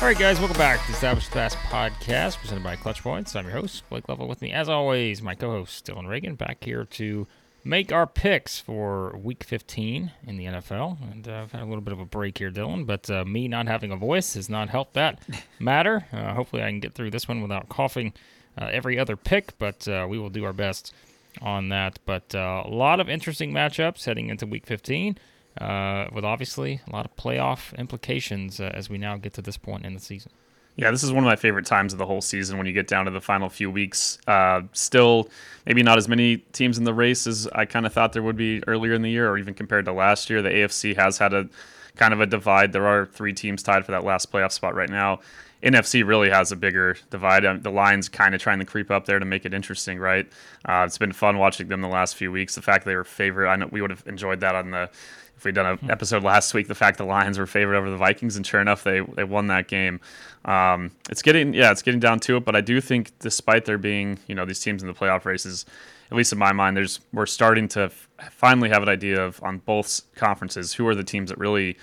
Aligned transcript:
All 0.00 0.04
right, 0.04 0.16
guys, 0.16 0.38
welcome 0.38 0.56
back 0.56 0.80
to 0.82 0.86
the 0.86 0.92
Establish 0.92 1.26
the 1.26 1.32
Pass 1.32 1.56
podcast 1.56 2.38
presented 2.38 2.62
by 2.62 2.76
Clutch 2.76 3.02
Points. 3.02 3.34
I'm 3.34 3.46
your 3.46 3.56
host, 3.56 3.82
Blake 3.90 4.08
Lovell. 4.08 4.28
With 4.28 4.40
me, 4.40 4.52
as 4.52 4.68
always, 4.68 5.20
my 5.20 5.34
co 5.34 5.50
host, 5.50 5.84
Dillon 5.84 6.06
Reagan, 6.06 6.36
back 6.36 6.62
here 6.62 6.84
to 6.84 7.26
make 7.64 7.90
our 7.90 8.06
picks 8.06 8.60
for 8.60 9.16
week 9.18 9.42
15 9.42 10.12
in 10.24 10.36
the 10.36 10.44
NFL. 10.44 11.12
And 11.12 11.26
uh, 11.26 11.40
I've 11.42 11.50
had 11.50 11.62
a 11.62 11.64
little 11.64 11.80
bit 11.80 11.92
of 11.92 11.98
a 11.98 12.04
break 12.04 12.38
here, 12.38 12.50
Dillon, 12.50 12.84
but 12.84 13.10
uh, 13.10 13.24
me 13.24 13.48
not 13.48 13.66
having 13.66 13.90
a 13.90 13.96
voice 13.96 14.34
has 14.34 14.48
not 14.48 14.68
helped 14.68 14.94
that 14.94 15.20
matter. 15.58 16.06
Uh, 16.12 16.32
hopefully, 16.32 16.62
I 16.62 16.68
can 16.68 16.78
get 16.78 16.94
through 16.94 17.10
this 17.10 17.26
one 17.26 17.42
without 17.42 17.68
coughing 17.68 18.12
uh, 18.56 18.66
every 18.72 19.00
other 19.00 19.16
pick, 19.16 19.58
but 19.58 19.88
uh, 19.88 20.06
we 20.08 20.16
will 20.16 20.30
do 20.30 20.44
our 20.44 20.52
best 20.52 20.94
on 21.42 21.70
that. 21.70 21.98
But 22.06 22.36
uh, 22.36 22.62
a 22.64 22.70
lot 22.70 23.00
of 23.00 23.08
interesting 23.08 23.52
matchups 23.52 24.04
heading 24.04 24.28
into 24.28 24.46
week 24.46 24.64
15 24.64 25.18
uh, 25.60 26.06
with 26.12 26.24
obviously 26.24 26.80
a 26.86 26.92
lot 26.92 27.04
of 27.04 27.16
playoff 27.16 27.76
implications 27.76 28.60
uh, 28.60 28.70
as 28.74 28.88
we 28.88 28.98
now 28.98 29.16
get 29.16 29.34
to 29.34 29.42
this 29.42 29.56
point 29.56 29.84
in 29.84 29.94
the 29.94 30.00
season. 30.00 30.32
Yeah, 30.76 30.92
this 30.92 31.02
is 31.02 31.12
one 31.12 31.24
of 31.24 31.28
my 31.28 31.34
favorite 31.34 31.66
times 31.66 31.92
of 31.92 31.98
the 31.98 32.06
whole 32.06 32.20
season 32.20 32.56
when 32.56 32.66
you 32.66 32.72
get 32.72 32.86
down 32.86 33.06
to 33.06 33.10
the 33.10 33.20
final 33.20 33.48
few 33.48 33.68
weeks. 33.68 34.16
Uh, 34.28 34.62
still, 34.72 35.28
maybe 35.66 35.82
not 35.82 35.98
as 35.98 36.08
many 36.08 36.36
teams 36.36 36.78
in 36.78 36.84
the 36.84 36.94
race 36.94 37.26
as 37.26 37.48
I 37.48 37.64
kind 37.64 37.84
of 37.84 37.92
thought 37.92 38.12
there 38.12 38.22
would 38.22 38.36
be 38.36 38.62
earlier 38.68 38.92
in 38.92 39.02
the 39.02 39.10
year, 39.10 39.28
or 39.28 39.38
even 39.38 39.54
compared 39.54 39.86
to 39.86 39.92
last 39.92 40.30
year. 40.30 40.40
The 40.40 40.50
AFC 40.50 40.94
has 40.94 41.18
had 41.18 41.34
a 41.34 41.48
kind 41.96 42.14
of 42.14 42.20
a 42.20 42.26
divide. 42.26 42.72
There 42.72 42.86
are 42.86 43.06
three 43.06 43.32
teams 43.32 43.64
tied 43.64 43.84
for 43.84 43.90
that 43.90 44.04
last 44.04 44.30
playoff 44.30 44.52
spot 44.52 44.76
right 44.76 44.88
now. 44.88 45.18
NFC 45.62 46.06
really 46.06 46.30
has 46.30 46.52
a 46.52 46.56
bigger 46.56 46.96
divide. 47.10 47.44
Um, 47.44 47.62
the 47.62 47.70
Lions 47.70 48.08
kind 48.08 48.34
of 48.34 48.40
trying 48.40 48.60
to 48.60 48.64
creep 48.64 48.90
up 48.90 49.06
there 49.06 49.18
to 49.18 49.24
make 49.24 49.44
it 49.44 49.52
interesting, 49.52 49.98
right? 49.98 50.26
Uh, 50.64 50.84
it's 50.86 50.98
been 50.98 51.12
fun 51.12 51.38
watching 51.38 51.68
them 51.68 51.80
the 51.80 51.88
last 51.88 52.14
few 52.14 52.30
weeks. 52.30 52.54
The 52.54 52.62
fact 52.62 52.84
they 52.84 52.94
were 52.94 53.04
favorite, 53.04 53.48
I 53.48 53.56
know 53.56 53.68
we 53.70 53.80
would 53.80 53.90
have 53.90 54.04
enjoyed 54.06 54.40
that 54.40 54.54
on 54.54 54.70
the 54.70 54.90
if 55.38 55.44
we'd 55.44 55.54
done 55.54 55.66
an 55.66 55.76
Hmm. 55.78 55.90
episode 55.90 56.22
last 56.22 56.52
week, 56.52 56.68
the 56.68 56.74
fact 56.74 56.98
the 56.98 57.04
Lions 57.04 57.38
were 57.38 57.46
favored 57.46 57.76
over 57.76 57.88
the 57.88 57.96
Vikings, 57.96 58.36
and 58.36 58.46
sure 58.46 58.60
enough, 58.60 58.84
they 58.84 59.00
they 59.00 59.24
won 59.24 59.46
that 59.46 59.68
game. 59.68 60.00
Um, 60.44 60.90
it's 61.08 61.22
getting 61.22 61.54
yeah, 61.54 61.70
it's 61.70 61.80
getting 61.82 62.00
down 62.00 62.20
to 62.20 62.36
it, 62.36 62.44
but 62.44 62.54
I 62.56 62.60
do 62.60 62.80
think 62.80 63.12
despite 63.20 63.64
there 63.64 63.78
being 63.78 64.18
you 64.26 64.34
know 64.34 64.44
these 64.44 64.60
teams 64.60 64.82
in 64.82 64.88
the 64.88 64.94
playoff 64.94 65.24
races, 65.24 65.64
at 66.10 66.16
least 66.16 66.32
in 66.32 66.38
my 66.38 66.52
mind, 66.52 66.76
there's 66.76 67.00
we're 67.12 67.26
starting 67.26 67.68
to 67.68 67.82
f- 67.84 68.08
finally 68.30 68.68
have 68.68 68.82
an 68.82 68.88
idea 68.88 69.24
of 69.24 69.42
on 69.42 69.58
both 69.58 70.02
conferences 70.16 70.74
who 70.74 70.86
are 70.86 70.94
the 70.94 71.04
teams 71.04 71.30
that 71.30 71.38
really 71.38 71.76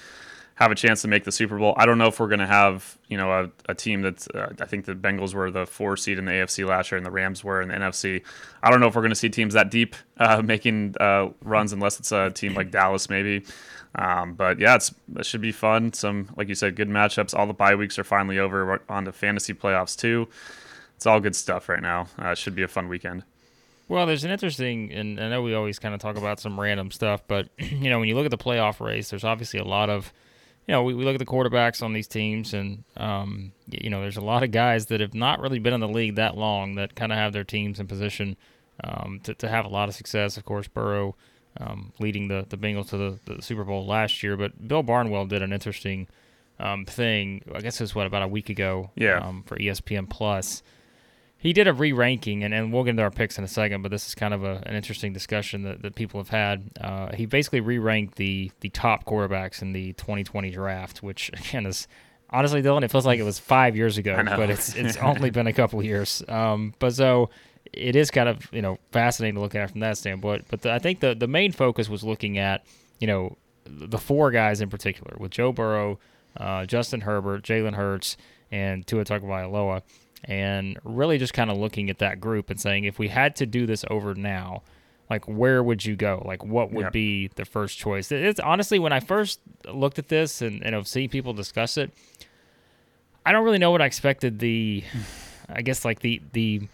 have 0.56 0.72
a 0.72 0.76
chance 0.76 1.02
to 1.02 1.08
make 1.08 1.26
the 1.26 1.32
Super 1.32 1.58
Bowl. 1.58 1.74
I 1.78 1.86
don't 1.86 1.98
know 1.98 2.08
if 2.08 2.20
we're 2.20 2.30
going 2.30 2.40
to 2.40 2.48
have, 2.48 2.98
you 3.10 3.18
know, 3.18 3.32
a, 3.32 3.72
a 3.72 3.76
team 3.76 4.02
that's, 4.02 4.28
uh, 4.30 4.54
I 4.60 4.66
think 4.66 4.86
the 4.86 4.96
Bengals 4.96 5.34
were 5.34 5.52
the 5.52 5.66
four 5.66 5.98
seed 5.98 6.18
in 6.18 6.26
the 6.26 6.32
AFC 6.32 6.66
last 6.66 6.92
year 6.92 6.98
and 6.98 7.06
the 7.06 7.12
Rams 7.12 7.44
were 7.44 7.62
in 7.62 7.68
the 7.68 7.76
NFC. 7.76 8.24
I 8.64 8.72
don't 8.72 8.80
know 8.80 8.88
if 8.88 8.96
we're 8.96 9.02
going 9.02 9.10
to 9.12 9.18
see 9.18 9.30
teams 9.30 9.54
that 9.54 9.70
deep 9.70 9.96
uh, 10.18 10.42
making 10.46 10.96
uh, 11.00 11.30
runs 11.44 11.74
unless 11.74 12.00
it's 12.00 12.12
a 12.14 12.32
team 12.32 12.54
like 12.54 12.72
Dallas, 12.72 13.10
maybe. 13.10 13.46
Um, 13.96 14.34
but 14.34 14.60
yeah, 14.60 14.76
it's, 14.76 14.94
it 15.18 15.26
should 15.26 15.42
be 15.42 15.52
fun. 15.52 15.92
Some, 15.92 16.30
like 16.38 16.48
you 16.48 16.56
said, 16.56 16.76
good 16.76 16.90
matchups. 16.90 17.38
All 17.38 17.48
the 17.48 17.54
bye 17.54 17.76
weeks 17.76 18.00
are 18.00 18.04
finally 18.06 18.40
over. 18.40 18.66
We're 18.66 18.80
on 18.88 19.06
to 19.06 19.12
fantasy 19.12 19.54
playoffs 19.54 19.98
too. 19.98 20.28
It's 20.96 21.06
all 21.06 21.20
good 21.20 21.36
stuff 21.36 21.68
right 21.68 21.82
now. 21.82 22.08
Uh, 22.18 22.30
it 22.30 22.38
should 22.38 22.56
be 22.56 22.64
a 22.64 22.68
fun 22.68 22.88
weekend. 22.88 23.24
Well, 23.88 24.06
there's 24.06 24.24
an 24.24 24.32
interesting, 24.32 24.92
and 24.92 25.20
I 25.20 25.30
know 25.30 25.42
we 25.42 25.54
always 25.54 25.80
kind 25.80 25.94
of 25.94 26.02
talk 26.02 26.18
about 26.18 26.40
some 26.40 26.60
random 26.60 26.92
stuff, 26.92 27.22
but 27.28 27.50
you 27.60 27.90
know, 27.90 28.00
when 28.00 28.08
you 28.08 28.16
look 28.16 28.26
at 28.26 28.32
the 28.32 28.38
playoff 28.38 28.80
race, 28.80 29.10
there's 29.10 29.24
obviously 29.24 29.60
a 29.60 29.66
lot 29.66 29.90
of, 29.90 30.12
you 30.68 30.72
know, 30.72 30.84
we, 30.84 30.94
we 30.94 31.04
look 31.06 31.16
at 31.16 31.20
the 31.20 31.26
quarterbacks 31.26 31.84
on 31.84 31.94
these 31.94 32.08
teams, 32.08 32.54
and 32.54 32.84
um, 32.98 33.52
you 33.70 33.90
know, 33.90 34.02
there's 34.02 34.18
a 34.18 34.22
lot 34.22 34.44
of 34.44 34.52
guys 34.52 34.88
that 34.88 35.00
have 35.00 35.14
not 35.14 35.40
really 35.40 35.60
been 35.60 35.74
in 35.74 35.80
the 35.80 35.88
league 35.88 36.16
that 36.16 36.38
long 36.38 36.76
that 36.76 36.96
kind 36.96 37.12
of 37.12 37.18
have 37.18 37.34
their 37.34 37.44
teams 37.44 37.80
in 37.80 37.88
position 37.88 38.36
um, 38.84 39.20
to, 39.24 39.34
to 39.36 39.48
have 39.48 39.66
a 39.66 39.70
lot 39.70 39.90
of 39.90 39.96
success. 39.96 40.38
Of 40.38 40.46
course, 40.46 40.68
Burrow 40.68 41.16
um, 41.58 41.94
leading 42.00 42.28
the 42.28 42.46
the 42.50 42.58
Bengals 42.58 42.90
to 42.90 42.98
the, 42.98 43.20
the 43.26 43.42
Super 43.42 43.64
Bowl 43.64 43.86
last 43.86 44.24
year, 44.24 44.36
but 44.36 44.68
Bill 44.68 44.84
Barnwell 44.84 45.26
did 45.26 45.42
an 45.42 45.54
interesting 45.54 46.08
um, 46.60 46.86
thing. 46.86 47.44
I 47.54 47.62
guess 47.62 47.80
it 47.80 47.84
was 47.84 47.94
what 47.94 48.08
about 48.08 48.24
a 48.24 48.28
week 48.28 48.50
ago. 48.50 48.92
Yeah. 48.96 49.20
Um, 49.20 49.44
for 49.46 49.58
ESPN 49.58 50.10
Plus 50.10 50.64
he 51.46 51.54
did 51.54 51.68
a 51.68 51.74
re-ranking, 51.74 52.44
and, 52.44 52.56
and 52.56 52.74
we'll 52.74 52.84
get 52.84 52.92
into 52.92 53.04
our 53.04 53.12
picks 53.12 53.38
in 53.38 53.44
a 53.44 53.48
second. 53.48 53.84
But 53.84 53.92
this 53.92 54.08
is 54.08 54.16
kind 54.16 54.34
of 54.34 54.44
a, 54.44 54.64
an 54.66 54.74
interesting 54.74 55.14
discussion 55.14 55.62
that, 55.62 55.84
that 55.84 55.94
people 55.94 56.20
have 56.20 56.30
had. 56.30 56.72
Uh, 56.82 57.14
he 57.14 57.28
basically 57.28 57.60
re-ranked 57.60 58.16
the 58.16 58.52
the 58.62 58.70
top 58.70 59.06
quarterbacks 59.06 59.62
in 59.62 59.72
the 59.72 59.94
2020 59.94 60.50
draft, 60.50 61.04
which 61.04 61.30
again 61.34 61.68
is 61.68 61.88
honestly, 62.32 62.64
Dillon, 62.64 62.84
it 62.84 62.90
feels 62.90 63.06
like 63.06 63.20
it 63.20 63.24
was 63.24 63.38
five 63.38 63.76
years 63.76 64.00
ago, 64.00 64.24
but 64.26 64.50
it's 64.50 64.76
it's 64.76 64.98
only 65.04 65.30
been 65.30 65.46
a 65.46 65.54
couple 65.54 65.84
years. 65.84 66.24
Um, 66.28 66.74
but 66.80 66.96
so 66.96 67.30
it 67.72 67.96
is 67.96 68.10
kind 68.10 68.28
of 68.28 68.52
you 68.52 68.64
know 68.64 68.80
fascinating 68.92 69.36
to 69.36 69.42
look 69.42 69.54
at 69.54 69.70
from 69.70 69.82
that 69.82 70.00
standpoint. 70.00 70.46
But 70.50 70.64
the, 70.64 70.72
I 70.72 70.80
think 70.80 71.00
the 71.00 71.14
the 71.14 71.28
main 71.28 71.52
focus 71.52 71.88
was 71.88 72.04
looking 72.04 72.40
at 72.40 72.66
you 73.00 73.06
know 73.06 73.38
the 73.66 74.00
four 74.00 74.32
guys 74.32 74.62
in 74.62 74.72
particular 74.72 75.16
with 75.20 75.30
Joe 75.30 75.52
Burrow, 75.52 76.00
uh, 76.38 76.66
Justin 76.66 77.02
Herbert, 77.02 77.44
Jalen 77.44 77.76
Hurts, 77.76 78.18
and 78.52 78.88
Tua 78.88 79.06
Tagovailoa 79.06 79.84
and 80.26 80.78
really 80.84 81.18
just 81.18 81.34
kind 81.34 81.50
of 81.50 81.58
looking 81.58 81.90
at 81.90 82.00
that 82.00 82.20
group 82.20 82.50
and 82.50 82.60
saying 82.60 82.84
if 82.84 82.98
we 83.00 83.08
had 83.08 83.36
to 83.36 83.46
do 83.46 83.66
this 83.66 83.86
over 83.90 84.14
now 84.16 84.62
like 85.10 85.26
where 85.26 85.62
would 85.62 85.86
you 85.86 85.96
go 85.96 86.22
like 86.26 86.44
what 86.44 86.72
would 86.72 86.86
Yeah. 86.86 86.90
be 86.90 87.28
the 87.36 87.46
first 87.46 87.78
choice 87.78 88.12
it's 88.12 88.40
honestly 88.40 88.80
when 88.80 88.92
i 88.92 89.00
first 89.00 89.40
looked 89.72 90.00
at 90.00 90.08
this 90.10 90.42
and, 90.42 90.64
and 90.66 90.76
i've 90.76 90.88
seen 90.88 91.10
people 91.10 91.34
discuss 91.34 91.78
it 91.78 91.92
i 93.26 93.32
don't 93.32 93.44
really 93.46 93.60
know 93.60 93.70
what 93.72 93.82
i 93.82 93.86
expected 93.86 94.40
the 94.40 94.84
i 95.50 95.62
guess 95.62 95.86
like 95.86 96.00
the 96.00 96.22
the 96.34 96.68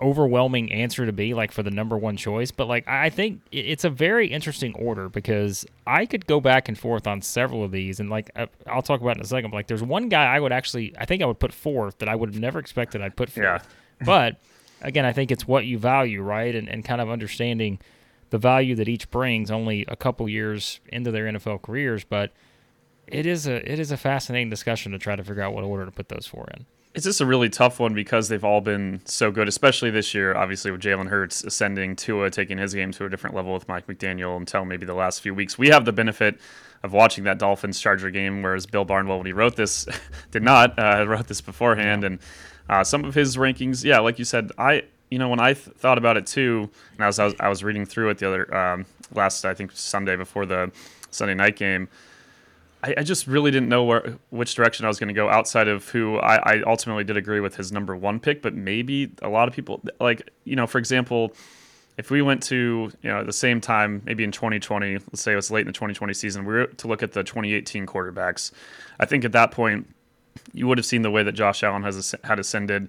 overwhelming 0.00 0.72
answer 0.72 1.04
to 1.04 1.12
be 1.12 1.34
like 1.34 1.52
for 1.52 1.62
the 1.62 1.70
number 1.70 1.96
one 1.98 2.16
choice 2.16 2.50
but 2.50 2.66
like 2.66 2.86
i 2.88 3.10
think 3.10 3.40
it's 3.52 3.84
a 3.84 3.90
very 3.90 4.26
interesting 4.28 4.72
order 4.74 5.08
because 5.08 5.66
i 5.86 6.06
could 6.06 6.26
go 6.26 6.40
back 6.40 6.68
and 6.68 6.78
forth 6.78 7.06
on 7.06 7.20
several 7.20 7.62
of 7.62 7.70
these 7.70 8.00
and 8.00 8.08
like 8.08 8.30
uh, 8.36 8.46
i'll 8.66 8.80
talk 8.82 9.00
about 9.00 9.10
it 9.16 9.18
in 9.18 9.22
a 9.24 9.26
second 9.26 9.50
but 9.50 9.56
like 9.58 9.66
there's 9.66 9.82
one 9.82 10.08
guy 10.08 10.24
i 10.24 10.40
would 10.40 10.52
actually 10.52 10.94
i 10.98 11.04
think 11.04 11.22
i 11.22 11.26
would 11.26 11.38
put 11.38 11.52
fourth 11.52 11.98
that 11.98 12.08
i 12.08 12.14
would 12.14 12.30
have 12.32 12.40
never 12.40 12.58
expected 12.58 13.02
i'd 13.02 13.14
put 13.14 13.28
fourth 13.30 13.44
Yeah. 13.44 13.58
but 14.06 14.36
again 14.80 15.04
i 15.04 15.12
think 15.12 15.30
it's 15.30 15.46
what 15.46 15.66
you 15.66 15.76
value 15.78 16.22
right 16.22 16.54
and, 16.54 16.66
and 16.68 16.82
kind 16.84 17.00
of 17.02 17.10
understanding 17.10 17.78
the 18.30 18.38
value 18.38 18.74
that 18.76 18.88
each 18.88 19.10
brings 19.10 19.50
only 19.50 19.84
a 19.88 19.96
couple 19.96 20.28
years 20.28 20.80
into 20.88 21.10
their 21.10 21.24
nfl 21.26 21.60
careers 21.60 22.04
but 22.04 22.32
it 23.06 23.26
is 23.26 23.46
a 23.46 23.70
it 23.70 23.78
is 23.78 23.90
a 23.90 23.96
fascinating 23.96 24.48
discussion 24.48 24.92
to 24.92 24.98
try 24.98 25.14
to 25.16 25.22
figure 25.24 25.42
out 25.42 25.52
what 25.52 25.64
order 25.64 25.84
to 25.84 25.90
put 25.90 26.08
those 26.08 26.26
four 26.26 26.48
in 26.56 26.64
It's 26.92 27.04
just 27.04 27.20
a 27.20 27.26
really 27.26 27.48
tough 27.48 27.78
one 27.78 27.94
because 27.94 28.28
they've 28.28 28.44
all 28.44 28.60
been 28.60 29.00
so 29.04 29.30
good, 29.30 29.46
especially 29.46 29.90
this 29.90 30.12
year. 30.12 30.34
Obviously, 30.34 30.72
with 30.72 30.80
Jalen 30.80 31.08
Hurts 31.08 31.44
ascending, 31.44 31.94
Tua 31.94 32.30
taking 32.30 32.58
his 32.58 32.74
game 32.74 32.90
to 32.92 33.04
a 33.04 33.08
different 33.08 33.36
level 33.36 33.54
with 33.54 33.68
Mike 33.68 33.86
McDaniel 33.86 34.36
until 34.36 34.64
maybe 34.64 34.84
the 34.86 34.94
last 34.94 35.20
few 35.20 35.32
weeks. 35.32 35.56
We 35.56 35.68
have 35.68 35.84
the 35.84 35.92
benefit 35.92 36.40
of 36.82 36.92
watching 36.92 37.24
that 37.24 37.38
Dolphins 37.38 37.78
Charger 37.78 38.10
game, 38.10 38.42
whereas 38.42 38.66
Bill 38.66 38.84
Barnwell, 38.84 39.18
when 39.18 39.26
he 39.26 39.32
wrote 39.32 39.54
this, 39.54 39.86
did 40.32 40.42
not 40.42 40.76
uh, 40.78 41.04
wrote 41.08 41.28
this 41.28 41.40
beforehand. 41.40 42.02
And 42.02 42.18
uh, 42.68 42.82
some 42.82 43.04
of 43.04 43.14
his 43.14 43.36
rankings, 43.36 43.84
yeah, 43.84 44.00
like 44.00 44.18
you 44.18 44.24
said, 44.24 44.50
I 44.58 44.82
you 45.12 45.18
know 45.18 45.28
when 45.28 45.40
I 45.40 45.54
th- 45.54 45.76
thought 45.76 45.98
about 45.98 46.16
it 46.16 46.26
too, 46.26 46.68
and 46.96 47.04
I 47.04 47.06
was, 47.06 47.20
I 47.20 47.24
was 47.24 47.34
I 47.38 47.48
was 47.48 47.62
reading 47.62 47.86
through 47.86 48.10
it 48.10 48.18
the 48.18 48.26
other 48.26 48.54
um, 48.54 48.86
last 49.14 49.44
I 49.44 49.54
think 49.54 49.70
Sunday 49.72 50.16
before 50.16 50.44
the 50.44 50.72
Sunday 51.10 51.34
night 51.34 51.54
game. 51.56 51.88
I, 52.82 52.94
I 52.98 53.02
just 53.02 53.26
really 53.26 53.50
didn't 53.50 53.68
know 53.68 53.84
where 53.84 54.16
which 54.30 54.54
direction 54.54 54.84
I 54.84 54.88
was 54.88 54.98
going 54.98 55.08
to 55.08 55.14
go 55.14 55.28
outside 55.28 55.68
of 55.68 55.88
who 55.88 56.18
I, 56.18 56.36
I 56.36 56.62
ultimately 56.62 57.04
did 57.04 57.16
agree 57.16 57.40
with 57.40 57.56
his 57.56 57.72
number 57.72 57.94
one 57.96 58.20
pick, 58.20 58.42
but 58.42 58.54
maybe 58.54 59.12
a 59.22 59.28
lot 59.28 59.48
of 59.48 59.54
people 59.54 59.80
like 60.00 60.30
you 60.44 60.56
know, 60.56 60.66
for 60.66 60.78
example, 60.78 61.34
if 61.98 62.10
we 62.10 62.22
went 62.22 62.42
to 62.44 62.90
you 63.02 63.10
know 63.10 63.20
at 63.20 63.26
the 63.26 63.32
same 63.32 63.60
time, 63.60 64.02
maybe 64.04 64.24
in 64.24 64.32
2020, 64.32 64.94
let's 64.94 65.20
say 65.20 65.32
it 65.32 65.36
was 65.36 65.50
late 65.50 65.62
in 65.62 65.66
the 65.66 65.72
2020 65.72 66.14
season, 66.14 66.44
we 66.44 66.54
were 66.54 66.66
to 66.66 66.88
look 66.88 67.02
at 67.02 67.12
the 67.12 67.22
2018 67.22 67.86
quarterbacks. 67.86 68.52
I 68.98 69.06
think 69.06 69.24
at 69.24 69.32
that 69.32 69.50
point, 69.50 69.88
you 70.52 70.66
would 70.66 70.78
have 70.78 70.86
seen 70.86 71.02
the 71.02 71.10
way 71.10 71.22
that 71.22 71.32
Josh 71.32 71.62
Allen 71.62 71.82
has 71.82 72.14
had 72.24 72.38
ascended, 72.38 72.88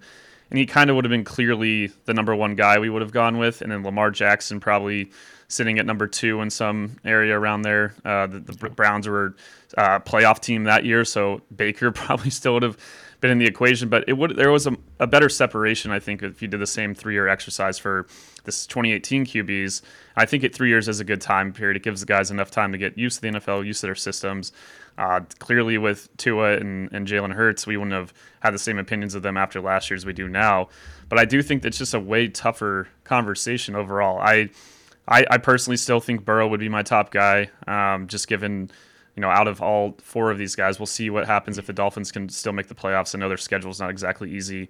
and 0.50 0.60
he 0.60 0.66
kind 0.66 0.90
of 0.90 0.96
would 0.96 1.06
have 1.06 1.12
been 1.12 1.26
clearly 1.26 1.88
the 2.06 2.14
number 2.14 2.36
one 2.36 2.56
guy 2.56 2.80
we 2.80 2.90
would 2.90 3.02
have 3.02 3.12
gone 3.12 3.38
with, 3.38 3.62
and 3.62 3.72
then 3.72 3.84
Lamar 3.84 4.12
Jackson 4.12 4.60
probably 4.60 5.12
sitting 5.52 5.80
at 5.80 5.86
number 5.86 6.08
two 6.08 6.42
in 6.42 6.50
some 6.50 6.98
area 7.04 7.38
around 7.38 7.64
there. 7.64 7.94
Uh, 8.06 8.26
the, 8.28 8.40
the 8.40 8.70
Browns 8.70 9.08
were 9.08 9.36
uh, 9.78 10.00
playoff 10.00 10.40
team 10.40 10.64
that 10.64 10.86
year, 10.86 11.04
so 11.04 11.42
Baker 11.56 11.92
probably 11.92 12.30
still 12.30 12.54
would 12.54 12.64
have 12.64 12.78
been 13.20 13.32
in 13.32 13.38
the 13.38 13.46
equation. 13.46 13.90
But 13.90 14.06
it 14.08 14.14
would 14.14 14.36
there 14.36 14.52
was 14.52 14.66
a, 14.66 14.76
a 15.00 15.08
better 15.08 15.30
separation, 15.30 15.92
I 15.92 16.00
think, 16.00 16.24
if 16.24 16.42
you 16.42 16.48
did 16.48 16.60
the 16.60 16.68
same 16.68 16.96
three 16.96 17.14
year 17.14 17.28
exercise 17.28 17.78
for 17.78 18.08
this 18.46 18.66
2018 18.66 19.26
QBs. 19.26 19.82
I 20.16 20.26
think 20.26 20.44
at 20.44 20.56
three 20.56 20.70
years 20.70 20.88
is 20.88 21.00
a 21.00 21.04
good 21.04 21.22
time 21.22 21.54
period. 21.54 21.78
It 21.78 21.84
gives 21.84 22.00
the 22.00 22.08
guys 22.08 22.32
enough 22.32 22.50
time 22.50 22.72
to 22.72 22.78
get 22.78 22.98
used 22.98 23.18
to 23.18 23.22
the 23.22 23.40
NFL, 23.40 23.66
used 23.66 23.82
to 23.82 23.88
their 23.88 23.96
systems. 23.96 24.52
Uh, 24.98 25.22
clearly, 25.40 25.78
with 25.78 26.10
Tua 26.18 26.58
and, 26.58 26.92
and 26.92 27.08
Jalen 27.08 27.34
Hurts, 27.34 27.66
we 27.66 27.78
wouldn't 27.78 27.94
have 27.94 28.14
had 28.42 28.54
the 28.54 28.60
same 28.60 28.78
opinions 28.78 29.16
of 29.16 29.22
them 29.22 29.38
after 29.38 29.62
last 29.62 29.90
year 29.90 29.96
as 29.96 30.06
we 30.06 30.14
do 30.14 30.28
now. 30.28 30.70
But 31.08 31.20
I 31.20 31.26
do 31.26 31.42
think 31.42 31.62
that's 31.62 31.78
just 31.78 31.94
a 31.94 32.00
way 32.00 32.28
tougher 32.28 32.88
conversation 33.04 33.76
overall. 33.76 34.20
I, 34.20 34.50
I, 35.08 35.26
I 35.30 35.38
personally 35.38 35.78
still 35.78 36.00
think 36.00 36.26
Burrow 36.26 36.48
would 36.48 36.60
be 36.60 36.70
my 36.70 36.84
top 36.84 37.12
guy, 37.12 37.50
um, 37.68 38.08
just 38.08 38.28
given, 38.28 38.72
you 39.16 39.22
know, 39.22 39.30
out 39.30 39.48
of 39.48 39.62
all 39.62 39.98
four 40.02 40.32
of 40.32 40.38
these 40.38 40.56
guys, 40.56 40.80
we'll 40.80 40.86
see 40.86 41.10
what 41.10 41.28
happens 41.28 41.58
if 41.58 41.66
the 41.66 41.74
Dolphins 41.74 42.12
can 42.12 42.30
still 42.30 42.54
make 42.54 42.68
the 42.68 42.76
playoffs. 42.76 43.16
I 43.16 43.20
know 43.20 43.28
their 43.28 43.38
schedule's 43.38 43.80
not 43.80 43.90
exactly 43.90 44.32
easy. 44.32 44.70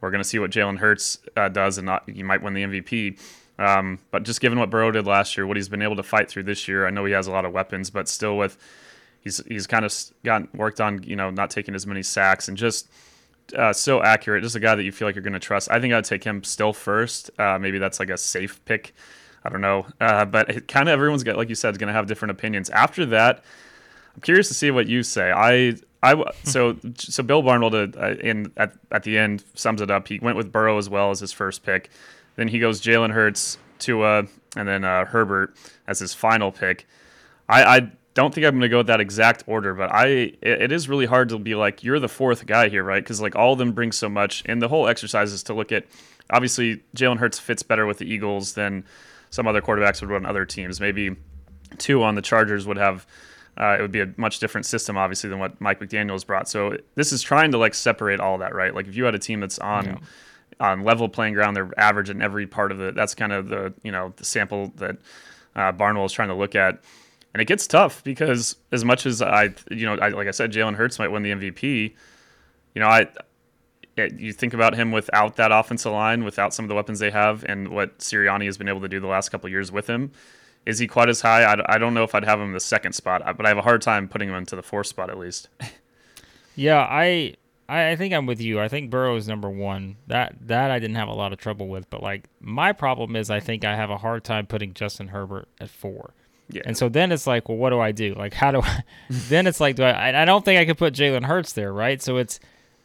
We're 0.00 0.10
going 0.10 0.22
to 0.22 0.28
see 0.28 0.38
what 0.38 0.50
Jalen 0.50 0.78
Hurts 0.78 1.18
uh, 1.36 1.48
does, 1.48 1.78
and 1.78 1.86
not 1.86 2.08
you 2.08 2.24
might 2.24 2.42
win 2.42 2.54
the 2.54 2.62
MVP. 2.62 3.20
Um, 3.58 3.98
but 4.10 4.22
just 4.22 4.40
given 4.40 4.58
what 4.58 4.70
Burrow 4.70 4.90
did 4.90 5.06
last 5.06 5.36
year, 5.36 5.46
what 5.46 5.56
he's 5.56 5.68
been 5.68 5.82
able 5.82 5.96
to 5.96 6.02
fight 6.02 6.28
through 6.28 6.44
this 6.44 6.66
year, 6.66 6.86
I 6.86 6.90
know 6.90 7.04
he 7.04 7.12
has 7.12 7.26
a 7.26 7.30
lot 7.30 7.44
of 7.44 7.52
weapons, 7.52 7.90
but 7.90 8.08
still 8.08 8.36
with 8.36 8.56
He's 9.22 9.42
he's 9.46 9.66
kind 9.66 9.84
of 9.84 9.94
gotten 10.24 10.48
worked 10.52 10.80
on, 10.80 11.02
you 11.04 11.16
know, 11.16 11.30
not 11.30 11.50
taking 11.50 11.74
as 11.74 11.86
many 11.86 12.02
sacks 12.02 12.48
and 12.48 12.56
just 12.56 12.88
uh, 13.56 13.72
so 13.72 14.02
accurate. 14.02 14.42
Just 14.42 14.56
a 14.56 14.60
guy 14.60 14.74
that 14.74 14.82
you 14.82 14.92
feel 14.92 15.06
like 15.06 15.14
you're 15.14 15.22
going 15.22 15.32
to 15.32 15.38
trust. 15.38 15.70
I 15.70 15.80
think 15.80 15.94
I'd 15.94 16.04
take 16.04 16.24
him 16.24 16.42
still 16.42 16.72
first. 16.72 17.30
Uh, 17.38 17.58
maybe 17.58 17.78
that's 17.78 18.00
like 18.00 18.10
a 18.10 18.18
safe 18.18 18.62
pick. 18.64 18.94
I 19.44 19.48
don't 19.48 19.60
know, 19.60 19.86
uh, 20.00 20.24
but 20.24 20.68
kind 20.68 20.88
of 20.88 20.92
everyone's 20.92 21.24
got, 21.24 21.36
like 21.36 21.48
you 21.48 21.54
said, 21.54 21.70
is 21.70 21.78
going 21.78 21.88
to 21.88 21.94
have 21.94 22.06
different 22.06 22.30
opinions. 22.30 22.70
After 22.70 23.04
that, 23.06 23.42
I'm 24.14 24.20
curious 24.22 24.48
to 24.48 24.54
see 24.54 24.70
what 24.70 24.86
you 24.86 25.02
say. 25.02 25.32
I 25.32 25.74
I 26.02 26.22
so 26.44 26.76
so 26.96 27.22
Bill 27.22 27.42
Barnwell 27.42 27.74
uh, 27.74 28.14
in 28.20 28.52
at 28.56 28.74
at 28.90 29.02
the 29.02 29.18
end 29.18 29.44
sums 29.54 29.80
it 29.80 29.90
up. 29.90 30.08
He 30.08 30.18
went 30.18 30.36
with 30.36 30.52
Burrow 30.52 30.78
as 30.78 30.88
well 30.88 31.10
as 31.10 31.20
his 31.20 31.32
first 31.32 31.64
pick. 31.64 31.90
Then 32.36 32.48
he 32.48 32.58
goes 32.58 32.80
Jalen 32.80 33.10
Hurts, 33.10 33.58
Tua, 33.78 34.26
and 34.56 34.68
then 34.68 34.84
uh, 34.84 35.04
Herbert 35.04 35.54
as 35.86 35.98
his 35.98 36.14
final 36.14 36.50
pick. 36.50 36.86
I, 37.48 37.76
I 37.76 37.92
don't 38.14 38.34
think 38.34 38.46
I'm 38.46 38.52
going 38.52 38.62
to 38.62 38.68
go 38.68 38.78
with 38.78 38.86
that 38.86 39.00
exact 39.00 39.44
order, 39.46 39.74
but 39.74 39.92
I 39.92 40.06
it, 40.06 40.38
it 40.42 40.72
is 40.72 40.88
really 40.88 41.06
hard 41.06 41.28
to 41.30 41.38
be 41.38 41.54
like 41.54 41.84
you're 41.84 41.98
the 41.98 42.08
fourth 42.08 42.46
guy 42.46 42.68
here, 42.68 42.84
right? 42.84 43.02
Because 43.02 43.20
like 43.20 43.36
all 43.36 43.52
of 43.52 43.58
them 43.58 43.72
bring 43.72 43.92
so 43.92 44.08
much, 44.08 44.42
and 44.46 44.60
the 44.60 44.68
whole 44.68 44.88
exercise 44.88 45.32
is 45.32 45.42
to 45.44 45.54
look 45.54 45.72
at. 45.72 45.86
Obviously, 46.30 46.82
Jalen 46.96 47.18
Hurts 47.18 47.38
fits 47.38 47.62
better 47.62 47.84
with 47.84 47.98
the 47.98 48.06
Eagles 48.06 48.54
than 48.54 48.84
some 49.32 49.48
other 49.48 49.60
quarterbacks 49.60 50.00
would 50.00 50.10
run 50.10 50.24
other 50.24 50.44
teams. 50.44 50.80
Maybe 50.80 51.16
Tua 51.78 52.04
on 52.04 52.14
the 52.14 52.22
Chargers 52.22 52.64
would 52.66 52.76
have. 52.76 53.04
Uh, 53.54 53.76
it 53.78 53.82
would 53.82 53.92
be 53.92 54.00
a 54.00 54.14
much 54.16 54.38
different 54.38 54.64
system, 54.64 54.96
obviously, 54.96 55.28
than 55.28 55.38
what 55.38 55.60
Mike 55.60 55.80
McDaniel's 55.80 56.24
brought. 56.24 56.48
So 56.48 56.78
this 56.94 57.12
is 57.12 57.20
trying 57.20 57.50
to 57.50 57.58
like 57.58 57.74
separate 57.74 58.20
all 58.20 58.38
that, 58.38 58.54
right? 58.54 58.74
Like 58.74 58.86
if 58.86 58.96
you 58.96 59.04
had 59.04 59.14
a 59.14 59.18
team 59.18 59.40
that's 59.40 59.58
on 59.58 59.84
yeah. 59.84 59.96
on 60.60 60.84
level 60.84 61.08
playing 61.08 61.34
ground, 61.34 61.56
they're 61.56 61.70
average 61.76 62.08
in 62.08 62.22
every 62.22 62.46
part 62.46 62.70
of 62.70 62.80
it. 62.80 62.94
That's 62.94 63.14
kind 63.14 63.32
of 63.32 63.48
the 63.48 63.74
you 63.82 63.90
know 63.90 64.14
the 64.16 64.24
sample 64.24 64.72
that 64.76 64.96
uh, 65.56 65.72
Barnwell 65.72 66.06
is 66.06 66.12
trying 66.12 66.28
to 66.28 66.34
look 66.34 66.54
at 66.54 66.82
and 67.34 67.40
it 67.40 67.46
gets 67.46 67.66
tough 67.66 68.04
because 68.04 68.56
as 68.72 68.84
much 68.84 69.06
as 69.06 69.22
I, 69.22 69.54
you 69.70 69.86
know, 69.86 69.94
I, 69.94 70.08
like 70.08 70.28
I 70.28 70.32
said, 70.32 70.52
Jalen 70.52 70.74
Hurts 70.74 70.98
might 70.98 71.08
win 71.08 71.22
the 71.22 71.30
MVP. 71.30 71.94
You 72.74 72.80
know, 72.80 72.86
I, 72.86 73.06
you 73.96 74.32
think 74.32 74.54
about 74.54 74.74
him 74.74 74.90
without 74.90 75.36
that 75.36 75.52
offensive 75.52 75.92
line, 75.92 76.24
without 76.24 76.54
some 76.54 76.64
of 76.64 76.68
the 76.68 76.74
weapons 76.74 76.98
they 76.98 77.10
have, 77.10 77.44
and 77.44 77.68
what 77.68 77.98
Sirianni 77.98 78.46
has 78.46 78.56
been 78.56 78.68
able 78.68 78.80
to 78.80 78.88
do 78.88 79.00
the 79.00 79.06
last 79.06 79.28
couple 79.28 79.48
years 79.50 79.70
with 79.70 79.88
him. 79.88 80.12
Is 80.64 80.78
he 80.78 80.86
quite 80.86 81.08
as 81.08 81.20
high? 81.20 81.42
I, 81.42 81.74
I 81.74 81.78
don't 81.78 81.92
know 81.92 82.04
if 82.04 82.14
I'd 82.14 82.24
have 82.24 82.38
him 82.38 82.46
in 82.46 82.52
the 82.52 82.60
second 82.60 82.92
spot, 82.92 83.22
but 83.36 83.44
I 83.44 83.48
have 83.48 83.58
a 83.58 83.62
hard 83.62 83.82
time 83.82 84.08
putting 84.08 84.28
him 84.28 84.36
into 84.36 84.56
the 84.56 84.62
fourth 84.62 84.86
spot 84.86 85.10
at 85.10 85.18
least. 85.18 85.48
yeah, 86.54 86.86
I 86.88 87.34
I 87.68 87.96
think 87.96 88.14
I'm 88.14 88.26
with 88.26 88.40
you. 88.40 88.60
I 88.60 88.68
think 88.68 88.90
Burrow 88.90 89.16
is 89.16 89.26
number 89.26 89.50
one. 89.50 89.96
That 90.06 90.36
that 90.42 90.70
I 90.70 90.78
didn't 90.78 90.96
have 90.96 91.08
a 91.08 91.14
lot 91.14 91.32
of 91.32 91.38
trouble 91.38 91.68
with, 91.68 91.90
but 91.90 92.02
like 92.02 92.28
my 92.40 92.72
problem 92.72 93.16
is 93.16 93.30
I 93.30 93.40
think 93.40 93.64
I 93.64 93.74
have 93.74 93.90
a 93.90 93.98
hard 93.98 94.24
time 94.24 94.46
putting 94.46 94.72
Justin 94.72 95.08
Herbert 95.08 95.48
at 95.60 95.68
four. 95.68 96.14
Yeah. 96.48 96.62
And 96.66 96.76
so 96.76 96.88
then 96.88 97.12
it's 97.12 97.26
like, 97.26 97.48
well, 97.48 97.56
what 97.56 97.70
do 97.70 97.80
I 97.80 97.92
do? 97.92 98.14
Like, 98.14 98.34
how 98.34 98.50
do 98.50 98.60
I? 98.60 98.82
then 99.10 99.46
it's 99.46 99.60
like, 99.60 99.76
do 99.76 99.84
I? 99.84 100.22
I 100.22 100.24
don't 100.24 100.44
think 100.44 100.60
I 100.60 100.66
could 100.66 100.78
put 100.78 100.94
Jalen 100.94 101.24
Hurts 101.24 101.54
there, 101.54 101.72
right? 101.72 102.00
So 102.02 102.18
it's, 102.18 102.40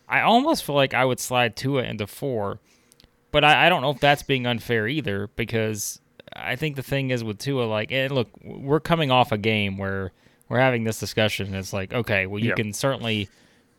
I 0.08 0.22
almost 0.22 0.64
feel 0.64 0.76
like 0.76 0.94
I 0.94 1.06
would 1.06 1.20
slide 1.20 1.56
Tua 1.56 1.84
into 1.84 2.08
four, 2.08 2.60
but 3.32 3.44
I, 3.44 3.66
I 3.66 3.70
don't 3.70 3.82
know 3.82 3.92
if 3.92 4.00
that's 4.00 4.24
being 4.24 4.48
unfair 4.48 4.88
either 4.88 5.30
because 5.36 6.00
I 6.34 6.56
think 6.56 6.76
the 6.76 6.84
thing 6.84 7.10
is 7.10 7.24
with 7.24 7.40
Tua, 7.40 7.64
like, 7.64 7.92
and 7.92 8.14
look, 8.14 8.30
we're 8.44 8.80
coming 8.80 9.12
off 9.12 9.32
a 9.32 9.38
game 9.38 9.78
where 9.78 10.12
we're 10.50 10.60
having 10.60 10.84
this 10.84 11.00
discussion. 11.00 11.48
And 11.48 11.56
it's 11.56 11.74
like, 11.74 11.94
okay, 11.94 12.26
well, 12.26 12.42
you 12.42 12.54
can 12.54 12.74
certainly 12.74 13.30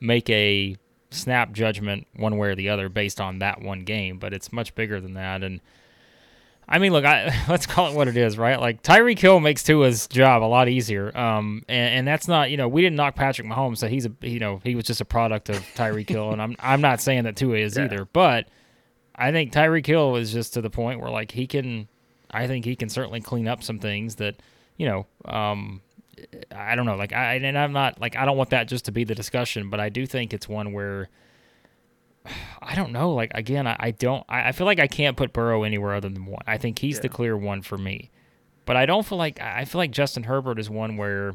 make 0.01 0.29
a 0.29 0.77
snap 1.11 1.53
judgment 1.53 2.07
one 2.17 2.37
way 2.37 2.49
or 2.49 2.55
the 2.55 2.69
other 2.69 2.89
based 2.89 3.21
on 3.21 3.39
that 3.39 3.63
one 3.63 3.85
game, 3.85 4.19
but 4.19 4.33
it's 4.35 4.53
much 4.53 4.75
bigger 4.75 5.01
than 5.01 5.15
that. 5.15 5.43
And 5.43 5.61
I 6.69 6.79
mean, 6.79 6.93
look, 6.93 7.05
I, 7.05 7.35
let's 7.49 7.67
call 7.67 7.91
it 7.91 7.94
what 7.94 8.09
it 8.09 8.17
is, 8.17 8.37
right? 8.37 8.61
Like 8.61 8.82
Tyreek 8.82 9.19
Hill 9.19 9.41
makes 9.41 9.62
Tua's 9.62 10.06
job 10.06 10.43
a 10.43 10.47
lot 10.47 10.69
easier, 10.69 11.17
um, 11.17 11.65
and, 11.69 11.94
and, 11.94 12.09
that's 12.09 12.29
not, 12.29 12.50
you 12.50 12.56
know, 12.56 12.69
we 12.69 12.82
didn't 12.82 12.97
knock 12.97 13.15
Patrick 13.15 13.47
Mahomes, 13.47 13.79
so 13.79 13.88
he's 13.88 14.06
a, 14.06 14.12
you 14.20 14.38
know, 14.38 14.61
he 14.62 14.75
was 14.75 14.85
just 14.85 15.00
a 15.00 15.05
product 15.05 15.49
of 15.49 15.56
Tyreek 15.75 16.09
Hill, 16.09 16.31
and 16.31 16.43
I'm, 16.43 16.56
I'm 16.61 16.81
not 16.81 17.00
saying 17.00 17.25
that 17.25 17.37
Tua 17.37 17.56
is 17.56 17.76
yeah. 17.76 17.85
either, 17.85 18.05
but 18.05 18.49
I 19.15 19.32
think 19.32 19.53
Tyreek 19.53 19.87
Hill 19.87 20.17
is 20.17 20.32
just 20.32 20.55
to 20.55 20.61
the 20.61 20.70
point 20.70 21.00
where 21.00 21.11
like 21.11 21.32
he 21.32 21.47
can, 21.47 21.88
I 22.31 22.47
think 22.47 22.65
he 22.65 22.76
can 22.76 22.88
certainly 22.91 23.21
clean 23.21 23.49
up 23.49 23.62
some 23.62 23.79
things 23.79 24.17
that, 24.17 24.37
you 24.76 24.87
know, 24.87 25.06
um, 25.25 25.81
I 26.55 26.75
don't 26.75 26.87
know, 26.87 26.97
like 26.97 27.12
I, 27.12 27.35
and 27.35 27.59
I'm 27.59 27.73
not 27.73 28.00
like 28.00 28.17
I 28.17 28.25
don't 28.25 28.37
want 28.37 28.50
that 28.50 28.69
just 28.69 28.85
to 28.87 28.93
be 28.93 29.05
the 29.05 29.14
discussion, 29.14 29.71
but 29.71 29.81
I 29.81 29.88
do 29.88 30.06
think 30.06 30.35
it's 30.35 30.49
one 30.49 30.73
where 30.73 31.09
I 32.62 32.75
don't 32.75 32.93
know. 32.93 33.12
Like 33.12 33.32
again, 33.35 33.67
I, 33.67 33.76
I 33.79 33.91
don't. 33.93 34.25
I, 34.29 34.49
I, 34.49 34.53
feel 34.53 34.67
like 34.67 34.81
I 34.81 34.87
can't 34.87 35.17
put 35.17 35.32
Burrow 35.32 35.62
anywhere 35.62 35.94
other 35.94 36.09
than 36.09 36.26
one. 36.26 36.43
I 36.47 36.59
think 36.59 36.79
he's 36.79 36.97
yeah. 36.97 37.03
the 37.03 37.09
clear 37.09 37.37
one 37.37 37.62
for 37.62 37.79
me. 37.79 38.11
But 38.67 38.76
I 38.76 38.85
don't 38.85 39.06
feel 39.06 39.19
like 39.19 39.41
I 39.41 39.65
feel 39.65 39.79
like 39.79 39.91
Justin 39.91 40.25
Herbert 40.25 40.59
is 40.59 40.69
one 40.69 40.97
where 40.97 41.35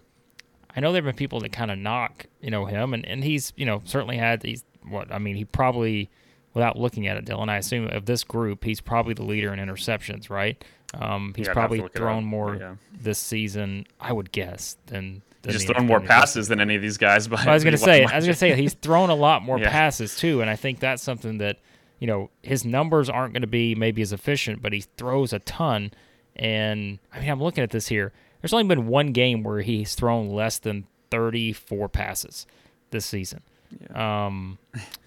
I 0.75 0.79
know 0.79 0.91
there've 0.91 1.03
been 1.03 1.15
people 1.15 1.39
that 1.41 1.51
kind 1.51 1.71
of 1.71 1.79
knock 1.79 2.27
you 2.41 2.51
know 2.51 2.65
him, 2.65 2.93
and, 2.93 3.05
and 3.05 3.23
he's 3.23 3.53
you 3.55 3.65
know 3.65 3.81
certainly 3.85 4.17
had 4.17 4.41
these. 4.41 4.63
What 4.87 5.11
I 5.11 5.17
mean, 5.17 5.35
he 5.35 5.45
probably 5.45 6.09
without 6.53 6.77
looking 6.77 7.07
at 7.07 7.17
it, 7.17 7.25
Dillon, 7.25 7.49
I 7.49 7.57
assume 7.57 7.87
of 7.87 8.05
this 8.05 8.23
group, 8.23 8.63
he's 8.63 8.81
probably 8.81 9.13
the 9.13 9.23
leader 9.23 9.53
in 9.53 9.59
interceptions, 9.59 10.29
right? 10.29 10.63
Um, 10.93 11.33
he's 11.35 11.47
yeah, 11.47 11.53
probably 11.53 11.83
thrown 11.95 12.23
more 12.23 12.55
yeah. 12.55 12.75
this 12.91 13.17
season, 13.17 13.87
I 13.99 14.13
would 14.13 14.31
guess, 14.31 14.77
than 14.85 15.23
He's 15.43 15.55
just 15.55 15.67
thrown 15.67 15.87
more 15.87 15.99
passes 15.99 16.47
than 16.47 16.61
any 16.61 16.75
of 16.75 16.81
these 16.81 16.97
guys. 16.97 17.27
But 17.33 17.47
I 17.47 17.53
was 17.53 17.63
going 17.63 17.73
to 17.73 17.77
say, 17.77 18.05
I 18.05 18.15
was 18.15 18.25
going 18.25 18.33
to 18.33 18.39
say 18.39 18.55
he's 18.55 18.73
thrown 18.73 19.09
a 19.09 19.15
lot 19.15 19.41
more 19.43 19.59
yeah. 19.59 19.69
passes 19.69 20.15
too, 20.15 20.41
and 20.41 20.49
I 20.49 20.55
think 20.55 20.79
that's 20.79 21.03
something 21.03 21.39
that 21.39 21.59
you 21.99 22.07
know 22.07 22.29
his 22.41 22.65
numbers 22.65 23.09
aren't 23.09 23.33
going 23.33 23.41
to 23.41 23.47
be 23.47 23.75
maybe 23.75 24.01
as 24.01 24.13
efficient, 24.13 24.61
but 24.61 24.73
he 24.73 24.81
throws 24.97 25.33
a 25.33 25.39
ton. 25.39 25.91
And 26.35 26.99
I 27.11 27.19
mean, 27.19 27.29
I'm 27.29 27.41
looking 27.41 27.63
at 27.63 27.71
this 27.71 27.87
here. 27.87 28.13
There's 28.41 28.53
only 28.53 28.65
been 28.65 28.87
one 28.87 29.11
game 29.11 29.43
where 29.43 29.61
he's 29.61 29.95
thrown 29.95 30.29
less 30.29 30.59
than 30.59 30.87
34 31.11 31.89
passes 31.89 32.45
this 32.91 33.05
season. 33.05 33.41
Yeah. 33.89 34.27
Um, 34.27 34.57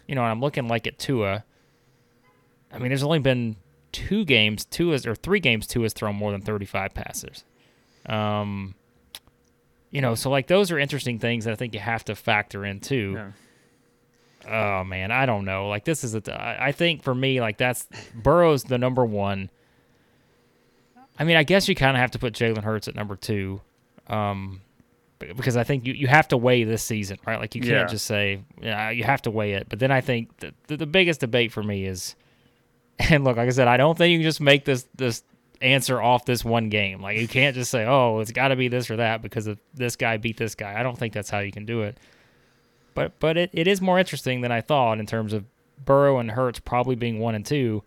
you 0.06 0.14
know, 0.14 0.22
I'm 0.22 0.40
looking 0.40 0.68
like 0.68 0.86
at 0.86 0.98
Tua. 0.98 1.44
I 2.72 2.78
mean, 2.78 2.88
there's 2.88 3.02
only 3.02 3.18
been 3.18 3.56
two 3.92 4.24
games, 4.24 4.64
two 4.64 4.92
is 4.92 5.06
or 5.06 5.14
three 5.14 5.40
games, 5.40 5.66
Tua 5.66 5.84
has 5.84 5.92
thrown 5.92 6.14
more 6.14 6.32
than 6.32 6.42
35 6.42 6.94
passes. 6.94 7.44
Um, 8.06 8.74
you 9.96 10.02
know, 10.02 10.14
so 10.14 10.28
like 10.28 10.46
those 10.46 10.70
are 10.70 10.78
interesting 10.78 11.18
things 11.18 11.46
that 11.46 11.52
I 11.52 11.56
think 11.56 11.72
you 11.72 11.80
have 11.80 12.04
to 12.04 12.14
factor 12.14 12.66
in 12.66 12.80
too. 12.80 13.32
Yeah. 14.46 14.80
Oh 14.80 14.84
man, 14.84 15.10
I 15.10 15.24
don't 15.24 15.46
know. 15.46 15.70
Like 15.70 15.86
this 15.86 16.04
is 16.04 16.14
a. 16.14 16.20
I 16.62 16.72
think 16.72 17.02
for 17.02 17.14
me, 17.14 17.40
like 17.40 17.56
that's 17.56 17.88
Burrow's 18.14 18.64
the 18.64 18.76
number 18.76 19.06
one. 19.06 19.48
I 21.18 21.24
mean, 21.24 21.38
I 21.38 21.44
guess 21.44 21.66
you 21.66 21.74
kind 21.74 21.96
of 21.96 22.00
have 22.02 22.10
to 22.10 22.18
put 22.18 22.34
Jalen 22.34 22.62
Hurts 22.62 22.88
at 22.88 22.94
number 22.94 23.16
two, 23.16 23.62
um, 24.08 24.60
because 25.18 25.56
I 25.56 25.64
think 25.64 25.86
you, 25.86 25.94
you 25.94 26.08
have 26.08 26.28
to 26.28 26.36
weigh 26.36 26.64
this 26.64 26.82
season, 26.82 27.16
right? 27.26 27.40
Like 27.40 27.54
you 27.54 27.62
can't 27.62 27.72
yeah. 27.72 27.86
just 27.86 28.04
say 28.04 28.42
yeah, 28.60 28.90
you 28.90 29.04
have 29.04 29.22
to 29.22 29.30
weigh 29.30 29.54
it. 29.54 29.66
But 29.70 29.78
then 29.78 29.90
I 29.90 30.02
think 30.02 30.36
the, 30.40 30.52
the, 30.66 30.76
the 30.76 30.86
biggest 30.86 31.20
debate 31.20 31.52
for 31.52 31.62
me 31.62 31.86
is, 31.86 32.16
and 32.98 33.24
look, 33.24 33.38
like 33.38 33.48
I 33.48 33.52
said, 33.52 33.66
I 33.66 33.78
don't 33.78 33.96
think 33.96 34.12
you 34.12 34.18
can 34.18 34.24
just 34.24 34.42
make 34.42 34.66
this 34.66 34.86
this 34.94 35.22
answer 35.60 36.00
off 36.00 36.24
this 36.24 36.44
one 36.44 36.68
game. 36.68 37.00
Like 37.00 37.18
you 37.18 37.28
can't 37.28 37.54
just 37.54 37.70
say, 37.70 37.84
"Oh, 37.86 38.20
it's 38.20 38.32
got 38.32 38.48
to 38.48 38.56
be 38.56 38.68
this 38.68 38.90
or 38.90 38.96
that 38.96 39.22
because 39.22 39.46
of 39.46 39.58
this 39.74 39.96
guy 39.96 40.16
beat 40.16 40.36
this 40.36 40.54
guy." 40.54 40.78
I 40.78 40.82
don't 40.82 40.98
think 40.98 41.12
that's 41.12 41.30
how 41.30 41.38
you 41.40 41.52
can 41.52 41.66
do 41.66 41.82
it. 41.82 41.98
But 42.94 43.18
but 43.20 43.36
it, 43.36 43.50
it 43.52 43.66
is 43.66 43.80
more 43.80 43.98
interesting 43.98 44.40
than 44.40 44.52
I 44.52 44.60
thought 44.60 44.98
in 44.98 45.06
terms 45.06 45.32
of 45.32 45.44
Burrow 45.84 46.18
and 46.18 46.30
Hurts 46.30 46.58
probably 46.60 46.94
being 46.94 47.18
one 47.18 47.34
and 47.34 47.44
two, 47.44 47.82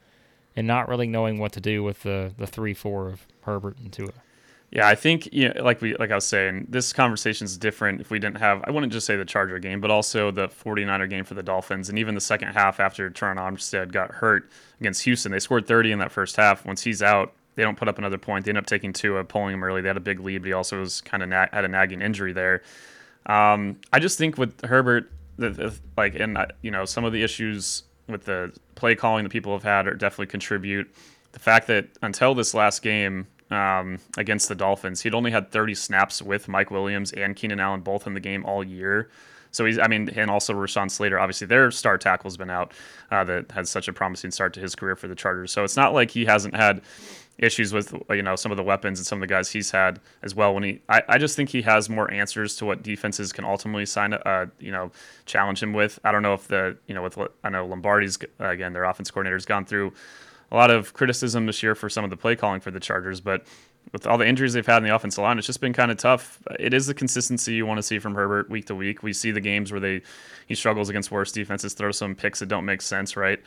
and 0.55 0.67
not 0.67 0.87
really 0.87 1.07
knowing 1.07 1.39
what 1.39 1.51
to 1.53 1.61
do 1.61 1.83
with 1.83 2.03
the 2.03 2.33
the 2.37 2.47
three 2.47 2.73
four 2.73 3.09
of 3.09 3.25
Herbert 3.41 3.77
and 3.79 3.91
Tua. 3.91 4.11
Yeah, 4.71 4.87
I 4.87 4.93
think 4.93 5.33
you 5.33 5.51
know, 5.51 5.63
like 5.63 5.81
we 5.81 5.95
like 5.95 6.11
I 6.11 6.15
was 6.15 6.25
saying, 6.25 6.67
this 6.69 6.93
conversation 6.93 7.45
is 7.45 7.57
different 7.57 8.01
if 8.01 8.11
we 8.11 8.19
didn't 8.19 8.37
have 8.37 8.63
I 8.65 8.71
wouldn't 8.71 8.93
just 8.93 9.07
say 9.07 9.15
the 9.15 9.25
Charger 9.25 9.57
game, 9.57 9.81
but 9.81 9.89
also 9.89 10.29
the 10.29 10.47
49er 10.47 11.09
game 11.09 11.25
for 11.25 11.33
the 11.33 11.41
Dolphins 11.41 11.89
and 11.89 11.97
even 11.97 12.13
the 12.13 12.21
second 12.21 12.49
half 12.49 12.79
after 12.79 13.09
Terron 13.09 13.37
Armstead 13.37 13.91
got 13.91 14.11
hurt 14.11 14.49
against 14.79 15.03
Houston. 15.03 15.31
They 15.31 15.39
scored 15.39 15.65
30 15.65 15.93
in 15.93 15.99
that 15.99 16.11
first 16.11 16.35
half. 16.35 16.65
Once 16.67 16.83
he's 16.83 17.01
out, 17.01 17.33
they 17.55 17.63
don't 17.63 17.77
put 17.77 17.87
up 17.87 17.97
another 17.97 18.17
point. 18.17 18.45
They 18.45 18.51
end 18.51 18.57
up 18.57 18.65
taking 18.65 18.93
Tua, 18.93 19.23
pulling 19.23 19.53
him 19.53 19.63
early. 19.63 19.81
They 19.81 19.89
had 19.89 19.97
a 19.97 20.01
big 20.01 20.19
lead, 20.19 20.39
but 20.39 20.47
he 20.47 20.53
also 20.53 20.79
was 20.79 21.01
kind 21.01 21.23
of 21.23 21.29
na- 21.29 21.47
had 21.51 21.65
a 21.65 21.67
nagging 21.67 22.01
injury 22.01 22.33
there. 22.33 22.63
Um, 23.25 23.77
I 23.91 23.99
just 23.99 24.17
think 24.17 24.37
with 24.37 24.63
Herbert, 24.65 25.11
the, 25.37 25.49
the, 25.49 25.79
like, 25.97 26.15
and 26.15 26.37
uh, 26.37 26.47
you 26.61 26.71
know, 26.71 26.85
some 26.85 27.05
of 27.05 27.13
the 27.13 27.23
issues 27.23 27.83
with 28.07 28.25
the 28.25 28.51
play 28.75 28.95
calling 28.95 29.23
that 29.23 29.29
people 29.29 29.53
have 29.53 29.63
had 29.63 29.87
are 29.87 29.93
definitely 29.93 30.27
contribute. 30.27 30.93
The 31.31 31.39
fact 31.39 31.67
that 31.67 31.87
until 32.01 32.33
this 32.33 32.53
last 32.53 32.81
game 32.81 33.27
um, 33.51 33.99
against 34.17 34.49
the 34.49 34.55
Dolphins, 34.55 35.01
he'd 35.01 35.13
only 35.13 35.31
had 35.31 35.51
30 35.51 35.75
snaps 35.75 36.21
with 36.21 36.47
Mike 36.47 36.71
Williams 36.71 37.11
and 37.11 37.35
Keenan 37.35 37.59
Allen 37.59 37.81
both 37.81 38.07
in 38.07 38.13
the 38.13 38.19
game 38.19 38.45
all 38.45 38.63
year. 38.63 39.09
So 39.51 39.65
he's, 39.65 39.79
I 39.79 39.87
mean, 39.87 40.09
and 40.15 40.29
also 40.29 40.53
Rashawn 40.53 40.91
Slater, 40.91 41.19
obviously 41.19 41.47
their 41.47 41.71
star 41.71 41.97
tackle's 41.97 42.37
been 42.37 42.49
out 42.49 42.73
uh, 43.11 43.23
that 43.23 43.51
had 43.51 43.67
such 43.67 43.87
a 43.87 43.93
promising 43.93 44.31
start 44.31 44.53
to 44.53 44.59
his 44.59 44.75
career 44.75 44.95
for 44.95 45.07
the 45.07 45.15
Chargers. 45.15 45.51
So 45.51 45.63
it's 45.63 45.75
not 45.75 45.93
like 45.93 46.11
he 46.11 46.25
hasn't 46.25 46.55
had 46.55 46.81
issues 47.39 47.73
with 47.73 47.93
you 48.09 48.21
know 48.21 48.35
some 48.35 48.51
of 48.51 48.57
the 48.57 48.63
weapons 48.63 48.99
and 48.99 49.05
some 49.05 49.17
of 49.17 49.21
the 49.21 49.33
guys 49.33 49.49
he's 49.49 49.71
had 49.71 49.99
as 50.21 50.35
well. 50.35 50.53
When 50.53 50.63
he, 50.63 50.81
I, 50.89 51.01
I 51.07 51.17
just 51.17 51.35
think 51.35 51.49
he 51.49 51.61
has 51.63 51.89
more 51.89 52.11
answers 52.11 52.55
to 52.57 52.65
what 52.65 52.83
defenses 52.83 53.33
can 53.33 53.45
ultimately 53.45 53.85
sign, 53.85 54.13
uh, 54.13 54.47
you 54.59 54.71
know, 54.71 54.91
challenge 55.25 55.63
him 55.63 55.73
with. 55.73 55.99
I 56.03 56.11
don't 56.11 56.21
know 56.21 56.33
if 56.33 56.47
the 56.47 56.77
you 56.87 56.95
know 56.95 57.01
with 57.01 57.17
I 57.43 57.49
know 57.49 57.65
Lombardi's 57.65 58.17
again 58.39 58.73
their 58.73 58.83
offense 58.83 59.09
coordinator 59.09 59.35
has 59.35 59.45
gone 59.45 59.65
through 59.65 59.93
a 60.51 60.55
lot 60.55 60.71
of 60.71 60.93
criticism 60.93 61.45
this 61.45 61.61
year 61.61 61.75
for 61.75 61.89
some 61.89 62.03
of 62.03 62.09
the 62.09 62.17
play 62.17 62.35
calling 62.35 62.59
for 62.59 62.71
the 62.71 62.79
Chargers, 62.79 63.21
but 63.21 63.45
with 63.93 64.05
all 64.05 64.17
the 64.17 64.27
injuries 64.27 64.53
they've 64.53 64.65
had 64.65 64.77
in 64.77 64.83
the 64.83 64.93
offensive 64.93 65.21
line, 65.23 65.37
it's 65.37 65.47
just 65.47 65.61
been 65.61 65.73
kind 65.73 65.91
of 65.91 65.97
tough. 65.97 66.41
It 66.59 66.73
is 66.73 66.87
the 66.87 66.93
consistency 66.93 67.53
you 67.53 67.65
want 67.65 67.77
to 67.77 67.83
see 67.83 67.99
from 67.99 68.13
Herbert 68.15 68.49
week 68.49 68.65
to 68.65 68.75
week. 68.75 69.01
We 69.01 69.13
see 69.13 69.31
the 69.31 69.41
games 69.41 69.71
where 69.71 69.79
they 69.79 70.01
he 70.47 70.55
struggles 70.55 70.89
against 70.89 71.11
worse 71.11 71.31
defenses, 71.31 71.73
throw 71.73 71.91
some 71.91 72.15
picks 72.15 72.39
that 72.39 72.47
don't 72.47 72.65
make 72.65 72.81
sense, 72.81 73.15
right? 73.15 73.39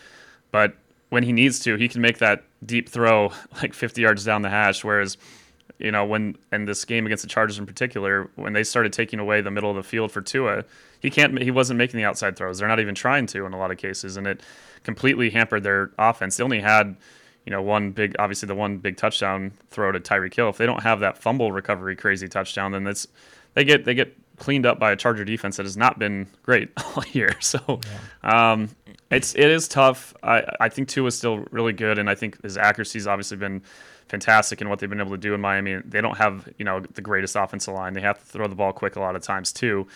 But 0.51 0.77
when 1.13 1.25
he 1.25 1.33
needs 1.35 1.59
to, 1.59 1.77
he 1.77 1.89
can 1.89 2.01
make 2.01 2.17
that 2.19 2.43
deep 2.65 2.89
throw 2.89 3.31
like 3.61 3.75
50 3.75 4.01
yards 4.01 4.25
down 4.25 4.41
the 4.41 4.49
hash. 4.49 4.83
Whereas, 4.83 5.19
you 5.79 5.93
know, 5.93 6.07
when 6.07 6.39
in 6.51 6.65
this 6.65 6.87
game 6.87 7.05
against 7.05 7.23
the 7.23 7.29
Chargers 7.29 7.59
in 7.59 7.67
particular, 7.67 8.31
when 8.37 8.55
they 8.55 8.65
started 8.65 8.95
taking 8.95 9.19
away 9.19 9.43
the 9.43 9.51
middle 9.51 9.69
of 9.69 9.77
the 9.77 9.83
field 9.83 10.11
for 10.11 10.23
Tua, 10.23 10.65
he 11.01 11.11
can't. 11.11 11.39
He 11.43 11.51
wasn't 11.51 11.77
making 11.77 11.99
the 11.99 12.05
outside 12.05 12.35
throws. 12.35 12.59
They're 12.59 12.69
not 12.69 12.81
even 12.81 12.95
trying 12.95 13.27
to 13.27 13.45
in 13.45 13.53
a 13.53 13.59
lot 13.59 13.71
of 13.71 13.77
cases, 13.77 14.17
and 14.17 14.27
it 14.27 14.41
completely 14.85 15.29
hampered 15.29 15.65
their 15.65 15.91
offense. 15.99 16.39
They 16.39 16.45
only 16.45 16.61
had 16.61 16.97
you 17.45 17.51
know, 17.51 17.61
one 17.61 17.91
big, 17.91 18.17
obviously 18.19 18.47
the 18.47 18.55
one 18.55 18.79
big 18.79 18.97
touchdown 18.97 19.53
throw 19.69 19.93
to 19.93 20.01
Tyreek 20.01 20.33
Hill. 20.33 20.49
If 20.49 20.57
they 20.57 20.65
don't 20.65 20.83
have 20.83 21.01
that 21.01 21.19
fumble 21.19 21.53
recovery 21.53 21.95
crazy 21.95 22.27
touchdown, 22.27 22.73
then 22.73 22.85
that's 22.85 23.07
they 23.53 23.65
get 23.65 23.85
they 23.85 23.93
get 23.93 24.17
cleaned 24.43 24.67
up 24.67 24.81
by 24.81 24.91
a 24.91 24.97
Charger 24.97 25.25
defense 25.25 25.57
that 25.57 25.67
has 25.67 25.77
not 25.77 26.01
been 26.01 26.27
great 26.43 26.71
all 26.97 27.05
year. 27.13 27.37
So 27.41 27.81
yeah. 28.25 28.53
um, 28.53 28.71
it's 29.11 29.35
it 29.35 29.49
is 29.49 29.69
tough. 29.69 30.15
I 30.23 30.43
I 30.59 30.69
think 30.69 30.89
Tua 30.89 31.07
is 31.07 31.17
still 31.17 31.45
really 31.53 31.73
good, 31.73 31.99
and 31.99 32.11
I 32.11 32.17
think 32.17 32.43
his 32.43 32.59
accuracy 32.59 32.99
has 32.99 33.07
obviously 33.07 33.37
been 33.37 33.63
fantastic 34.09 34.61
in 34.61 34.69
what 34.69 34.81
they've 34.81 34.91
been 34.91 35.01
able 35.01 35.13
to 35.13 35.17
do 35.17 35.33
in 35.33 35.41
Miami. 35.41 35.77
They 35.85 36.01
don't 36.01 36.17
have 36.17 36.49
you 36.59 36.65
know 36.65 36.81
the 36.81 37.01
greatest 37.01 37.37
offensive 37.37 37.75
line. 37.75 37.95
They 37.95 38.01
have 38.01 38.19
to 38.19 38.25
throw 38.25 38.49
the 38.49 38.57
ball 38.57 38.73
quick 38.73 38.97
a 38.97 39.01
lot 39.01 39.15
of 39.15 39.23
times 39.23 39.53
too. 39.53 39.87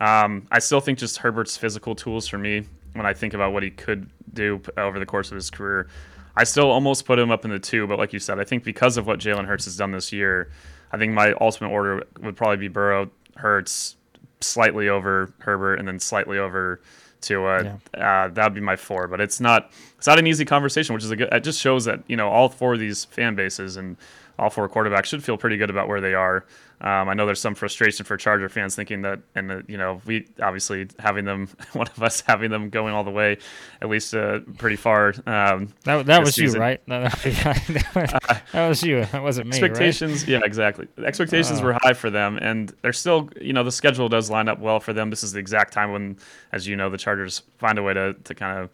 Um, 0.00 0.48
I 0.50 0.58
still 0.58 0.80
think 0.80 0.98
just 0.98 1.18
Herbert's 1.18 1.56
physical 1.56 1.94
tools 1.94 2.26
for 2.26 2.38
me 2.38 2.64
when 2.94 3.06
I 3.06 3.12
think 3.12 3.34
about 3.34 3.52
what 3.52 3.62
he 3.62 3.70
could 3.70 4.08
do 4.32 4.60
over 4.76 4.98
the 4.98 5.06
course 5.06 5.30
of 5.30 5.36
his 5.36 5.50
career 5.50 5.88
I 6.36 6.44
still 6.44 6.70
almost 6.70 7.04
put 7.04 7.18
him 7.18 7.30
up 7.30 7.44
in 7.44 7.50
the 7.50 7.58
two, 7.58 7.86
but 7.86 7.98
like 7.98 8.12
you 8.12 8.18
said, 8.18 8.38
I 8.38 8.44
think 8.44 8.64
because 8.64 8.96
of 8.96 9.06
what 9.06 9.18
Jalen 9.18 9.44
Hurts 9.44 9.66
has 9.66 9.76
done 9.76 9.90
this 9.92 10.12
year, 10.12 10.50
I 10.90 10.98
think 10.98 11.12
my 11.12 11.34
ultimate 11.40 11.70
order 11.70 12.04
would 12.20 12.36
probably 12.36 12.56
be 12.56 12.68
Burrow, 12.68 13.10
Hurts, 13.36 13.96
slightly 14.40 14.88
over 14.88 15.32
Herbert, 15.38 15.76
and 15.76 15.86
then 15.86 15.98
slightly 15.98 16.38
over 16.38 16.80
Tua. 17.20 17.64
Yeah. 17.94 18.24
Uh, 18.24 18.28
that 18.28 18.44
would 18.44 18.54
be 18.54 18.60
my 18.60 18.76
four, 18.76 19.08
but 19.08 19.20
it's 19.20 19.40
not 19.40 19.70
it's 19.96 20.06
not 20.06 20.18
an 20.18 20.26
easy 20.26 20.44
conversation, 20.44 20.94
which 20.94 21.04
is 21.04 21.10
a 21.10 21.16
good. 21.16 21.28
It 21.32 21.44
just 21.44 21.60
shows 21.60 21.84
that 21.86 22.02
you 22.08 22.16
know 22.16 22.28
all 22.28 22.48
four 22.48 22.74
of 22.74 22.80
these 22.80 23.04
fan 23.06 23.34
bases 23.34 23.76
and 23.76 23.96
all 24.38 24.50
four 24.50 24.68
quarterbacks 24.68 25.06
should 25.06 25.22
feel 25.22 25.36
pretty 25.36 25.56
good 25.56 25.70
about 25.70 25.88
where 25.88 26.00
they 26.00 26.14
are. 26.14 26.44
Um, 26.80 27.08
I 27.08 27.14
know 27.14 27.26
there's 27.26 27.40
some 27.40 27.54
frustration 27.54 28.04
for 28.04 28.16
Charger 28.16 28.48
fans 28.48 28.74
thinking 28.74 29.02
that, 29.02 29.20
and 29.36 29.48
the, 29.48 29.64
you 29.68 29.78
know, 29.78 30.02
we 30.04 30.26
obviously 30.42 30.88
having 30.98 31.24
them, 31.24 31.48
one 31.74 31.86
of 31.86 32.02
us 32.02 32.22
having 32.26 32.50
them 32.50 32.70
going 32.70 32.92
all 32.92 33.04
the 33.04 33.10
way, 33.10 33.38
at 33.80 33.88
least 33.88 34.14
uh, 34.14 34.40
pretty 34.58 34.74
far. 34.74 35.14
Um, 35.26 35.72
that 35.84 36.06
that 36.06 36.24
was 36.24 36.34
season. 36.34 36.56
you, 36.56 36.60
right? 36.60 36.80
Yeah, 36.88 38.38
that 38.52 38.68
was 38.68 38.82
you. 38.82 39.04
That 39.06 39.22
wasn't 39.22 39.48
me. 39.48 39.56
Expectations, 39.56 40.22
right? 40.22 40.28
yeah, 40.30 40.40
exactly. 40.42 40.88
The 40.96 41.04
expectations 41.06 41.60
uh, 41.60 41.64
were 41.64 41.78
high 41.82 41.94
for 41.94 42.10
them, 42.10 42.38
and 42.42 42.74
they're 42.82 42.92
still, 42.92 43.30
you 43.40 43.52
know, 43.52 43.62
the 43.62 43.72
schedule 43.72 44.08
does 44.08 44.28
line 44.28 44.48
up 44.48 44.58
well 44.58 44.80
for 44.80 44.92
them. 44.92 45.10
This 45.10 45.22
is 45.22 45.32
the 45.32 45.38
exact 45.38 45.72
time 45.72 45.92
when, 45.92 46.18
as 46.50 46.66
you 46.66 46.74
know, 46.74 46.90
the 46.90 46.98
Chargers 46.98 47.42
find 47.58 47.78
a 47.78 47.82
way 47.82 47.94
to 47.94 48.14
to 48.14 48.34
kind 48.34 48.58
of 48.58 48.70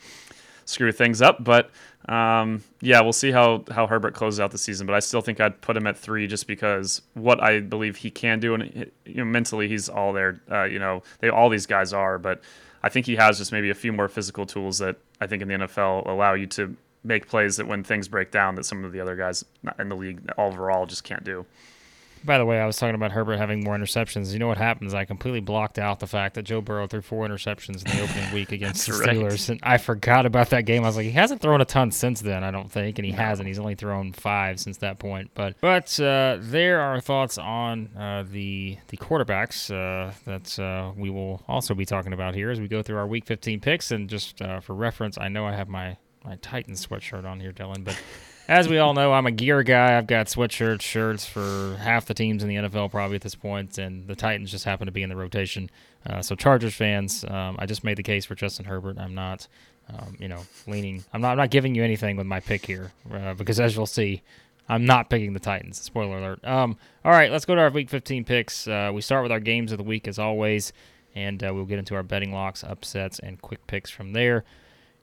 screw 0.64 0.92
things 0.92 1.20
up. 1.20 1.42
But 1.44 1.70
um, 2.08 2.64
yeah, 2.80 3.00
we'll 3.02 3.12
see 3.12 3.30
how 3.30 3.64
how 3.70 3.86
Herbert 3.86 4.14
closes 4.14 4.40
out 4.40 4.50
the 4.50 4.58
season. 4.58 4.86
But 4.86 4.94
I 4.94 5.00
still 5.00 5.20
think 5.20 5.40
I'd 5.40 5.60
put 5.60 5.76
him 5.76 5.86
at 5.86 5.96
three 5.96 6.26
just 6.26 6.46
because 6.46 7.02
what 7.14 7.42
I 7.42 7.60
believe 7.60 7.96
he 7.96 8.10
can 8.10 8.40
do, 8.40 8.54
and 8.54 8.90
you 9.04 9.14
know, 9.14 9.24
mentally 9.24 9.68
he's 9.68 9.88
all 9.88 10.12
there. 10.12 10.40
Uh, 10.50 10.64
you 10.64 10.78
know, 10.78 11.02
they 11.20 11.28
all 11.28 11.48
these 11.50 11.66
guys 11.66 11.92
are, 11.92 12.18
but 12.18 12.40
I 12.82 12.88
think 12.88 13.06
he 13.06 13.16
has 13.16 13.38
just 13.38 13.52
maybe 13.52 13.70
a 13.70 13.74
few 13.74 13.92
more 13.92 14.08
physical 14.08 14.46
tools 14.46 14.78
that 14.78 14.96
I 15.20 15.26
think 15.26 15.42
in 15.42 15.48
the 15.48 15.54
NFL 15.54 16.06
allow 16.06 16.34
you 16.34 16.46
to 16.48 16.76
make 17.04 17.28
plays 17.28 17.56
that 17.58 17.66
when 17.66 17.84
things 17.84 18.08
break 18.08 18.30
down 18.30 18.54
that 18.56 18.64
some 18.64 18.84
of 18.84 18.92
the 18.92 19.00
other 19.00 19.16
guys 19.16 19.44
in 19.78 19.88
the 19.88 19.96
league 19.96 20.20
overall 20.38 20.86
just 20.86 21.04
can't 21.04 21.24
do. 21.24 21.44
By 22.24 22.38
the 22.38 22.44
way, 22.44 22.60
I 22.60 22.66
was 22.66 22.76
talking 22.76 22.94
about 22.94 23.12
Herbert 23.12 23.36
having 23.36 23.64
more 23.64 23.76
interceptions. 23.76 24.32
You 24.32 24.38
know 24.38 24.48
what 24.48 24.58
happens? 24.58 24.94
I 24.94 25.04
completely 25.04 25.40
blocked 25.40 25.78
out 25.78 26.00
the 26.00 26.06
fact 26.06 26.34
that 26.34 26.42
Joe 26.42 26.60
Burrow 26.60 26.86
threw 26.86 27.00
four 27.00 27.26
interceptions 27.26 27.84
in 27.84 27.96
the 27.96 28.02
opening 28.02 28.30
week 28.34 28.52
against 28.52 28.86
the 28.86 28.92
Steelers, 28.92 29.30
right. 29.30 29.48
and 29.50 29.60
I 29.62 29.78
forgot 29.78 30.26
about 30.26 30.50
that 30.50 30.62
game. 30.62 30.84
I 30.84 30.88
was 30.88 30.96
like, 30.96 31.04
he 31.04 31.12
hasn't 31.12 31.40
thrown 31.40 31.60
a 31.60 31.64
ton 31.64 31.90
since 31.90 32.20
then, 32.20 32.44
I 32.44 32.50
don't 32.50 32.70
think, 32.70 32.98
and 32.98 33.06
he 33.06 33.12
no. 33.12 33.18
hasn't. 33.18 33.46
He's 33.46 33.58
only 33.58 33.74
thrown 33.74 34.12
five 34.12 34.60
since 34.60 34.78
that 34.78 34.98
point. 34.98 35.30
But 35.34 35.56
but 35.60 35.98
uh, 36.00 36.38
there 36.40 36.80
are 36.80 37.00
thoughts 37.00 37.38
on 37.38 37.88
uh, 37.96 38.24
the 38.28 38.78
the 38.88 38.96
quarterbacks 38.96 39.70
uh, 39.70 40.12
that 40.24 40.58
uh, 40.58 40.92
we 40.96 41.10
will 41.10 41.42
also 41.48 41.74
be 41.74 41.84
talking 41.84 42.12
about 42.12 42.34
here 42.34 42.50
as 42.50 42.60
we 42.60 42.68
go 42.68 42.82
through 42.82 42.98
our 42.98 43.06
Week 43.06 43.24
15 43.24 43.60
picks. 43.60 43.90
And 43.90 44.08
just 44.08 44.40
uh, 44.42 44.60
for 44.60 44.74
reference, 44.74 45.18
I 45.18 45.28
know 45.28 45.46
I 45.46 45.54
have 45.54 45.68
my 45.68 45.96
my 46.24 46.36
Titans 46.36 46.86
sweatshirt 46.86 47.24
on 47.24 47.40
here, 47.40 47.52
Dillon, 47.52 47.82
but 47.82 48.00
as 48.48 48.66
we 48.66 48.78
all 48.78 48.94
know, 48.94 49.12
I'm 49.12 49.26
a 49.26 49.30
gear 49.30 49.62
guy. 49.62 49.98
I've 49.98 50.06
got 50.06 50.26
sweatshirts, 50.26 50.80
shirts 50.80 51.26
for 51.26 51.76
half 51.80 52.06
the 52.06 52.14
teams 52.14 52.42
in 52.42 52.48
the 52.48 52.56
NFL 52.56 52.90
probably 52.90 53.16
at 53.16 53.22
this 53.22 53.34
point, 53.34 53.76
and 53.76 54.06
the 54.06 54.16
Titans 54.16 54.50
just 54.50 54.64
happen 54.64 54.86
to 54.86 54.92
be 54.92 55.02
in 55.02 55.10
the 55.10 55.16
rotation. 55.16 55.68
Uh, 56.06 56.22
so 56.22 56.34
Chargers 56.34 56.74
fans, 56.74 57.26
um, 57.28 57.56
I 57.58 57.66
just 57.66 57.84
made 57.84 57.98
the 57.98 58.02
case 58.02 58.24
for 58.24 58.34
Justin 58.34 58.64
Herbert. 58.64 58.98
I'm 58.98 59.14
not, 59.14 59.46
um, 59.90 60.16
you 60.18 60.28
know, 60.28 60.40
leaning. 60.66 61.04
I'm 61.12 61.20
not. 61.20 61.32
I'm 61.32 61.36
not 61.36 61.50
giving 61.50 61.74
you 61.74 61.84
anything 61.84 62.16
with 62.16 62.26
my 62.26 62.40
pick 62.40 62.64
here 62.64 62.92
uh, 63.12 63.34
because 63.34 63.60
as 63.60 63.76
you'll 63.76 63.84
see, 63.84 64.22
I'm 64.66 64.86
not 64.86 65.10
picking 65.10 65.34
the 65.34 65.40
Titans. 65.40 65.78
Spoiler 65.78 66.16
alert. 66.16 66.42
Um, 66.42 66.78
all 67.04 67.12
right, 67.12 67.30
let's 67.30 67.44
go 67.44 67.54
to 67.54 67.60
our 67.60 67.70
Week 67.70 67.90
15 67.90 68.24
picks. 68.24 68.66
Uh, 68.66 68.90
we 68.94 69.02
start 69.02 69.22
with 69.24 69.32
our 69.32 69.40
games 69.40 69.72
of 69.72 69.78
the 69.78 69.84
week 69.84 70.08
as 70.08 70.18
always, 70.18 70.72
and 71.14 71.44
uh, 71.44 71.52
we'll 71.52 71.66
get 71.66 71.78
into 71.78 71.94
our 71.94 72.02
betting 72.02 72.32
locks, 72.32 72.64
upsets, 72.64 73.18
and 73.18 73.42
quick 73.42 73.66
picks 73.66 73.90
from 73.90 74.14
there 74.14 74.44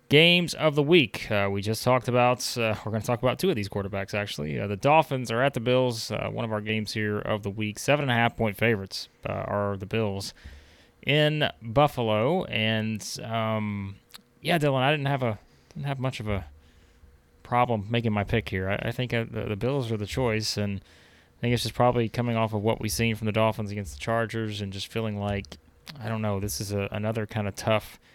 games 0.10 0.54
of 0.54 0.76
the 0.76 0.84
week. 0.84 1.30
Uh, 1.32 1.50
we 1.52 1.62
just 1.62 1.84
talked 1.84 2.08
about, 2.08 2.40
uh, 2.58 2.76
we're 2.86 2.92
going 2.92 3.02
to 3.02 3.08
talk 3.08 3.22
about 3.22 3.40
two 3.40 3.50
of 3.50 3.56
these 3.56 3.70
quarterbacks, 3.70 4.14
actually. 4.14 4.60
Uh, 4.60 4.68
the 4.68 4.76
Dolphins 4.76 5.32
are 5.32 5.42
at 5.42 5.54
the 5.54 5.60
Bills. 5.60 6.12
Uh, 6.12 6.30
one 6.32 6.46
of 6.46 6.52
our 6.52 6.62
games 6.62 6.94
here 6.94 7.20
of 7.20 7.44
the 7.44 7.50
week. 7.50 7.80
Seven 7.80 8.04
and 8.04 8.12
a 8.12 8.16
half 8.16 8.36
point 8.36 8.58
favorites 8.58 9.10
uh, 9.28 9.32
are 9.32 9.78
the 9.78 9.86
Bills 9.86 10.34
in 11.06 11.50
Buffalo. 11.62 12.46
And 12.46 13.20
um, 13.24 13.96
yeah, 14.42 14.58
Dillon, 14.58 14.84
I 14.84 14.92
didn't 14.92 15.08
have 15.08 15.24
a 15.24 15.40
didn't 15.70 15.88
have 15.88 16.00
much 16.00 16.20
of 16.20 16.30
a 16.30 16.46
problem 17.44 17.88
making 17.90 18.14
my 18.14 18.24
pick 18.24 18.50
here. 18.50 18.70
I, 18.70 18.90
I 18.90 18.92
think 18.92 19.14
uh, 19.14 19.26
the, 19.30 19.44
the, 19.44 19.56
Bills 19.56 19.92
are 19.92 19.98
the 19.98 20.06
choice. 20.06 20.56
And 20.56 20.82
I 21.38 21.42
think 21.42 21.54
it's 21.54 21.64
just 21.64 21.76
probably 21.76 22.08
coming 22.10 22.38
off 22.38 22.54
of 22.54 22.62
what 22.62 22.80
we've 22.80 22.92
seen 22.92 23.16
from 23.16 23.26
the 23.26 23.32
Dolphins 23.32 23.72
against 23.72 23.94
the 23.94 24.00
Chargers 24.00 24.62
and 24.62 24.72
just 24.72 24.88
feeling 24.88 25.20
like, 25.20 25.58
I 26.02 26.08
don't 26.08 26.22
know, 26.22 26.40
this 26.40 26.62
is 26.62 26.72
a, 26.72 26.88
another 26.92 27.26
kind 27.26 27.48
of 27.48 27.56
tough– 27.56 28.00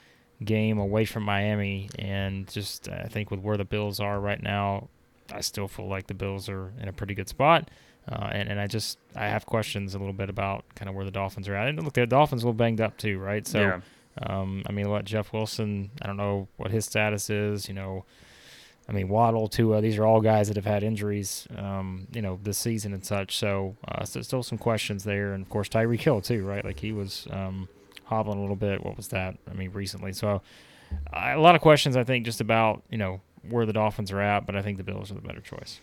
game 0.44 0.78
away 0.78 1.04
from 1.04 1.22
Miami, 1.22 1.88
and 1.98 2.48
just 2.48 2.88
I 2.88 3.04
think 3.04 3.30
with 3.30 3.40
where 3.40 3.56
the 3.56 3.64
Bills 3.64 4.00
are 4.00 4.18
right 4.20 4.42
now, 4.42 4.88
I 5.32 5.40
still 5.40 5.68
feel 5.68 5.88
like 5.88 6.06
the 6.06 6.14
Bills 6.14 6.48
are 6.48 6.72
in 6.80 6.88
a 6.88 6.92
pretty 6.92 7.14
good 7.14 7.28
spot. 7.28 7.70
Uh, 8.10 8.30
and, 8.32 8.48
and 8.48 8.60
I 8.60 8.66
just 8.66 8.98
I 9.14 9.28
have 9.28 9.46
questions 9.46 9.94
a 9.94 9.98
little 9.98 10.14
bit 10.14 10.30
about 10.30 10.64
kind 10.74 10.88
of 10.88 10.94
where 10.94 11.04
the 11.04 11.10
Dolphins 11.10 11.48
are 11.48 11.54
at. 11.54 11.68
And 11.68 11.82
look, 11.82 11.92
the 11.92 12.06
Dolphins 12.06 12.42
a 12.42 12.46
little 12.46 12.56
banged 12.56 12.80
up 12.80 12.96
too, 12.96 13.18
right? 13.18 13.46
So, 13.46 13.60
yeah. 13.60 13.80
um, 14.22 14.62
I 14.66 14.72
mean, 14.72 14.88
what 14.88 15.04
Jeff 15.04 15.32
Wilson, 15.32 15.90
I 16.02 16.06
don't 16.06 16.16
know 16.16 16.48
what 16.56 16.70
his 16.70 16.86
status 16.86 17.30
is. 17.30 17.68
You 17.68 17.74
know, 17.74 18.04
I 18.88 18.92
mean 18.92 19.08
Waddle, 19.08 19.48
Tua, 19.48 19.80
these 19.80 19.98
are 19.98 20.06
all 20.06 20.20
guys 20.20 20.48
that 20.48 20.56
have 20.56 20.64
had 20.64 20.82
injuries, 20.82 21.46
um, 21.56 22.08
you 22.12 22.22
know, 22.22 22.40
this 22.42 22.58
season 22.58 22.94
and 22.94 23.04
such. 23.04 23.36
So, 23.36 23.76
uh, 23.86 24.04
so 24.04 24.22
still 24.22 24.42
some 24.42 24.58
questions 24.58 25.04
there, 25.04 25.32
and 25.34 25.42
of 25.42 25.50
course 25.50 25.68
Tyreek 25.68 26.00
Hill 26.00 26.20
too, 26.20 26.44
right? 26.44 26.64
Like 26.64 26.80
he 26.80 26.92
was. 26.92 27.28
Um, 27.30 27.68
hobbling 28.10 28.38
a 28.38 28.40
little 28.42 28.56
bit. 28.56 28.84
What 28.84 28.96
was 28.96 29.08
that? 29.08 29.36
I 29.50 29.54
mean, 29.54 29.70
recently. 29.72 30.12
So 30.12 30.42
a 31.12 31.38
lot 31.38 31.54
of 31.54 31.60
questions, 31.60 31.96
I 31.96 32.04
think, 32.04 32.26
just 32.26 32.40
about 32.40 32.82
you 32.90 32.98
know 32.98 33.20
where 33.48 33.64
the 33.64 33.72
Dolphins 33.72 34.12
are 34.12 34.20
at, 34.20 34.44
but 34.44 34.54
I 34.54 34.62
think 34.62 34.76
the 34.76 34.84
Bills 34.84 35.10
are 35.10 35.14
the 35.14 35.20
better 35.20 35.40
choice. 35.40 35.80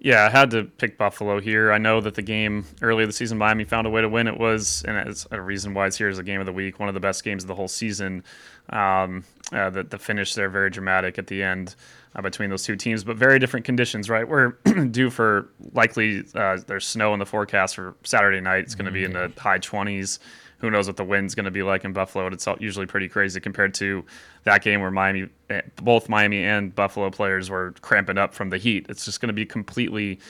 Yeah, 0.00 0.26
I 0.26 0.30
had 0.30 0.50
to 0.50 0.64
pick 0.64 0.98
Buffalo 0.98 1.40
here. 1.40 1.72
I 1.72 1.78
know 1.78 2.00
that 2.00 2.14
the 2.14 2.22
game 2.22 2.66
earlier 2.82 3.06
this 3.06 3.16
season, 3.16 3.38
Miami 3.38 3.64
found 3.64 3.86
a 3.86 3.90
way 3.90 4.02
to 4.02 4.08
win. 4.08 4.26
It 4.26 4.38
was, 4.38 4.84
and 4.86 4.96
it's 5.08 5.26
a 5.30 5.40
reason 5.40 5.72
why 5.72 5.86
it's 5.86 5.96
here 5.96 6.08
as 6.08 6.18
a 6.18 6.22
game 6.22 6.40
of 6.40 6.46
the 6.46 6.52
week, 6.52 6.78
one 6.78 6.88
of 6.88 6.94
the 6.94 7.00
best 7.00 7.24
games 7.24 7.44
of 7.44 7.48
the 7.48 7.54
whole 7.54 7.68
season. 7.68 8.24
Um, 8.70 9.24
uh, 9.52 9.70
the, 9.70 9.84
the 9.84 9.98
finish 9.98 10.34
there 10.34 10.48
very 10.48 10.68
dramatic 10.68 11.18
at 11.18 11.26
the 11.28 11.42
end 11.42 11.76
uh, 12.14 12.22
between 12.22 12.50
those 12.50 12.64
two 12.64 12.76
teams, 12.76 13.04
but 13.04 13.16
very 13.16 13.38
different 13.38 13.64
conditions, 13.64 14.10
right? 14.10 14.28
We're 14.28 14.50
due 14.90 15.10
for 15.10 15.48
likely 15.72 16.24
uh, 16.34 16.58
there's 16.66 16.86
snow 16.86 17.12
in 17.14 17.18
the 17.18 17.26
forecast 17.26 17.76
for 17.76 17.94
Saturday 18.02 18.40
night. 18.40 18.64
It's 18.64 18.74
going 18.74 18.86
to 18.86 18.92
be 18.92 19.04
in 19.04 19.12
the 19.12 19.32
high 19.38 19.58
20s 19.58 20.18
who 20.64 20.70
knows 20.70 20.86
what 20.86 20.96
the 20.96 21.04
wind's 21.04 21.34
going 21.34 21.44
to 21.44 21.50
be 21.50 21.62
like 21.62 21.84
in 21.84 21.92
Buffalo. 21.92 22.26
It's 22.28 22.48
usually 22.58 22.86
pretty 22.86 23.06
crazy 23.06 23.38
compared 23.38 23.74
to 23.74 24.02
that 24.44 24.62
game 24.62 24.80
where 24.80 24.90
Miami, 24.90 25.28
eh, 25.50 25.60
both 25.76 26.08
Miami 26.08 26.42
and 26.42 26.74
Buffalo 26.74 27.10
players 27.10 27.50
were 27.50 27.74
cramping 27.82 28.16
up 28.16 28.32
from 28.32 28.48
the 28.48 28.56
heat. 28.56 28.86
It's 28.88 29.04
just 29.04 29.20
going 29.20 29.28
to 29.28 29.34
be 29.34 29.44
completely 29.44 30.20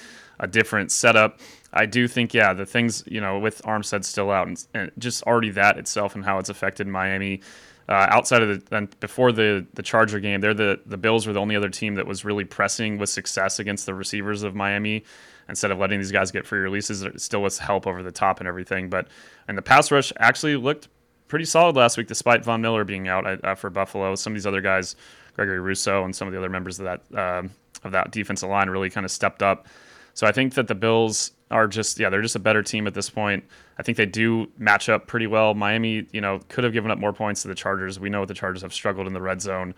a 0.41 0.49
different 0.49 0.91
setup. 0.91 1.39
I 1.73 1.87
do 1.87 2.09
think, 2.09 2.35
yeah, 2.35 2.53
the 2.53 2.67
things 2.67 3.05
you 3.07 3.21
know 3.21 3.39
with 3.39 3.63
Armstead 3.63 4.05
still 4.05 4.33
out 4.33 4.49
and, 4.49 4.67
and 4.75 4.91
just 4.99 5.23
already 5.23 5.51
that 5.51 5.79
itself 5.79 6.17
and 6.17 6.25
how 6.25 6.41
it's 6.41 6.49
affected 6.49 6.89
Miami. 6.89 7.41
Uh, 7.89 8.07
outside 8.09 8.43
of 8.43 8.69
the 8.69 8.89
before 8.99 9.31
the 9.31 9.65
the 9.75 9.83
Charger 9.85 10.19
game, 10.19 10.41
they're 10.41 10.53
the 10.53 10.81
the 10.85 10.97
Bills 10.97 11.29
were 11.29 11.33
the 11.33 11.41
only 11.41 11.55
other 11.55 11.69
team 11.69 11.95
that 11.95 12.09
was 12.09 12.25
really 12.25 12.45
pressing 12.45 12.99
with 12.99 13.09
success 13.09 13.61
against 13.61 13.87
the 13.87 13.95
receivers 13.95 14.43
of 14.43 14.57
Miami 14.57 15.05
instead 15.49 15.71
of 15.71 15.79
letting 15.79 15.99
these 15.99 16.13
guys 16.13 16.31
get 16.31 16.47
free 16.47 16.61
releases. 16.61 17.03
It 17.03 17.21
still 17.21 17.43
was 17.43 17.59
help 17.59 17.87
over 17.87 18.03
the 18.03 18.13
top 18.13 18.41
and 18.41 18.49
everything. 18.49 18.89
But 18.89 19.09
and 19.49 19.57
the 19.57 19.63
pass 19.63 19.91
rush 19.91 20.13
actually 20.19 20.57
looked 20.57 20.89
pretty 21.29 21.45
solid 21.45 21.77
last 21.77 21.97
week, 21.97 22.07
despite 22.07 22.45
Von 22.45 22.61
Miller 22.61 22.85
being 22.85 23.09
out 23.09 23.45
uh, 23.45 23.55
for 23.55 23.71
Buffalo. 23.71 24.15
Some 24.15 24.33
of 24.33 24.35
these 24.35 24.47
other 24.47 24.61
guys, 24.61 24.97
Gregory 25.35 25.61
Rousseau 25.61 26.05
and 26.05 26.15
some 26.15 26.29
of 26.29 26.33
the 26.33 26.39
other 26.39 26.51
members 26.51 26.79
of 26.79 26.85
that 26.85 27.19
uh, 27.19 27.43
of 27.85 27.93
that 27.93 28.11
defensive 28.11 28.49
line, 28.49 28.71
really 28.71 28.91
kind 28.91 29.05
of 29.05 29.11
stepped 29.11 29.43
up. 29.43 29.67
So 30.15 30.27
I 30.27 30.33
think 30.33 30.55
that 30.55 30.69
the 30.69 30.75
Bills 30.75 31.33
are 31.51 31.69
just 31.69 31.99
yeah 32.01 32.09
they're 32.09 32.23
just 32.23 32.37
a 32.37 32.41
better 32.41 32.63
team 32.63 32.87
at 32.87 32.95
this 32.95 33.11
point. 33.11 33.45
I 33.79 33.83
think 33.83 33.99
they 33.99 34.07
do 34.07 34.49
match 34.59 34.89
up 34.89 35.07
pretty 35.07 35.27
well. 35.27 35.55
Miami, 35.55 36.07
you 36.13 36.21
know, 36.21 36.41
could 36.49 36.65
have 36.65 36.73
given 36.73 36.91
up 36.91 36.99
more 36.99 37.13
points 37.13 37.43
to 37.43 37.49
the 37.49 37.55
Chargers. 37.55 37.99
We 37.99 38.11
know 38.11 38.21
what 38.21 38.29
the 38.29 38.35
Chargers 38.35 38.63
have 38.63 38.73
struggled 38.73 39.07
in 39.07 39.13
the 39.13 39.21
red 39.21 39.43
zone 39.43 39.75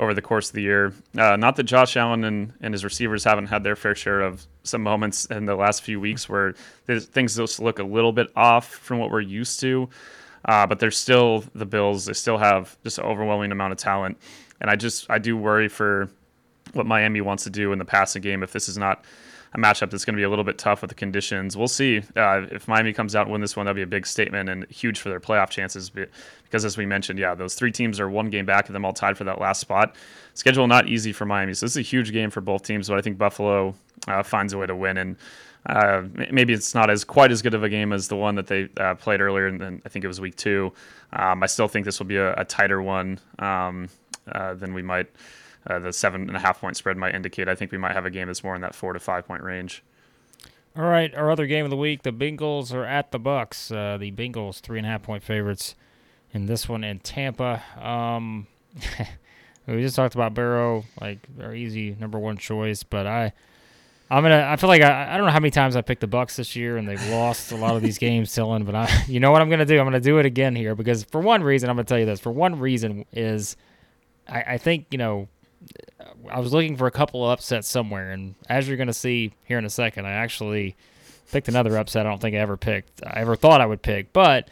over 0.00 0.14
the 0.14 0.22
course 0.22 0.48
of 0.48 0.54
the 0.54 0.62
year. 0.62 0.92
Uh, 1.16 1.36
not 1.36 1.56
that 1.56 1.64
Josh 1.64 1.96
Allen 1.96 2.24
and, 2.24 2.52
and 2.62 2.72
his 2.74 2.82
receivers 2.82 3.22
haven't 3.22 3.46
had 3.46 3.62
their 3.62 3.76
fair 3.76 3.94
share 3.94 4.22
of 4.22 4.44
some 4.62 4.82
moments 4.82 5.26
in 5.26 5.44
the 5.44 5.54
last 5.54 5.82
few 5.82 6.00
weeks 6.00 6.28
where 6.28 6.54
things 6.86 7.36
just 7.36 7.60
look 7.60 7.78
a 7.78 7.84
little 7.84 8.12
bit 8.12 8.28
off 8.34 8.66
from 8.66 8.98
what 8.98 9.10
we're 9.10 9.20
used 9.20 9.60
to. 9.60 9.88
Uh, 10.46 10.66
but 10.66 10.78
they're 10.78 10.90
still 10.90 11.44
the 11.54 11.66
Bills. 11.66 12.06
They 12.06 12.14
still 12.14 12.38
have 12.38 12.76
just 12.82 12.98
an 12.98 13.04
overwhelming 13.04 13.52
amount 13.52 13.72
of 13.72 13.78
talent, 13.78 14.16
and 14.62 14.70
I 14.70 14.76
just 14.76 15.10
I 15.10 15.18
do 15.18 15.36
worry 15.36 15.68
for 15.68 16.08
what 16.72 16.86
Miami 16.86 17.20
wants 17.20 17.44
to 17.44 17.50
do 17.50 17.72
in 17.72 17.78
the 17.78 17.84
passing 17.84 18.22
game 18.22 18.42
if 18.42 18.50
this 18.50 18.66
is 18.66 18.78
not 18.78 19.04
a 19.52 19.58
matchup 19.58 19.90
that's 19.90 20.04
going 20.04 20.14
to 20.14 20.20
be 20.20 20.22
a 20.22 20.30
little 20.30 20.44
bit 20.44 20.56
tough 20.56 20.80
with 20.80 20.88
the 20.88 20.94
conditions. 20.94 21.56
We'll 21.58 21.68
see 21.68 22.02
uh, 22.16 22.46
if 22.50 22.68
Miami 22.68 22.94
comes 22.94 23.14
out 23.14 23.26
and 23.26 23.32
win 23.32 23.40
this 23.40 23.54
one. 23.54 23.66
That'll 23.66 23.76
be 23.76 23.82
a 23.82 23.86
big 23.86 24.06
statement 24.06 24.48
and 24.48 24.64
huge 24.70 24.98
for 24.98 25.10
their 25.10 25.20
playoff 25.20 25.50
chances. 25.50 25.90
Because 26.50 26.64
as 26.64 26.76
we 26.76 26.84
mentioned, 26.84 27.20
yeah, 27.20 27.36
those 27.36 27.54
three 27.54 27.70
teams 27.70 28.00
are 28.00 28.10
one 28.10 28.28
game 28.28 28.44
back 28.44 28.68
of 28.68 28.72
them, 28.72 28.84
all 28.84 28.92
tied 28.92 29.16
for 29.16 29.22
that 29.22 29.40
last 29.40 29.60
spot. 29.60 29.94
Schedule 30.34 30.66
not 30.66 30.88
easy 30.88 31.12
for 31.12 31.24
Miami, 31.24 31.54
so 31.54 31.64
this 31.64 31.74
is 31.74 31.76
a 31.76 31.82
huge 31.82 32.12
game 32.12 32.28
for 32.28 32.40
both 32.40 32.64
teams. 32.64 32.88
But 32.88 32.98
I 32.98 33.02
think 33.02 33.18
Buffalo 33.18 33.74
uh, 34.08 34.24
finds 34.24 34.52
a 34.52 34.58
way 34.58 34.66
to 34.66 34.76
win 34.76 34.98
and. 34.98 35.16
Uh, 35.66 36.04
maybe 36.32 36.54
it's 36.54 36.74
not 36.74 36.88
as 36.88 37.04
quite 37.04 37.30
as 37.30 37.42
good 37.42 37.52
of 37.52 37.62
a 37.62 37.68
game 37.68 37.92
as 37.92 38.08
the 38.08 38.16
one 38.16 38.34
that 38.34 38.46
they 38.46 38.66
uh, 38.78 38.94
played 38.94 39.20
earlier, 39.20 39.46
and 39.46 39.60
then 39.60 39.82
I 39.84 39.90
think 39.90 40.06
it 40.06 40.08
was 40.08 40.18
week 40.18 40.34
two. 40.34 40.72
Um, 41.12 41.42
I 41.42 41.46
still 41.46 41.68
think 41.68 41.84
this 41.84 41.98
will 41.98 42.06
be 42.06 42.16
a, 42.16 42.32
a 42.32 42.46
tighter 42.46 42.80
one 42.80 43.20
um, 43.38 43.90
uh, 44.32 44.54
than 44.54 44.72
we 44.72 44.80
might 44.80 45.10
uh, 45.66 45.78
the 45.78 45.92
seven 45.92 46.22
and 46.22 46.36
a 46.36 46.40
half 46.40 46.60
point 46.60 46.76
spread 46.76 46.96
might 46.96 47.14
indicate. 47.14 47.48
I 47.48 47.54
think 47.54 47.72
we 47.72 47.78
might 47.78 47.92
have 47.92 48.06
a 48.06 48.10
game 48.10 48.28
that's 48.28 48.42
more 48.42 48.54
in 48.54 48.62
that 48.62 48.74
four 48.74 48.92
to 48.92 48.98
five 48.98 49.26
point 49.26 49.42
range. 49.42 49.82
All 50.76 50.84
right, 50.84 51.14
our 51.14 51.30
other 51.30 51.46
game 51.46 51.64
of 51.64 51.70
the 51.70 51.76
week: 51.76 52.02
the 52.02 52.12
Bengals 52.12 52.72
are 52.72 52.84
at 52.84 53.10
the 53.10 53.20
Bucs. 53.20 53.74
Uh, 53.74 53.98
the 53.98 54.12
Bengals 54.12 54.60
three 54.60 54.78
and 54.78 54.86
a 54.86 54.90
half 54.90 55.02
point 55.02 55.22
favorites 55.22 55.74
in 56.32 56.46
this 56.46 56.68
one 56.68 56.84
in 56.84 57.00
Tampa. 57.00 57.62
Um, 57.80 58.46
we 59.66 59.82
just 59.82 59.96
talked 59.96 60.14
about 60.14 60.34
Burrow, 60.34 60.84
like 61.00 61.18
our 61.40 61.54
easy 61.54 61.96
number 61.98 62.18
one 62.18 62.36
choice, 62.36 62.82
but 62.82 63.06
I. 63.06 63.32
I'm 64.12 64.24
gonna. 64.24 64.44
I 64.50 64.56
feel 64.56 64.66
like 64.68 64.82
I, 64.82 65.14
I 65.14 65.16
don't 65.16 65.26
know 65.26 65.32
how 65.32 65.38
many 65.38 65.52
times 65.52 65.76
I 65.76 65.82
picked 65.82 66.00
the 66.00 66.08
Bucs 66.08 66.34
this 66.34 66.56
year, 66.56 66.76
and 66.78 66.88
they've 66.88 67.08
lost 67.10 67.52
a 67.52 67.56
lot 67.56 67.76
of 67.76 67.82
these 67.82 67.96
games, 67.96 68.34
Dillon. 68.34 68.64
But 68.64 68.74
I, 68.74 69.04
you 69.06 69.20
know 69.20 69.30
what 69.30 69.40
I'm 69.40 69.48
gonna 69.48 69.64
do? 69.64 69.78
I'm 69.78 69.86
gonna 69.86 70.00
do 70.00 70.18
it 70.18 70.26
again 70.26 70.56
here 70.56 70.74
because 70.74 71.04
for 71.04 71.20
one 71.20 71.44
reason, 71.44 71.70
I'm 71.70 71.76
gonna 71.76 71.84
tell 71.84 71.98
you 72.00 72.06
this. 72.06 72.18
For 72.18 72.32
one 72.32 72.58
reason 72.58 73.04
is, 73.12 73.56
I, 74.28 74.42
I 74.42 74.58
think 74.58 74.86
you 74.90 74.98
know 74.98 75.28
I 76.30 76.40
was 76.40 76.52
looking 76.52 76.76
for 76.76 76.86
a 76.86 76.90
couple 76.90 77.24
of 77.24 77.30
upsets 77.30 77.68
somewhere, 77.68 78.10
and 78.10 78.34
as 78.48 78.68
you're 78.68 78.84
to 78.84 78.92
see 78.92 79.32
here 79.44 79.58
in 79.58 79.64
a 79.64 79.70
second, 79.70 80.06
I 80.06 80.12
actually 80.12 80.76
picked 81.30 81.48
another 81.48 81.76
upset. 81.76 82.06
I 82.06 82.10
don't 82.10 82.20
think 82.20 82.34
I 82.34 82.38
ever 82.38 82.56
picked. 82.56 83.02
I 83.06 83.20
ever 83.20 83.36
thought 83.36 83.60
I 83.60 83.66
would 83.66 83.82
pick, 83.82 84.12
but 84.12 84.48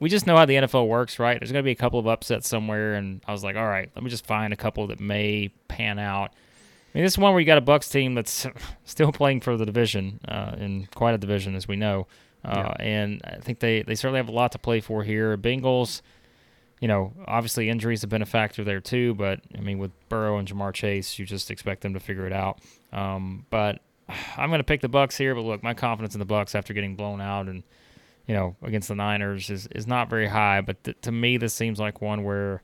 we 0.00 0.08
just 0.08 0.26
know 0.26 0.36
how 0.36 0.46
the 0.46 0.54
NFL 0.54 0.88
works, 0.88 1.18
right? 1.18 1.38
There's 1.38 1.52
going 1.52 1.62
to 1.62 1.66
be 1.66 1.72
a 1.72 1.76
couple 1.76 1.98
of 1.98 2.06
upsets 2.06 2.48
somewhere, 2.48 2.94
and 2.94 3.20
I 3.26 3.32
was 3.32 3.44
like, 3.44 3.56
all 3.56 3.66
right, 3.66 3.90
let 3.94 4.02
me 4.02 4.10
just 4.10 4.26
find 4.26 4.52
a 4.52 4.56
couple 4.56 4.86
that 4.88 4.98
may 4.98 5.52
pan 5.68 5.98
out. 5.98 6.30
I 6.32 6.98
mean, 6.98 7.04
this 7.04 7.12
is 7.12 7.18
one 7.18 7.32
where 7.32 7.40
you 7.40 7.46
got 7.46 7.58
a 7.58 7.62
Bucs 7.62 7.90
team 7.90 8.14
that's 8.14 8.46
still 8.84 9.12
playing 9.12 9.42
for 9.42 9.56
the 9.56 9.66
division, 9.66 10.20
uh, 10.26 10.56
in 10.58 10.88
quite 10.94 11.14
a 11.14 11.18
division, 11.18 11.54
as 11.54 11.68
we 11.68 11.76
know, 11.76 12.08
uh, 12.44 12.74
yeah. 12.78 12.84
and 12.84 13.20
I 13.24 13.36
think 13.36 13.60
they 13.60 13.82
they 13.82 13.94
certainly 13.94 14.18
have 14.18 14.28
a 14.28 14.32
lot 14.32 14.52
to 14.52 14.58
play 14.58 14.80
for 14.80 15.04
here. 15.04 15.36
Bengals 15.36 16.00
you 16.80 16.88
know, 16.88 17.12
obviously 17.26 17.68
injuries 17.68 18.00
have 18.00 18.10
been 18.10 18.22
a 18.22 18.26
factor 18.26 18.64
there 18.64 18.80
too. 18.80 19.14
But 19.14 19.40
I 19.56 19.60
mean, 19.60 19.78
with 19.78 19.92
Burrow 20.08 20.38
and 20.38 20.48
Ja'Marr 20.48 20.72
Chase, 20.72 21.18
you 21.18 21.26
just 21.26 21.50
expect 21.50 21.82
them 21.82 21.94
to 21.94 22.00
figure 22.00 22.26
it 22.26 22.32
out. 22.32 22.58
Um, 22.92 23.46
but 23.50 23.80
I'm 24.36 24.48
going 24.48 24.58
to 24.58 24.64
pick 24.64 24.80
the 24.80 24.88
Bucs 24.88 25.16
here. 25.16 25.34
But 25.34 25.42
look, 25.42 25.62
my 25.62 25.74
confidence 25.74 26.14
in 26.14 26.18
the 26.18 26.26
Bucs 26.26 26.54
after 26.54 26.72
getting 26.72 26.96
blown 26.96 27.20
out 27.20 27.46
and 27.46 27.62
you 28.30 28.36
know 28.36 28.54
against 28.62 28.86
the 28.86 28.94
Niners 28.94 29.50
is 29.50 29.66
is 29.74 29.88
not 29.88 30.08
very 30.08 30.28
high. 30.28 30.60
But 30.60 30.84
th- 30.84 30.96
to 31.02 31.10
me, 31.10 31.36
this 31.36 31.52
seems 31.52 31.80
like 31.80 32.00
one 32.00 32.22
where 32.22 32.62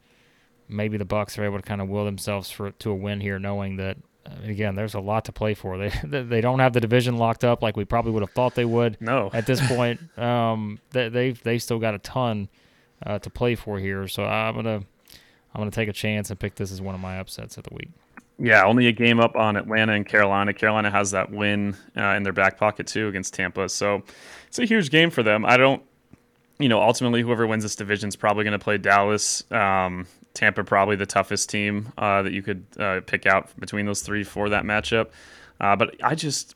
maybe 0.69 0.97
the 0.97 1.05
Bucs 1.05 1.37
are 1.39 1.45
able 1.45 1.57
to 1.57 1.63
kind 1.63 1.81
of 1.81 1.89
will 1.89 2.05
themselves 2.05 2.53
for 2.53 2.71
to 2.71 2.91
a 2.93 2.95
win 2.95 3.21
here, 3.21 3.41
knowing 3.41 3.77
that 3.79 3.97
uh, 4.25 4.31
again, 4.45 4.77
there's 4.77 4.95
a 4.95 5.01
lot 5.01 5.25
to 5.25 5.33
play 5.33 5.55
for. 5.55 5.77
They 5.77 5.89
they 6.23 6.41
don't 6.41 6.61
have 6.61 6.73
the 6.73 6.79
division 6.79 7.17
locked 7.17 7.43
up 7.43 7.65
like 7.65 7.77
we 7.77 7.85
probably 7.85 8.13
would 8.13 8.23
have 8.23 8.31
thought 8.31 8.55
they 8.55 8.65
would. 8.65 8.97
No, 9.01 9.29
at 9.35 9.47
this 9.47 9.61
point, 9.67 10.17
um, 10.17 10.79
they 10.91 11.09
they've 11.09 11.43
they 11.43 11.59
still 11.59 11.81
got 11.81 11.95
a 11.95 11.99
ton 11.99 12.49
uh, 13.05 13.19
to 13.19 13.29
play 13.29 13.57
for 13.57 13.81
here. 13.81 14.07
So 14.07 14.23
I'm 14.23 14.55
gonna 14.55 14.77
I'm 15.53 15.61
gonna 15.61 15.73
take 15.73 15.89
a 15.89 15.93
chance 15.93 16.31
and 16.31 16.39
pick 16.39 16.55
this 16.55 16.71
as 16.71 16.81
one 16.81 16.95
of 16.95 17.01
my 17.01 17.19
upsets 17.19 17.57
of 17.57 17.65
the 17.65 17.75
week. 17.75 17.91
Yeah, 18.39 18.65
only 18.65 18.87
a 18.87 18.93
game 18.93 19.19
up 19.19 19.35
on 19.35 19.57
Atlanta 19.57 19.95
and 19.95 20.07
Carolina. 20.07 20.53
Carolina 20.53 20.91
has 20.91 21.11
that 21.13 21.31
win 21.31 21.75
uh, 21.97 22.11
in 22.11 22.23
their 22.23 22.35
back 22.35 22.59
pocket 22.59 22.87
too 22.87 23.09
against 23.09 23.33
Tampa, 23.33 23.69
so 23.69 24.03
it's 24.47 24.59
a 24.59 24.67
huge 24.67 24.91
game 24.91 25.11
for 25.11 25.23
them. 25.23 25.47
I 25.47 25.57
don't, 25.57 25.83
you 26.59 26.69
know, 26.69 26.83
ultimately 26.83 27.23
whoever 27.23 27.47
wins 27.47 27.63
this 27.63 27.77
division 27.77 28.09
is 28.09 28.17
probably 28.17 28.45
going 28.45 28.59
to 28.59 28.63
play 28.63 28.77
Dallas. 28.77 29.43
Um, 29.51 30.07
Tampa 30.35 30.65
probably 30.65 30.97
the 30.97 31.07
toughest 31.07 31.49
team 31.49 31.93
uh, 31.97 32.23
that 32.23 32.33
you 32.33 32.43
could 32.43 32.67
uh, 32.79 33.01
pick 33.07 33.25
out 33.25 33.59
between 33.59 33.87
those 33.87 34.03
three 34.03 34.23
for 34.23 34.51
that 34.51 34.65
matchup. 34.65 35.09
Uh, 35.59 35.75
but 35.75 35.97
I 36.05 36.15
just 36.15 36.55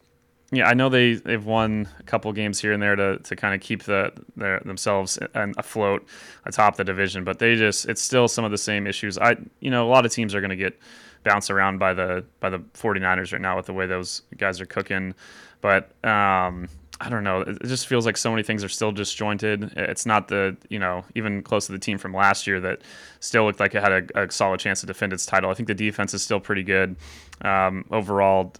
yeah, 0.52 0.68
I 0.68 0.74
know 0.74 0.88
they 0.88 1.14
they've 1.14 1.44
won 1.44 1.88
a 1.98 2.02
couple 2.02 2.32
games 2.32 2.60
here 2.60 2.72
and 2.72 2.82
there 2.82 2.96
to, 2.96 3.18
to 3.18 3.36
kind 3.36 3.54
of 3.54 3.60
keep 3.60 3.84
the 3.84 4.12
themselves 4.36 5.18
afloat 5.34 6.06
atop 6.44 6.76
the 6.76 6.84
division, 6.84 7.24
but 7.24 7.38
they 7.38 7.56
just 7.56 7.88
it's 7.88 8.02
still 8.02 8.28
some 8.28 8.44
of 8.44 8.50
the 8.50 8.58
same 8.58 8.86
issues. 8.86 9.16
I 9.16 9.36
you 9.60 9.70
know 9.70 9.86
a 9.86 9.90
lot 9.90 10.04
of 10.04 10.12
teams 10.12 10.34
are 10.34 10.40
going 10.40 10.50
to 10.50 10.56
get 10.56 10.78
bounced 11.22 11.50
around 11.50 11.78
by 11.78 11.94
the 11.94 12.24
by 12.40 12.50
the 12.50 12.58
49ers 12.58 13.32
right 13.32 13.40
now 13.40 13.56
with 13.56 13.66
the 13.66 13.72
way 13.72 13.86
those 13.86 14.22
guys 14.36 14.60
are 14.60 14.66
cooking, 14.66 15.14
but 15.60 15.90
um, 16.04 16.68
I 17.02 17.08
don't 17.08 17.24
know. 17.24 17.40
It 17.40 17.62
just 17.64 17.86
feels 17.86 18.04
like 18.04 18.18
so 18.18 18.30
many 18.30 18.42
things 18.42 18.62
are 18.62 18.68
still 18.68 18.92
disjointed. 18.92 19.72
It's 19.74 20.04
not 20.04 20.28
the, 20.28 20.58
you 20.68 20.78
know, 20.78 21.02
even 21.14 21.42
close 21.42 21.64
to 21.66 21.72
the 21.72 21.78
team 21.78 21.96
from 21.96 22.12
last 22.12 22.46
year 22.46 22.60
that 22.60 22.82
still 23.20 23.44
looked 23.44 23.58
like 23.58 23.74
it 23.74 23.82
had 23.82 24.10
a, 24.14 24.24
a 24.24 24.30
solid 24.30 24.60
chance 24.60 24.80
to 24.80 24.86
defend 24.86 25.14
its 25.14 25.24
title. 25.24 25.50
I 25.50 25.54
think 25.54 25.66
the 25.66 25.74
defense 25.74 26.12
is 26.12 26.22
still 26.22 26.40
pretty 26.40 26.62
good. 26.62 26.96
Um, 27.40 27.86
overall, 27.90 28.52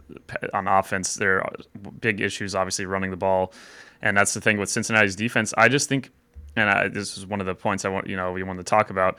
on 0.55 0.66
offense, 0.66 1.16
there 1.16 1.42
are 1.42 1.53
big 2.01 2.23
issues, 2.23 2.55
obviously, 2.55 2.87
running 2.87 3.11
the 3.11 3.18
ball. 3.18 3.53
And 4.01 4.16
that's 4.16 4.33
the 4.33 4.40
thing 4.40 4.57
with 4.57 4.70
Cincinnati's 4.70 5.16
defense. 5.16 5.53
I 5.59 5.68
just 5.68 5.90
think, 5.90 6.11
and 6.57 6.70
I, 6.70 6.88
this 6.88 7.18
is 7.18 7.27
one 7.27 7.40
of 7.40 7.46
the 7.46 7.55
points 7.55 7.85
I 7.85 7.90
want, 7.90 8.07
you 8.07 8.16
know, 8.16 8.33
we 8.33 8.42
wanted 8.42 8.64
to 8.64 8.70
talk 8.70 8.88
about 8.88 9.18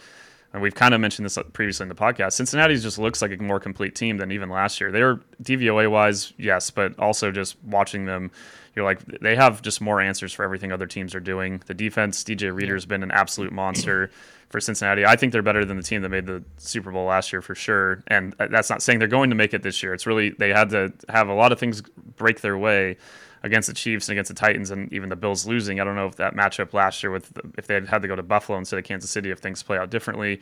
and 0.53 0.61
we've 0.61 0.75
kind 0.75 0.93
of 0.93 0.99
mentioned 0.99 1.25
this 1.25 1.37
uh, 1.37 1.43
previously 1.43 1.83
in 1.83 1.89
the 1.89 1.95
podcast. 1.95 2.33
Cincinnati 2.33 2.77
just 2.77 2.97
looks 2.97 3.21
like 3.21 3.31
a 3.31 3.37
more 3.37 3.59
complete 3.59 3.95
team 3.95 4.17
than 4.17 4.31
even 4.31 4.49
last 4.49 4.81
year. 4.81 4.91
They 4.91 5.01
are 5.01 5.19
DVOA 5.43 5.89
wise, 5.89 6.33
yes, 6.37 6.69
but 6.69 6.97
also 6.99 7.31
just 7.31 7.55
watching 7.63 8.05
them, 8.05 8.31
you're 8.75 8.85
like 8.85 9.03
they 9.19 9.35
have 9.35 9.61
just 9.61 9.81
more 9.81 9.99
answers 9.99 10.33
for 10.33 10.43
everything 10.43 10.71
other 10.71 10.87
teams 10.87 11.13
are 11.15 11.19
doing. 11.19 11.61
The 11.65 11.73
defense, 11.73 12.23
DJ 12.23 12.53
Reader 12.53 12.73
has 12.73 12.85
been 12.85 13.03
an 13.03 13.11
absolute 13.11 13.51
monster 13.51 14.11
for 14.49 14.59
Cincinnati. 14.59 15.05
I 15.05 15.15
think 15.15 15.31
they're 15.31 15.41
better 15.41 15.65
than 15.65 15.77
the 15.77 15.83
team 15.83 16.01
that 16.01 16.09
made 16.09 16.25
the 16.25 16.43
Super 16.57 16.91
Bowl 16.91 17.05
last 17.05 17.31
year 17.31 17.41
for 17.41 17.55
sure. 17.55 18.03
And 18.07 18.35
uh, 18.39 18.47
that's 18.47 18.69
not 18.69 18.81
saying 18.81 18.99
they're 18.99 19.07
going 19.07 19.29
to 19.29 19.35
make 19.35 19.53
it 19.53 19.63
this 19.63 19.81
year. 19.81 19.93
It's 19.93 20.05
really 20.05 20.31
they 20.31 20.49
had 20.49 20.69
to 20.71 20.93
have 21.09 21.29
a 21.29 21.33
lot 21.33 21.51
of 21.51 21.59
things 21.59 21.81
break 22.17 22.41
their 22.41 22.57
way 22.57 22.97
against 23.43 23.67
the 23.67 23.73
Chiefs 23.73 24.07
and 24.07 24.13
against 24.13 24.29
the 24.29 24.35
Titans 24.35 24.71
and 24.71 24.91
even 24.93 25.09
the 25.09 25.15
Bills 25.15 25.47
losing. 25.47 25.79
I 25.79 25.83
don't 25.83 25.95
know 25.95 26.07
if 26.07 26.15
that 26.17 26.35
matchup 26.35 26.73
last 26.73 27.01
year 27.03 27.11
with 27.11 27.31
if 27.57 27.67
they 27.67 27.73
had 27.73 27.87
had 27.87 28.01
to 28.01 28.07
go 28.07 28.15
to 28.15 28.23
Buffalo 28.23 28.57
instead 28.57 28.77
of 28.77 28.85
Kansas 28.85 29.09
City 29.09 29.31
if 29.31 29.39
things 29.39 29.63
play 29.63 29.77
out 29.77 29.89
differently. 29.89 30.41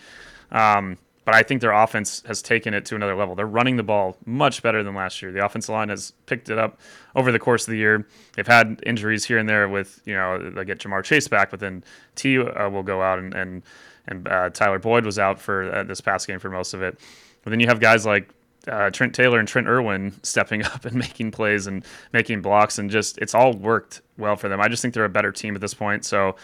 Um, 0.51 0.97
but 1.25 1.35
I 1.35 1.43
think 1.43 1.61
their 1.61 1.73
offense 1.73 2.23
has 2.25 2.41
taken 2.41 2.73
it 2.73 2.85
to 2.85 2.95
another 2.95 3.15
level. 3.15 3.35
They're 3.35 3.45
running 3.45 3.75
the 3.75 3.83
ball 3.83 4.17
much 4.25 4.63
better 4.63 4.81
than 4.81 4.95
last 4.95 5.21
year. 5.21 5.31
The 5.31 5.45
offensive 5.45 5.73
line 5.73 5.89
has 5.89 6.11
picked 6.25 6.49
it 6.49 6.57
up 6.57 6.79
over 7.15 7.31
the 7.31 7.37
course 7.37 7.67
of 7.67 7.71
the 7.71 7.77
year. 7.77 8.07
They've 8.35 8.47
had 8.47 8.81
injuries 8.83 9.25
here 9.25 9.37
and 9.37 9.47
there 9.47 9.69
with, 9.69 10.01
you 10.05 10.15
know, 10.15 10.49
they 10.49 10.65
get 10.65 10.79
Ja'Marr 10.79 11.03
Chase 11.03 11.27
back, 11.27 11.51
but 11.51 11.59
then 11.59 11.83
T 12.15 12.39
uh, 12.39 12.69
will 12.69 12.81
go 12.81 13.03
out 13.03 13.19
and, 13.19 13.35
and, 13.35 13.61
and 14.07 14.27
uh, 14.27 14.49
Tyler 14.49 14.79
Boyd 14.79 15.05
was 15.05 15.19
out 15.19 15.39
for 15.39 15.71
uh, 15.71 15.83
this 15.83 16.01
past 16.01 16.25
game 16.25 16.39
for 16.39 16.49
most 16.49 16.73
of 16.73 16.81
it. 16.81 16.99
But 17.43 17.51
then 17.51 17.59
you 17.59 17.67
have 17.67 17.79
guys 17.79 18.07
like 18.07 18.29
uh, 18.67 18.89
Trent 18.89 19.15
Taylor 19.15 19.39
and 19.39 19.47
Trent 19.47 19.67
Irwin 19.67 20.13
stepping 20.23 20.63
up 20.65 20.85
and 20.85 20.95
making 20.95 21.31
plays 21.31 21.67
and 21.67 21.83
making 22.13 22.41
blocks, 22.41 22.79
and 22.79 22.89
just 22.89 23.17
it's 23.19 23.35
all 23.35 23.53
worked 23.53 24.01
well 24.17 24.35
for 24.35 24.49
them. 24.49 24.59
I 24.59 24.67
just 24.67 24.81
think 24.81 24.93
they're 24.93 25.05
a 25.05 25.09
better 25.09 25.31
team 25.31 25.55
at 25.55 25.61
this 25.61 25.73
point, 25.73 26.05
so 26.05 26.35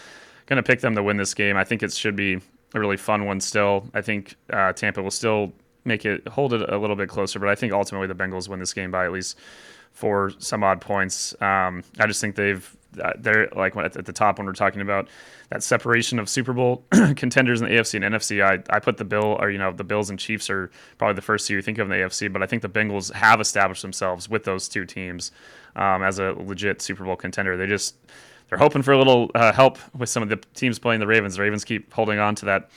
going 0.46 0.58
to 0.58 0.64
pick 0.64 0.82
them 0.82 0.96
to 0.96 1.04
win 1.04 1.18
this 1.18 1.34
game. 1.34 1.58
I 1.58 1.64
think 1.64 1.84
it 1.84 1.92
should 1.92 2.16
be 2.16 2.40
a 2.74 2.80
really 2.80 2.98
fun 2.98 3.26
one 3.26 3.40
still. 3.40 3.90
I 3.94 4.02
think 4.02 4.36
uh, 4.52 4.74
Tampa 4.74 5.02
will 5.02 5.12
still 5.12 5.54
make 5.86 6.06
it 6.06 6.28
hold 6.28 6.54
it 6.54 6.70
a 6.70 6.78
little 6.78 6.96
bit 6.96 7.10
closer, 7.10 7.40
but 7.40 7.50
I 7.50 7.56
think 7.56 7.74
ultimately 7.74 8.08
the 8.08 8.16
Bengals 8.16 8.48
win 8.48 8.60
this 8.60 8.74
game 8.74 8.92
by 8.92 9.06
at 9.06 9.12
least 9.12 9.38
four 9.92 10.32
some 10.40 10.64
odd 10.64 10.82
points. 10.82 11.40
Um, 11.42 11.84
I 12.00 12.08
just 12.08 12.22
think 12.22 12.36
they've 12.36 12.76
they're 13.18 13.50
like 13.56 13.76
at 13.76 14.06
the 14.06 14.14
top 14.14 14.38
when 14.38 14.48
we're 14.48 14.54
talking 14.54 14.82
about 14.82 15.08
that 15.50 15.64
separation 15.64 16.20
of 16.20 16.28
Super 16.28 16.54
Bowl 16.54 16.86
contenders 17.16 17.62
in 17.62 17.70
the 17.70 17.76
AFC 17.76 18.04
and 18.04 18.16
NFC. 18.16 18.44
I, 18.44 18.62
I 18.76 18.80
put 18.80 18.98
the 18.98 19.06
Bill 19.06 19.38
or 19.40 19.50
you 19.50 19.58
know 19.58 19.72
the 19.72 19.84
Bills 19.84 20.10
and 20.10 20.20
Chiefs 20.20 20.50
are 20.50 20.72
probably 20.98 21.16
the 21.16 21.22
first 21.22 21.48
two 21.48 21.56
you 21.56 21.62
think 21.62 21.78
of 21.78 21.90
in 21.90 21.98
the 21.98 22.04
AFC, 22.04 22.32
but 22.32 22.42
I 22.42 22.46
think 22.46 22.62
the 22.62 22.70
Bengals 22.70 23.12
have 23.14 23.42
established 23.42 23.82
themselves 23.82 24.30
with 24.30 24.44
those 24.44 24.68
two 24.68 24.86
teams 24.86 25.32
um, 25.76 26.04
as 26.04 26.20
a 26.20 26.34
legit 26.34 26.82
Super 26.82 27.04
Bowl 27.04 27.16
contender. 27.16 27.58
They 27.58 27.68
just 27.68 27.96
they're 28.50 28.60
hoping 28.60 28.82
for 28.82 28.92
a 28.92 28.98
little 28.98 29.32
uh, 29.36 29.52
help 29.52 29.78
with 29.96 30.10
some 30.10 30.24
of 30.24 30.30
the 30.30 30.38
teams 30.54 30.80
playing 30.80 31.00
the 31.00 31.08
Ravens. 31.08 31.36
The 31.36 31.42
Ravens 31.42 31.64
keep 31.64 31.94
holding 31.94 32.20
on 32.20 32.36
to 32.36 32.46
that 32.46 32.70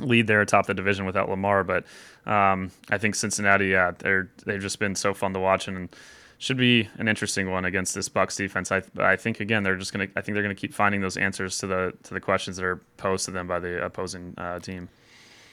lead 0.00 0.26
there 0.26 0.40
atop 0.40 0.66
the 0.66 0.74
division 0.74 1.04
without 1.04 1.28
Lamar. 1.28 1.64
But 1.64 1.84
um, 2.26 2.70
I 2.90 2.98
think 2.98 3.14
Cincinnati, 3.14 3.68
yeah, 3.68 3.92
they're 3.98 4.30
they've 4.44 4.60
just 4.60 4.78
been 4.78 4.94
so 4.94 5.14
fun 5.14 5.32
to 5.34 5.40
watch 5.40 5.68
and 5.68 5.94
should 6.42 6.56
be 6.56 6.88
an 6.98 7.06
interesting 7.06 7.48
one 7.48 7.64
against 7.64 7.94
this 7.94 8.08
Bucs 8.08 8.36
defense. 8.36 8.72
I 8.72 8.82
I 8.98 9.14
think 9.14 9.38
again 9.38 9.62
they're 9.62 9.76
just 9.76 9.92
gonna 9.92 10.08
I 10.16 10.20
think 10.20 10.34
they're 10.34 10.42
gonna 10.42 10.56
keep 10.56 10.74
finding 10.74 11.00
those 11.00 11.16
answers 11.16 11.58
to 11.58 11.68
the 11.68 11.94
to 12.02 12.14
the 12.14 12.20
questions 12.20 12.56
that 12.56 12.64
are 12.64 12.80
posed 12.96 13.26
to 13.26 13.30
them 13.30 13.46
by 13.46 13.60
the 13.60 13.84
opposing 13.84 14.34
uh, 14.36 14.58
team. 14.58 14.88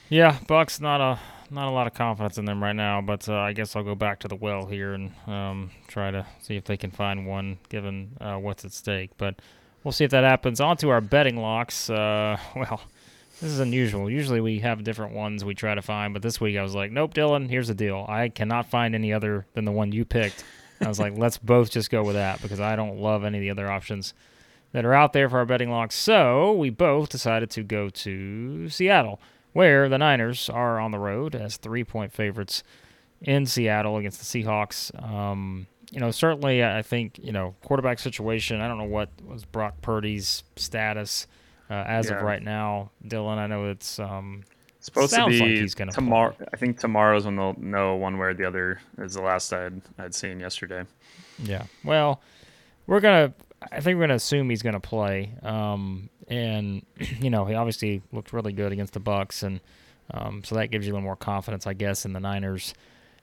Yeah, 0.08 0.36
Bucs 0.48 0.80
not 0.80 1.00
a 1.00 1.20
not 1.52 1.68
a 1.68 1.70
lot 1.70 1.86
of 1.86 1.94
confidence 1.94 2.38
in 2.38 2.44
them 2.44 2.60
right 2.60 2.74
now, 2.74 3.00
but 3.00 3.28
uh, 3.28 3.36
I 3.36 3.52
guess 3.52 3.76
I'll 3.76 3.84
go 3.84 3.94
back 3.94 4.18
to 4.20 4.28
the 4.28 4.34
well 4.34 4.66
here 4.66 4.92
and 4.94 5.12
um, 5.28 5.70
try 5.86 6.10
to 6.10 6.26
see 6.40 6.56
if 6.56 6.64
they 6.64 6.76
can 6.76 6.90
find 6.90 7.24
one 7.24 7.58
given 7.68 8.16
uh, 8.20 8.36
what's 8.36 8.64
at 8.64 8.72
stake. 8.72 9.10
But 9.16 9.36
we'll 9.84 9.92
see 9.92 10.04
if 10.04 10.10
that 10.10 10.24
happens. 10.24 10.60
On 10.60 10.76
to 10.78 10.90
our 10.90 11.00
betting 11.00 11.36
locks. 11.36 11.88
Uh, 11.88 12.36
well, 12.56 12.80
this 13.40 13.50
is 13.50 13.60
unusual. 13.60 14.10
Usually 14.10 14.40
we 14.40 14.58
have 14.58 14.82
different 14.82 15.14
ones 15.14 15.44
we 15.44 15.54
try 15.54 15.76
to 15.76 15.82
find, 15.82 16.12
but 16.12 16.22
this 16.22 16.40
week 16.40 16.56
I 16.56 16.62
was 16.64 16.74
like, 16.74 16.90
nope, 16.90 17.14
Dillon, 17.14 17.48
here's 17.48 17.68
the 17.68 17.74
deal. 17.74 18.04
I 18.08 18.28
cannot 18.28 18.68
find 18.68 18.94
any 18.94 19.12
other 19.12 19.46
than 19.54 19.64
the 19.64 19.72
one 19.72 19.92
you 19.92 20.04
picked. 20.04 20.44
I 20.80 20.88
was 20.88 20.98
like, 20.98 21.16
let's 21.16 21.38
both 21.38 21.70
just 21.70 21.90
go 21.90 22.02
with 22.02 22.14
that 22.14 22.40
because 22.40 22.60
I 22.60 22.76
don't 22.76 22.98
love 22.98 23.24
any 23.24 23.38
of 23.38 23.42
the 23.42 23.50
other 23.50 23.70
options 23.70 24.14
that 24.72 24.84
are 24.84 24.94
out 24.94 25.12
there 25.12 25.28
for 25.28 25.38
our 25.38 25.46
betting 25.46 25.70
locks. 25.70 25.94
So 25.94 26.52
we 26.52 26.70
both 26.70 27.08
decided 27.08 27.50
to 27.50 27.62
go 27.62 27.90
to 27.90 28.68
Seattle, 28.68 29.20
where 29.52 29.88
the 29.88 29.98
Niners 29.98 30.48
are 30.48 30.78
on 30.78 30.90
the 30.90 30.98
road 30.98 31.34
as 31.34 31.56
three 31.56 31.84
point 31.84 32.12
favorites 32.12 32.62
in 33.20 33.46
Seattle 33.46 33.96
against 33.96 34.20
the 34.20 34.42
Seahawks. 34.42 34.94
Um, 35.02 35.66
you 35.90 36.00
know, 36.00 36.10
certainly 36.10 36.64
I 36.64 36.82
think, 36.82 37.18
you 37.22 37.32
know, 37.32 37.54
quarterback 37.64 37.98
situation, 37.98 38.60
I 38.60 38.68
don't 38.68 38.78
know 38.78 38.84
what 38.84 39.10
was 39.26 39.44
Brock 39.44 39.82
Purdy's 39.82 40.44
status 40.56 41.26
uh, 41.68 41.74
as 41.74 42.08
yeah. 42.08 42.16
of 42.16 42.22
right 42.22 42.42
now. 42.42 42.90
Dillon, 43.06 43.38
I 43.38 43.48
know 43.48 43.70
it's 43.70 43.98
um, 43.98 44.44
supposed 44.80 45.14
to 45.14 45.26
be 45.26 45.38
like 45.38 45.48
he's 45.50 45.74
gonna 45.74 45.92
tomorrow. 45.92 46.32
Play. 46.32 46.46
I 46.52 46.56
think 46.56 46.78
tomorrow's 46.78 47.26
when 47.26 47.36
they'll 47.36 47.56
know 47.58 47.96
one 47.96 48.18
way 48.18 48.28
or 48.28 48.34
the 48.34 48.44
other. 48.44 48.80
Is 48.98 49.14
the 49.14 49.22
last 49.22 49.52
I'd 49.52 49.80
I'd 49.98 50.14
seen 50.14 50.40
yesterday. 50.40 50.84
Yeah. 51.38 51.64
Well, 51.84 52.20
we're 52.86 53.00
gonna. 53.00 53.32
I 53.70 53.80
think 53.80 53.96
we're 53.96 54.04
gonna 54.04 54.14
assume 54.14 54.50
he's 54.50 54.62
gonna 54.62 54.80
play. 54.80 55.34
Um, 55.42 56.10
and 56.28 56.84
you 57.20 57.30
know, 57.30 57.44
he 57.44 57.54
obviously 57.54 58.02
looked 58.12 58.32
really 58.32 58.52
good 58.52 58.72
against 58.72 58.94
the 58.94 59.00
Bucs, 59.00 59.42
and 59.42 59.60
um, 60.10 60.42
so 60.44 60.54
that 60.56 60.70
gives 60.70 60.86
you 60.86 60.92
a 60.92 60.94
little 60.94 61.04
more 61.04 61.16
confidence, 61.16 61.66
I 61.66 61.74
guess, 61.74 62.04
in 62.04 62.12
the 62.12 62.20
Niners 62.20 62.74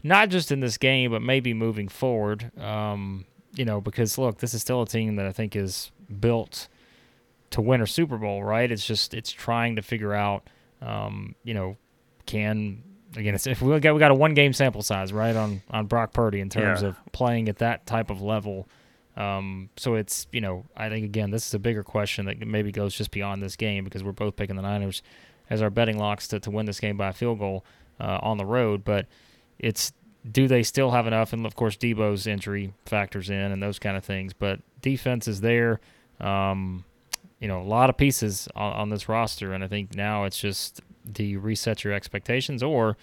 not 0.03 0.29
just 0.29 0.51
in 0.51 0.59
this 0.59 0.77
game, 0.77 1.11
but 1.11 1.21
maybe 1.21 1.53
moving 1.53 1.87
forward. 1.87 2.51
Um, 2.59 3.25
you 3.55 3.65
know, 3.65 3.81
because 3.81 4.17
look, 4.17 4.39
this 4.39 4.53
is 4.53 4.61
still 4.61 4.81
a 4.81 4.87
team 4.87 5.15
that 5.15 5.25
I 5.25 5.31
think 5.31 5.55
is 5.55 5.91
built 6.19 6.67
to 7.51 7.61
win 7.61 7.81
a 7.81 7.87
Super 7.87 8.17
Bowl, 8.17 8.43
right? 8.43 8.71
It's 8.71 8.85
just 8.85 9.13
it's 9.13 9.31
trying 9.31 9.75
to 9.75 9.81
figure 9.81 10.13
out, 10.13 10.49
um, 10.81 11.35
you 11.43 11.53
know, 11.53 11.77
can 12.25 12.83
again, 13.15 13.35
it's, 13.35 13.47
if 13.47 13.61
we 13.61 13.79
got 13.79 13.93
we 13.93 13.99
got 13.99 14.11
a 14.11 14.15
one 14.15 14.33
game 14.33 14.53
sample 14.53 14.81
size, 14.81 15.13
right, 15.13 15.35
on 15.35 15.61
on 15.69 15.87
Brock 15.87 16.13
Purdy 16.13 16.39
in 16.39 16.49
terms 16.49 16.81
yeah. 16.81 16.89
of 16.89 16.97
playing 17.11 17.49
at 17.49 17.57
that 17.57 17.85
type 17.85 18.09
of 18.09 18.21
level. 18.21 18.67
Um, 19.15 19.69
so 19.77 19.95
it's 19.95 20.27
you 20.31 20.41
know 20.41 20.65
I 20.75 20.89
think 20.89 21.05
again 21.05 21.31
this 21.31 21.47
is 21.47 21.53
a 21.53 21.59
bigger 21.59 21.83
question 21.83 22.25
that 22.25 22.45
maybe 22.45 22.71
goes 22.71 22.93
just 22.93 23.11
beyond 23.11 23.41
this 23.41 23.55
game 23.55 23.83
because 23.83 24.03
we're 24.03 24.11
both 24.11 24.35
picking 24.35 24.55
the 24.55 24.61
Niners 24.61 25.01
as 25.49 25.61
our 25.61 25.69
betting 25.69 25.97
locks 25.97 26.27
to, 26.27 26.39
to 26.41 26.51
win 26.51 26.65
this 26.65 26.79
game 26.79 26.97
by 26.97 27.09
a 27.09 27.13
field 27.13 27.39
goal 27.39 27.65
uh, 27.99 28.19
on 28.21 28.37
the 28.37 28.45
road, 28.45 28.83
but 28.83 29.07
it's 29.59 29.93
do 30.29 30.47
they 30.47 30.63
still 30.63 30.91
have 30.91 31.07
enough? 31.07 31.33
And 31.33 31.45
of 31.45 31.55
course, 31.55 31.77
Deebo's 31.77 32.27
injury 32.27 32.73
factors 32.85 33.29
in 33.29 33.35
and 33.35 33.63
those 33.63 33.79
kind 33.79 33.95
of 33.95 34.03
things. 34.03 34.33
But 34.33 34.59
defense 34.81 35.27
is 35.27 35.41
there. 35.41 35.79
Um, 36.19 36.83
you 37.39 37.47
know, 37.47 37.61
a 37.61 37.63
lot 37.63 37.89
of 37.89 37.97
pieces 37.97 38.47
on, 38.55 38.73
on, 38.73 38.89
this 38.89 39.07
roster, 39.07 39.53
and 39.53 39.63
I 39.63 39.67
think 39.67 39.95
now 39.95 40.23
it's 40.23 40.39
just 40.39 40.81
do 41.11 41.23
you 41.23 41.39
reset 41.39 41.83
your 41.83 41.93
expectations, 41.93 42.63
or 42.63 42.97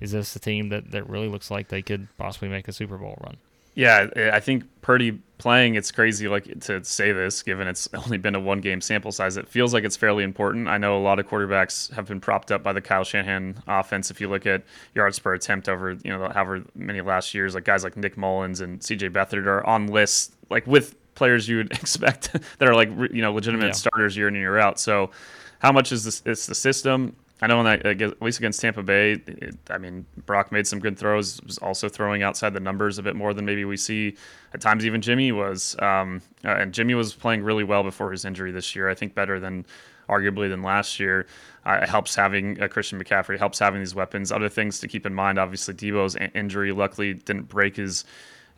is 0.00 0.12
this 0.12 0.34
a 0.36 0.38
team 0.38 0.68
that 0.68 0.90
that 0.92 1.08
really 1.08 1.28
looks 1.28 1.50
like 1.50 1.68
they 1.68 1.82
could 1.82 2.08
possibly 2.16 2.48
make 2.48 2.68
a 2.68 2.72
Super 2.72 2.98
Bowl 2.98 3.18
run? 3.24 3.36
Yeah, 3.74 4.08
I 4.34 4.40
think 4.40 4.64
Purdy 4.82 5.18
playing, 5.38 5.76
it's 5.76 5.90
crazy 5.90 6.28
like 6.28 6.60
to 6.60 6.84
say 6.84 7.12
this, 7.12 7.42
given 7.42 7.66
it's 7.66 7.88
only 7.94 8.18
been 8.18 8.34
a 8.34 8.40
one 8.40 8.60
game 8.60 8.80
sample 8.80 9.12
size. 9.12 9.36
It 9.36 9.48
feels 9.48 9.72
like 9.72 9.84
it's 9.84 9.96
fairly 9.96 10.24
important. 10.24 10.68
I 10.68 10.76
know 10.76 10.98
a 10.98 11.00
lot 11.00 11.18
of 11.18 11.26
quarterbacks 11.26 11.90
have 11.94 12.06
been 12.06 12.20
propped 12.20 12.52
up 12.52 12.62
by 12.62 12.72
the 12.72 12.82
Kyle 12.82 13.04
Shanahan 13.04 13.62
offense. 13.66 14.10
If 14.10 14.20
you 14.20 14.28
look 14.28 14.46
at 14.46 14.62
yards 14.94 15.18
per 15.18 15.32
attempt 15.32 15.68
over, 15.68 15.92
you 15.92 16.16
know, 16.16 16.28
however 16.28 16.62
many 16.74 17.00
last 17.00 17.32
years, 17.34 17.54
like 17.54 17.64
guys 17.64 17.82
like 17.82 17.96
Nick 17.96 18.16
Mullens 18.16 18.60
and 18.60 18.80
CJ 18.80 19.10
Beathard 19.10 19.46
are 19.46 19.66
on 19.66 19.86
lists, 19.86 20.32
like 20.50 20.66
with 20.66 20.96
players 21.14 21.48
you 21.48 21.58
would 21.58 21.72
expect 21.72 22.32
that 22.32 22.68
are 22.68 22.74
like, 22.74 22.88
you 23.12 23.22
know, 23.22 23.32
legitimate 23.32 23.66
yeah. 23.66 23.72
starters 23.72 24.16
year 24.16 24.28
in 24.28 24.34
and 24.34 24.40
year 24.40 24.58
out. 24.58 24.78
So, 24.78 25.10
how 25.58 25.72
much 25.72 25.92
is 25.92 26.04
this? 26.04 26.22
It's 26.26 26.46
the 26.46 26.54
system. 26.54 27.16
I 27.40 27.48
know 27.48 27.60
that 27.64 27.84
at 27.84 28.22
least 28.22 28.38
against 28.38 28.60
Tampa 28.60 28.84
Bay, 28.84 29.14
it, 29.26 29.56
I 29.68 29.76
mean 29.76 30.06
Brock 30.26 30.52
made 30.52 30.64
some 30.64 30.78
good 30.78 30.96
throws. 30.96 31.42
Was 31.42 31.58
also 31.58 31.88
throwing 31.88 32.22
outside 32.22 32.54
the 32.54 32.60
numbers 32.60 32.98
a 32.98 33.02
bit 33.02 33.16
more 33.16 33.34
than 33.34 33.44
maybe 33.44 33.64
we 33.64 33.76
see 33.76 34.16
at 34.54 34.60
times. 34.60 34.86
Even 34.86 35.00
Jimmy 35.00 35.32
was, 35.32 35.76
um, 35.80 36.22
uh, 36.44 36.50
and 36.50 36.72
Jimmy 36.72 36.94
was 36.94 37.14
playing 37.14 37.42
really 37.42 37.64
well 37.64 37.82
before 37.82 38.12
his 38.12 38.24
injury 38.24 38.52
this 38.52 38.76
year. 38.76 38.88
I 38.88 38.94
think 38.94 39.16
better 39.16 39.40
than 39.40 39.66
arguably 40.08 40.48
than 40.48 40.62
last 40.62 41.00
year. 41.00 41.26
Uh, 41.66 41.80
it 41.82 41.88
helps 41.88 42.14
having 42.14 42.60
uh, 42.62 42.68
Christian 42.68 43.02
McCaffrey. 43.02 43.38
Helps 43.38 43.58
having 43.58 43.80
these 43.80 43.94
weapons. 43.94 44.30
Other 44.30 44.48
things 44.48 44.78
to 44.78 44.86
keep 44.86 45.04
in 45.04 45.14
mind. 45.14 45.38
Obviously, 45.38 45.74
Deebo's 45.74 46.16
injury 46.34 46.70
luckily 46.70 47.14
didn't 47.14 47.48
break 47.48 47.74
his 47.74 48.04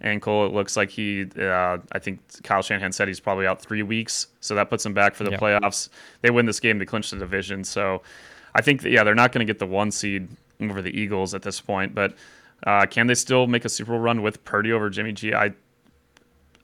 ankle. 0.00 0.46
It 0.46 0.52
looks 0.52 0.76
like 0.76 0.90
he, 0.90 1.26
uh, 1.38 1.78
I 1.92 1.98
think 1.98 2.20
Kyle 2.42 2.62
Shanahan 2.62 2.92
said 2.92 3.08
he's 3.08 3.20
probably 3.20 3.46
out 3.46 3.60
three 3.60 3.82
weeks, 3.82 4.28
so 4.40 4.54
that 4.54 4.70
puts 4.70 4.84
him 4.84 4.94
back 4.94 5.14
for 5.14 5.24
the 5.24 5.32
yep. 5.32 5.40
playoffs. 5.40 5.88
They 6.22 6.30
win 6.30 6.46
this 6.46 6.60
game 6.60 6.78
to 6.78 6.86
clinch 6.86 7.10
the 7.10 7.18
division, 7.18 7.64
so 7.64 8.02
I 8.54 8.62
think 8.62 8.82
that, 8.82 8.90
yeah, 8.90 9.04
they're 9.04 9.14
not 9.14 9.32
going 9.32 9.46
to 9.46 9.50
get 9.50 9.58
the 9.58 9.66
one 9.66 9.90
seed 9.90 10.28
over 10.60 10.82
the 10.82 10.96
Eagles 10.98 11.34
at 11.34 11.42
this 11.42 11.60
point, 11.60 11.94
but 11.94 12.14
uh, 12.66 12.86
can 12.86 13.06
they 13.06 13.14
still 13.14 13.46
make 13.46 13.64
a 13.64 13.68
Super 13.68 13.92
Bowl 13.92 14.00
run 14.00 14.22
with 14.22 14.44
Purdy 14.44 14.72
over 14.72 14.90
Jimmy 14.90 15.12
G? 15.12 15.34
I 15.34 15.52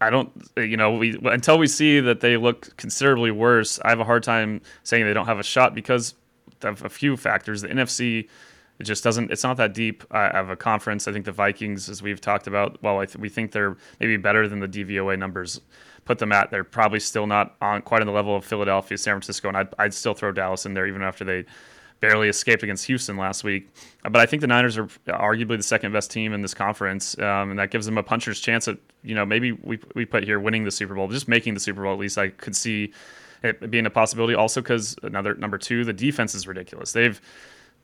I 0.01 0.09
don't, 0.09 0.31
you 0.57 0.77
know, 0.77 0.93
we 0.93 1.19
until 1.25 1.59
we 1.59 1.67
see 1.67 2.01
that 2.01 2.21
they 2.21 2.39
look 2.39 2.75
considerably 2.79 3.31
worse. 3.31 3.79
I 3.85 3.91
have 3.91 4.01
a 4.01 4.05
hard 4.05 4.23
time 4.23 4.63
saying 4.83 5.05
they 5.05 5.13
don't 5.13 5.27
have 5.27 5.39
a 5.39 5.45
shot 5.45 5.75
because 5.75 6.15
of 6.63 6.83
a 6.85 6.89
few 6.89 7.17
factors. 7.17 7.61
The 7.61 7.69
NFC, 7.69 8.29
it 8.81 8.85
just 8.85 9.05
doesn't. 9.05 9.31
It's 9.31 9.45
not 9.45 9.59
that 9.59 9.75
deep 9.75 10.03
uh, 10.11 10.31
of 10.33 10.49
a 10.49 10.57
conference. 10.57 11.07
I 11.07 11.13
think 11.13 11.27
the 11.27 11.33
Vikings, 11.33 11.91
as 11.91 12.03
we've 12.03 12.21
talked 12.21 12.47
about, 12.47 12.83
well, 12.83 12.99
th- 12.99 13.17
we 13.17 13.29
think 13.29 13.53
they're 13.53 13.77
maybe 14.01 14.17
better 14.17 14.49
than 14.49 14.61
the 14.61 14.69
DVOA 14.69 15.19
numbers 15.19 15.61
put 16.07 16.19
them 16.19 16.33
at. 16.33 16.51
They're 16.51 16.65
probably 16.65 16.99
still 16.99 17.27
not 17.27 17.57
on 17.61 17.83
quite 17.83 18.01
on 18.01 18.07
the 18.07 18.13
level 18.13 18.35
of 18.35 18.45
Philadelphia, 18.45 18.97
San 18.97 19.13
Francisco, 19.13 19.49
and 19.49 19.57
I'd, 19.57 19.69
I'd 19.79 19.95
still 19.95 20.15
throw 20.15 20.33
Dallas 20.33 20.65
in 20.65 20.73
there 20.73 20.87
even 20.87 21.03
after 21.03 21.25
they 21.25 21.45
barely 22.01 22.31
escaped 22.31 22.63
against 22.63 22.87
Houston 22.87 23.19
last 23.19 23.45
week. 23.45 23.69
But 24.03 24.17
I 24.17 24.25
think 24.25 24.41
the 24.41 24.47
Niners 24.47 24.79
are 24.79 24.87
arguably 25.07 25.59
the 25.59 25.63
second 25.63 25.93
best 25.93 26.11
team 26.11 26.33
in 26.33 26.41
this 26.41 26.55
conference, 26.55 27.19
um, 27.19 27.51
and 27.51 27.59
that 27.59 27.71
gives 27.71 27.85
them 27.85 27.99
a 27.99 28.03
puncher's 28.03 28.41
chance 28.41 28.67
at 28.67 28.79
you 29.03 29.15
know 29.15 29.27
maybe 29.27 29.53
we 29.53 29.79
we 29.95 30.07
put 30.07 30.25
here 30.25 30.41
winning 30.41 30.65
the 30.65 30.71
Super 30.71 30.95
Bowl, 30.95 31.07
just 31.09 31.29
making 31.29 31.53
the 31.53 31.61
Super 31.61 31.83
Bowl 31.83 31.93
at 31.93 31.99
least. 31.99 32.17
I 32.17 32.31
could 32.31 32.57
see 32.57 32.95
it 33.43 33.71
being 33.71 33.87
a 33.87 33.91
possibility. 33.91 34.35
Also, 34.35 34.61
because 34.61 34.97
another 35.03 35.35
number 35.35 35.59
two, 35.59 35.85
the 35.85 35.93
defense 35.93 36.35
is 36.35 36.47
ridiculous. 36.47 36.93
They've 36.93 37.21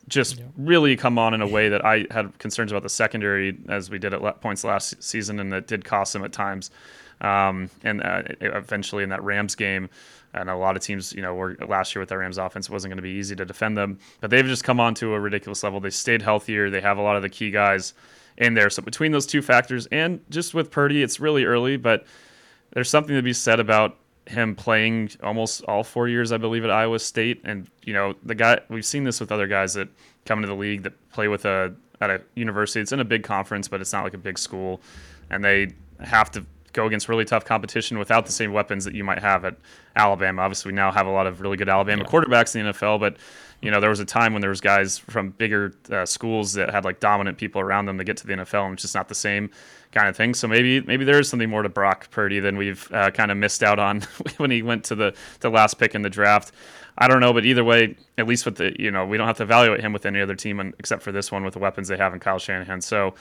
just 0.07 0.37
yeah. 0.37 0.45
really 0.57 0.95
come 0.95 1.17
on 1.17 1.33
in 1.33 1.41
a 1.41 1.47
way 1.47 1.69
that 1.69 1.85
I 1.85 2.05
had 2.11 2.37
concerns 2.39 2.71
about 2.71 2.83
the 2.83 2.89
secondary 2.89 3.57
as 3.67 3.89
we 3.89 3.99
did 3.99 4.13
at 4.13 4.41
points 4.41 4.63
last 4.63 5.01
season, 5.03 5.39
and 5.39 5.51
that 5.51 5.67
did 5.67 5.83
cost 5.83 6.13
them 6.13 6.23
at 6.23 6.31
times. 6.31 6.71
Um, 7.19 7.69
and 7.83 8.01
uh, 8.03 8.23
eventually 8.41 9.03
in 9.03 9.09
that 9.09 9.23
Rams 9.23 9.55
game, 9.55 9.89
and 10.33 10.49
a 10.49 10.55
lot 10.55 10.75
of 10.75 10.83
teams, 10.83 11.13
you 11.13 11.21
know, 11.21 11.33
were 11.33 11.57
last 11.67 11.95
year 11.95 12.01
with 12.01 12.09
the 12.09 12.17
Rams 12.17 12.37
offense 12.37 12.69
wasn't 12.69 12.91
going 12.91 12.97
to 12.97 13.01
be 13.01 13.09
easy 13.09 13.35
to 13.35 13.45
defend 13.45 13.77
them, 13.77 13.97
but 14.21 14.29
they've 14.29 14.45
just 14.45 14.63
come 14.63 14.79
on 14.79 14.93
to 14.95 15.13
a 15.13 15.19
ridiculous 15.19 15.63
level. 15.63 15.79
They 15.79 15.89
stayed 15.89 16.21
healthier. 16.21 16.69
They 16.69 16.81
have 16.81 16.97
a 16.97 17.01
lot 17.01 17.15
of 17.15 17.21
the 17.21 17.29
key 17.29 17.49
guys 17.49 17.93
in 18.37 18.53
there. 18.53 18.69
So 18.69 18.81
between 18.81 19.11
those 19.11 19.25
two 19.25 19.41
factors, 19.41 19.87
and 19.87 20.21
just 20.29 20.53
with 20.53 20.69
Purdy, 20.69 21.01
it's 21.01 21.19
really 21.19 21.45
early, 21.45 21.77
but 21.77 22.05
there's 22.73 22.89
something 22.89 23.15
to 23.15 23.21
be 23.21 23.33
said 23.33 23.59
about 23.59 23.97
him 24.27 24.55
playing 24.55 25.11
almost 25.23 25.63
all 25.63 25.83
four 25.83 26.07
years, 26.07 26.31
I 26.31 26.37
believe, 26.37 26.63
at 26.63 26.69
Iowa 26.69 26.99
State. 26.99 27.41
And 27.43 27.69
you 27.83 27.93
know, 27.93 28.15
the 28.23 28.35
guy 28.35 28.59
we've 28.69 28.85
seen 28.85 29.03
this 29.03 29.19
with 29.19 29.31
other 29.31 29.47
guys 29.47 29.73
that 29.75 29.89
come 30.25 30.39
into 30.39 30.47
the 30.47 30.55
league 30.55 30.83
that 30.83 30.93
play 31.11 31.27
with 31.27 31.45
a 31.45 31.73
at 32.01 32.09
a 32.09 32.21
university. 32.35 32.81
It's 32.81 32.91
in 32.91 32.99
a 32.99 33.05
big 33.05 33.23
conference, 33.23 33.67
but 33.67 33.81
it's 33.81 33.93
not 33.93 34.03
like 34.03 34.13
a 34.13 34.19
big 34.19 34.37
school, 34.37 34.81
and 35.29 35.43
they 35.43 35.73
have 35.99 36.29
to 36.31 36.45
go 36.73 36.85
against 36.85 37.09
really 37.09 37.25
tough 37.25 37.43
competition 37.43 37.97
without 37.97 38.25
the 38.25 38.31
same 38.31 38.53
weapons 38.53 38.85
that 38.85 38.93
you 38.93 39.03
might 39.03 39.19
have 39.19 39.45
at 39.45 39.57
Alabama. 39.95 40.43
Obviously, 40.43 40.71
we 40.71 40.75
now 40.75 40.91
have 40.91 41.07
a 41.07 41.11
lot 41.11 41.25
of 41.25 41.41
really 41.41 41.57
good 41.57 41.69
Alabama 41.69 42.03
yeah. 42.03 42.09
quarterbacks 42.09 42.55
in 42.55 42.65
the 42.65 42.71
NFL, 42.71 42.99
but 42.99 43.17
you 43.61 43.71
know 43.71 43.79
there 43.79 43.89
was 43.89 43.99
a 43.99 44.05
time 44.05 44.33
when 44.33 44.41
there 44.41 44.49
was 44.49 44.61
guys 44.61 44.97
from 44.97 45.31
bigger 45.31 45.73
uh, 45.91 46.05
schools 46.05 46.53
that 46.53 46.69
had 46.69 46.85
like 46.85 46.99
dominant 46.99 47.37
people 47.37 47.59
around 47.59 47.85
them 47.85 47.97
to 47.97 48.03
get 48.03 48.17
to 48.17 48.27
the 48.27 48.33
NFL, 48.33 48.65
and 48.65 48.73
it's 48.73 48.83
just 48.83 48.95
not 48.95 49.09
the 49.09 49.15
same 49.15 49.49
kind 49.91 50.07
of 50.07 50.15
thing. 50.15 50.33
So 50.33 50.47
maybe 50.47 50.81
maybe 50.81 51.05
there 51.05 51.19
is 51.19 51.27
something 51.27 51.49
more 51.49 51.63
to 51.63 51.69
Brock 51.69 52.09
Purdy 52.11 52.39
than 52.39 52.57
we've 52.57 52.87
uh, 52.91 53.11
kind 53.11 53.31
of 53.31 53.37
missed 53.37 53.63
out 53.63 53.79
on 53.79 54.01
when 54.37 54.51
he 54.51 54.61
went 54.61 54.83
to 54.85 54.95
the 54.95 55.13
the 55.39 55.49
last 55.49 55.75
pick 55.75 55.95
in 55.95 56.01
the 56.01 56.09
draft. 56.09 56.51
I 56.99 57.07
don't 57.07 57.19
know, 57.19 57.31
but 57.31 57.45
either 57.45 57.63
way, 57.63 57.95
at 58.17 58.27
least 58.27 58.45
with 58.45 58.57
the 58.57 58.75
you 58.79 58.91
know 58.91 59.05
we 59.05 59.17
don't 59.17 59.27
have 59.27 59.37
to 59.37 59.43
evaluate 59.43 59.81
him 59.81 59.93
with 59.93 60.05
any 60.05 60.21
other 60.21 60.35
team 60.35 60.73
except 60.79 61.01
for 61.01 61.11
this 61.11 61.31
one 61.31 61.43
with 61.43 61.53
the 61.53 61.59
weapons 61.59 61.87
they 61.87 61.97
have 61.97 62.13
in 62.13 62.19
Kyle 62.19 62.39
Shanahan. 62.39 62.81
So 62.81 63.15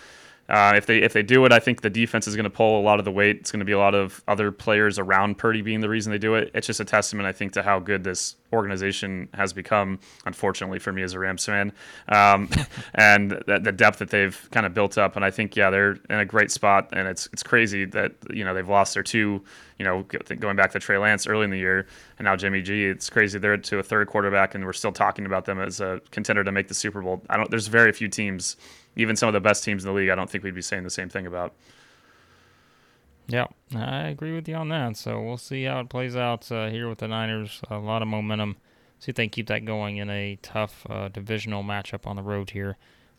Uh, 0.49 0.75
if 0.77 0.87
they 0.87 0.99
if 0.99 1.13
they 1.13 1.23
do 1.23 1.45
it, 1.45 1.53
I 1.53 1.59
think 1.59 1.81
the 1.81 1.91
defense 1.91 2.29
is 2.29 2.37
going 2.37 2.45
to 2.45 2.51
pull 2.51 2.81
a 2.81 2.83
lot 2.83 2.99
of 2.99 3.05
the 3.05 3.11
weight. 3.11 3.39
It's 3.39 3.51
going 3.51 3.61
to 3.61 3.67
be 3.67 3.73
a 3.73 3.79
lot 3.79 3.95
of 3.95 4.23
other 4.29 4.53
players 4.53 4.99
around 4.99 5.39
Purdy 5.39 5.61
being 5.61 5.81
the 5.81 5.89
reason 5.89 6.13
they 6.13 6.19
do 6.19 6.35
it. 6.37 6.51
It's 6.55 6.67
just 6.67 6.79
a 6.79 6.85
testament, 6.85 7.27
I 7.27 7.33
think, 7.33 7.53
to 7.55 7.63
how 7.63 7.81
good 7.81 8.05
this 8.05 8.37
organization 8.53 9.29
has 9.35 9.53
become. 9.53 9.99
Unfortunately 10.25 10.79
for 10.79 10.93
me 10.93 11.03
as 11.03 11.15
a 11.15 11.19
Rams 11.19 11.45
fan, 11.45 11.73
um, 12.09 12.49
and 12.95 13.33
the, 13.33 13.59
the, 13.61 13.73
depth 13.73 13.99
that 13.99 14.11
they've 14.11 14.49
kind 14.53 14.65
of 14.65 14.73
built 14.73 14.97
up. 14.97 15.17
And 15.17 15.25
I 15.25 15.31
think 15.31 15.57
yeah, 15.57 15.71
they're 15.71 15.99
in 16.09 16.21
a 16.21 16.25
great 16.25 16.53
spot. 16.53 16.91
And 16.93 17.09
it's 17.09 17.29
it's 17.33 17.43
crazy 17.43 17.85
that 17.87 18.13
you 18.31 18.45
know 18.45 18.55
they've 18.55 18.69
lost 18.69 18.95
their 18.95 19.03
two. 19.03 19.43
You 19.79 19.85
know, 19.85 20.05
going 20.39 20.57
back 20.57 20.71
to 20.73 20.79
Trey 20.79 20.97
Lance 20.97 21.27
early 21.27 21.45
in 21.45 21.51
the 21.51 21.59
year, 21.59 21.87
and 22.19 22.25
now 22.25 22.35
Jimmy 22.35 22.63
G. 22.63 22.87
It's 22.87 23.11
crazy 23.11 23.39
they're 23.39 23.59
to 23.59 23.79
a 23.79 23.83
third 23.83 24.07
quarterback, 24.07 24.55
and 24.55 24.65
we're 24.65 24.73
still 24.73 24.93
talking 24.93 25.27
about 25.27 25.45
them 25.45 25.61
as 25.61 25.81
a 25.81 26.01
contender 26.13 26.43
to 26.45 26.53
make 26.53 26.69
the 26.69 26.75
Super 26.75 27.03
Bowl. 27.03 27.23
I 27.29 27.37
don't. 27.37 27.51
There's 27.51 27.67
very 27.67 27.93
few 27.93 28.09
teams 28.09 28.57
even 28.97 29.15
some 29.15 29.29
of 29.29 29.35
the 29.35 29.41
best 29.41 29.63
teams 29.63 29.85
in 29.85 29.89
the 29.89 29.95
league, 29.95 30.11
I 30.11 30.15
don't 30.15 30.29
think 30.29 30.43
we'd 30.43 30.55
be 30.55 30.63
saying 30.63 30.83
the 30.83 30.91
same 30.91 31.09
thing 31.09 31.27
about. 31.27 31.55
Yeah, 33.29 33.47
I 33.75 34.09
agree 34.09 34.33
with 34.33 34.49
you 34.49 34.55
on 34.55 34.69
that. 34.69 34.97
So 34.97 35.21
we'll 35.21 35.37
see 35.37 35.65
how 35.65 35.81
it 35.81 35.89
plays 35.89 36.17
out 36.17 36.51
uh, 36.51 36.69
here 36.69 36.89
with 36.89 36.99
the 36.99 37.09
Niners. 37.09 37.61
A 37.71 37.79
lot 37.79 38.03
of 38.03 38.09
momentum. 38.09 38.57
See 38.99 39.11
if 39.11 39.17
they 39.17 39.25
can 39.25 39.31
keep 39.31 39.49
that 39.49 39.65
going 39.65 39.99
in 39.99 40.09
a 40.09 40.39
tough 40.43 40.87
uh, 40.89 41.09
divisional 41.09 41.63
matchup 41.63 42.07
on 42.07 42.17
the 42.17 42.23
road 42.23 42.51
here 42.51 42.77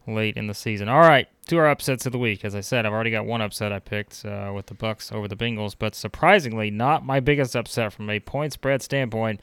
late 0.07 0.37
in 0.37 0.47
the 0.47 0.53
season. 0.53 0.87
All 0.87 1.01
right, 1.01 1.27
to 1.47 1.57
our 1.57 1.69
upsets 1.69 2.05
of 2.05 2.13
the 2.13 2.17
week. 2.17 2.45
As 2.45 2.55
I 2.55 2.61
said, 2.61 2.85
I've 2.85 2.93
already 2.93 3.11
got 3.11 3.25
one 3.25 3.41
upset 3.41 3.73
I 3.73 3.79
picked 3.79 4.25
uh, 4.25 4.51
with 4.55 4.67
the 4.67 4.73
Bucs 4.73 5.11
over 5.11 5.27
the 5.27 5.35
Bengals, 5.35 5.75
but 5.77 5.93
surprisingly, 5.93 6.71
not 6.71 7.05
my 7.05 7.19
biggest 7.19 7.55
upset 7.55 7.93
from 7.93 8.09
a 8.09 8.19
point 8.19 8.53
spread 8.53 8.81
standpoint, 8.81 9.41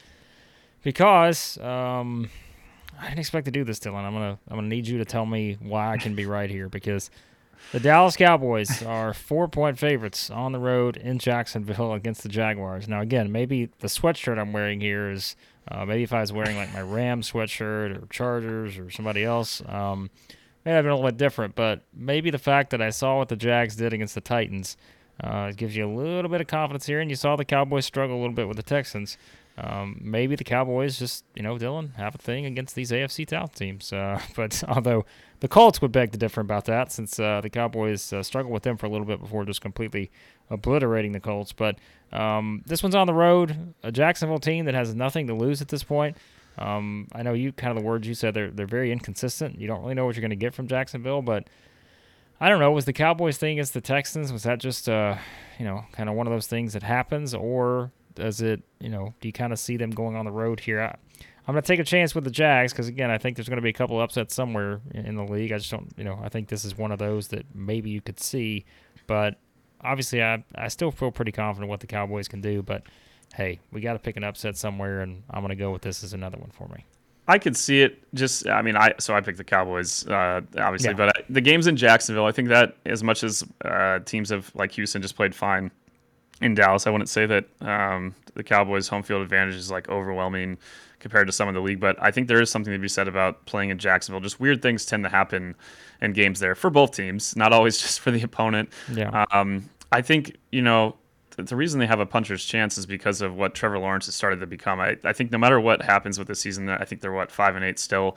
because 0.83 1.59
um, 1.59 2.31
I 3.00 3.09
didn't 3.09 3.20
expect 3.20 3.44
to 3.46 3.50
do 3.50 3.64
this, 3.64 3.78
Dillon. 3.78 4.04
I'm 4.04 4.12
gonna 4.12 4.38
I'm 4.48 4.57
gonna 4.57 4.68
need 4.68 4.87
you 4.87 4.98
to 4.98 5.04
tell 5.04 5.26
me 5.26 5.57
why 5.61 5.92
I 5.92 5.98
can 5.98 6.14
be 6.14 6.26
right 6.26 6.50
here 6.50 6.68
because 6.68 7.11
the 7.72 7.80
Dallas 7.80 8.16
Cowboys 8.16 8.83
are 8.87 9.14
four 9.14 9.48
point 9.48 9.78
favorites 9.78 10.30
on 10.30 10.52
the 10.52 10.59
road 10.59 10.96
in 10.96 11.18
Jacksonville 11.18 11.92
against 11.92 12.22
the 12.22 12.28
Jaguars. 12.28 12.88
Now, 12.88 13.00
again, 13.00 13.33
maybe 13.33 13.70
the 13.80 13.88
sweatshirt 13.88 14.38
I'm 14.38 14.52
wearing 14.52 14.80
here 14.80 15.11
is 15.11 15.37
uh, 15.68 15.85
maybe 15.85 16.02
if 16.02 16.12
I 16.12 16.20
was 16.20 16.33
wearing 16.33 16.57
like 16.57 16.72
my 16.72 16.83
Ram 16.83 17.22
sweatshirt 17.22 18.02
or 18.02 18.07
Chargers 18.09 18.78
or 18.78 18.90
somebody 18.90 19.24
else, 19.24 19.62
um, 19.66 20.11
maybe 20.64 20.76
I'd 20.76 20.83
been 20.83 20.90
a 20.90 20.94
little 20.94 21.11
bit 21.11 21.16
different. 21.16 21.54
But 21.54 21.83
maybe 21.94 22.30
the 22.30 22.38
fact 22.38 22.70
that 22.70 22.83
I 22.83 22.90
saw 22.90 23.18
what 23.18 23.28
the 23.28 23.37
Jags 23.37 23.76
did 23.76 23.92
against 23.92 24.14
the 24.14 24.20
Titans 24.20 24.76
uh, 25.22 25.52
gives 25.52 25.76
you 25.76 25.87
a 25.87 25.92
little 25.92 26.30
bit 26.30 26.40
of 26.40 26.46
confidence 26.46 26.87
here, 26.87 27.00
and 27.00 27.09
you 27.09 27.16
saw 27.16 27.37
the 27.37 27.44
Cowboys 27.44 27.87
struggle 27.87 28.16
a 28.16 28.20
little 28.20 28.35
bit 28.35 28.48
with 28.48 28.57
the 28.57 28.62
Texans. 28.62 29.16
Um, 29.56 30.00
maybe 30.02 30.34
the 30.34 30.44
Cowboys 30.44 30.98
just, 30.98 31.24
you 31.34 31.42
know, 31.42 31.58
Dillon, 31.58 31.92
have 31.96 32.14
a 32.14 32.18
thing 32.18 32.44
against 32.44 32.74
these 32.74 32.90
AFC 32.90 33.28
South 33.28 33.54
teams. 33.54 33.92
Uh, 33.92 34.20
but 34.36 34.62
although 34.68 35.04
the 35.40 35.48
Colts 35.48 35.80
would 35.80 35.92
beg 35.92 36.12
to 36.12 36.18
differ 36.18 36.40
about 36.40 36.64
that, 36.64 36.90
since 36.90 37.20
uh, 37.20 37.40
the 37.40 37.50
Cowboys 37.50 38.12
uh, 38.12 38.22
struggled 38.22 38.52
with 38.52 38.64
them 38.64 38.76
for 38.76 38.86
a 38.86 38.88
little 38.88 39.06
bit 39.06 39.20
before 39.20 39.44
just 39.44 39.60
completely 39.60 40.10
obliterating 40.50 41.12
the 41.12 41.20
Colts. 41.20 41.52
But 41.52 41.78
um, 42.12 42.62
this 42.66 42.82
one's 42.82 42.94
on 42.94 43.06
the 43.06 43.14
road, 43.14 43.74
a 43.82 43.92
Jacksonville 43.92 44.38
team 44.38 44.64
that 44.64 44.74
has 44.74 44.94
nothing 44.94 45.28
to 45.28 45.34
lose 45.34 45.62
at 45.62 45.68
this 45.68 45.84
point. 45.84 46.16
Um, 46.58 47.08
I 47.12 47.22
know 47.22 47.32
you 47.32 47.52
kind 47.52 47.76
of 47.76 47.82
the 47.82 47.86
words 47.86 48.06
you 48.06 48.14
said 48.14 48.34
they're 48.34 48.50
they're 48.50 48.66
very 48.66 48.92
inconsistent. 48.92 49.60
You 49.60 49.66
don't 49.66 49.82
really 49.82 49.94
know 49.94 50.06
what 50.06 50.14
you're 50.14 50.20
going 50.20 50.30
to 50.30 50.36
get 50.36 50.54
from 50.54 50.68
Jacksonville, 50.68 51.22
but 51.22 51.48
I 52.40 52.48
don't 52.48 52.60
know. 52.60 52.70
Was 52.70 52.84
the 52.84 52.92
Cowboys 52.92 53.38
thing 53.38 53.52
against 53.52 53.74
the 53.74 53.80
Texans 53.80 54.32
was 54.32 54.44
that 54.44 54.60
just 54.60 54.88
uh, 54.88 55.16
you 55.58 55.64
know 55.64 55.84
kind 55.92 56.08
of 56.08 56.14
one 56.14 56.26
of 56.26 56.32
those 56.32 56.46
things 56.46 56.72
that 56.74 56.84
happens, 56.84 57.34
or 57.34 57.90
does 58.14 58.40
it, 58.40 58.62
you 58.81 58.88
know, 58.88 59.14
do 59.20 59.29
you 59.29 59.33
kind 59.33 59.53
of 59.53 59.59
see 59.59 59.77
them 59.77 59.90
going 59.90 60.16
on 60.16 60.24
the 60.24 60.33
road 60.33 60.61
here? 60.61 60.81
I, 60.81 60.96
am 61.48 61.55
going 61.55 61.62
to 61.62 61.66
take 61.66 61.81
a 61.81 61.85
chance 61.85 62.14
with 62.14 62.24
the 62.24 62.31
Jags 62.31 62.72
because, 62.72 62.88
again, 62.88 63.11
I 63.11 63.18
think 63.18 63.37
there's 63.37 63.48
going 63.48 63.59
to 63.59 63.62
be 63.62 63.70
a 63.70 63.74
couple 63.74 64.00
upsets 64.00 64.35
somewhere 64.35 64.81
in 64.92 65.16
the 65.16 65.24
league. 65.24 65.53
I 65.53 65.59
just 65.59 65.70
don't, 65.70 65.92
you 65.96 66.05
know, 66.05 66.18
I 66.22 66.29
think 66.29 66.48
this 66.48 66.64
is 66.64 66.77
one 66.77 66.92
of 66.92 66.98
those 66.98 67.29
that 67.29 67.46
maybe 67.55 67.90
you 67.90 68.00
could 68.00 68.20
see. 68.20 68.64
But 69.07 69.38
obviously, 69.81 70.22
I, 70.22 70.44
I 70.55 70.68
still 70.68 70.90
feel 70.90 71.11
pretty 71.11 71.33
confident 71.33 71.68
what 71.68 71.81
the 71.81 71.87
Cowboys 71.87 72.29
can 72.29 72.40
do. 72.40 72.62
But 72.62 72.85
hey, 73.35 73.61
we 73.72 73.81
got 73.81 73.94
to 73.94 73.98
pick 73.98 74.16
an 74.16 74.24
upset 74.24 74.57
somewhere, 74.57 75.00
and 75.00 75.22
I'm 75.31 75.42
going 75.42 75.50
to 75.50 75.57
go 75.57 75.70
with 75.70 75.83
this 75.83 76.05
as 76.05 76.12
another 76.12 76.38
one 76.38 76.50
for 76.50 76.68
me. 76.68 76.85
I 77.27 77.38
could 77.38 77.57
see 77.57 77.83
it. 77.83 78.03
Just, 78.14 78.46
I 78.48 78.61
mean, 78.62 78.77
I 78.77 78.94
so 78.98 79.14
I 79.14 79.20
picked 79.20 79.38
the 79.38 79.44
Cowboys, 79.44 80.07
uh, 80.07 80.42
obviously, 80.59 80.90
yeah. 80.90 80.96
but 80.96 81.09
I, 81.09 81.22
the 81.31 81.40
games 81.40 81.66
in 81.66 81.77
Jacksonville, 81.77 82.27
I 82.27 82.33
think 82.33 82.48
that 82.48 82.77
as 82.85 83.03
much 83.03 83.24
as 83.24 83.44
uh, 83.64 84.00
teams 84.00 84.31
have 84.31 84.50
like 84.55 84.72
Houston 84.72 85.00
just 85.00 85.16
played 85.16 85.35
fine, 85.35 85.70
in 86.40 86.55
Dallas. 86.55 86.87
I 86.87 86.90
wouldn't 86.90 87.09
say 87.09 87.27
that 87.27 87.47
um, 87.61 88.14
the 88.35 88.42
Cowboys' 88.42 88.88
home 88.88 89.03
field 89.03 89.23
advantage 89.23 89.55
is 89.55 89.70
like 89.70 89.88
overwhelming 89.88 90.59
compared 91.01 91.27
to 91.27 91.33
some 91.33 91.49
of 91.49 91.55
the 91.55 91.61
league, 91.61 91.81
but 91.81 91.97
I 92.01 92.11
think 92.11 92.29
there 92.29 92.40
is 92.40 92.51
something 92.51 92.73
to 92.73 92.79
be 92.79 92.88
said 92.88 93.09
about 93.09 93.44
playing 93.44 93.70
in 93.70 93.79
Jacksonville. 93.79 94.20
Just 94.20 94.40
weird 94.40 94.62
things 94.62 94.87
tend 94.87 95.05
to 95.05 95.11
happen 95.11 95.55
in 96.01 96.12
games 96.12 96.40
there 96.40 96.55
for 96.55 96.70
both 96.70 96.92
teams, 96.92 97.37
not 97.37 97.53
always 97.53 97.79
just 97.83 98.01
for 98.01 98.11
the 98.11 98.23
opponent. 98.23 98.70
Yeah. 98.92 99.27
Um, 99.31 99.68
I 99.92 100.03
think 100.03 100.37
you 100.51 100.62
know 100.62 100.97
the 101.37 101.57
reason 101.57 101.81
they 101.81 101.87
have 101.87 102.01
a 102.01 102.07
puncher's 102.07 102.44
chance 102.44 102.79
is 102.79 102.87
because 102.87 103.20
of 103.20 103.35
what 103.35 103.55
Trevor 103.55 103.79
Lawrence 103.79 104.07
has 104.07 104.14
started 104.14 104.40
to 104.40 104.47
become. 104.47 104.81
I, 104.81 104.97
I 105.05 105.12
think 105.12 105.33
no 105.33 105.38
matter 105.38 105.61
what 105.61 105.83
happens 105.83 106.18
with 106.18 106.29
the 106.29 106.35
season, 106.35 106.68
I 106.68 106.85
think 106.85 107.01
they're 107.01 107.12
what 107.12 107.31
five 107.31 107.57
and 107.57 107.64
eight 107.64 107.79
still. 107.79 108.16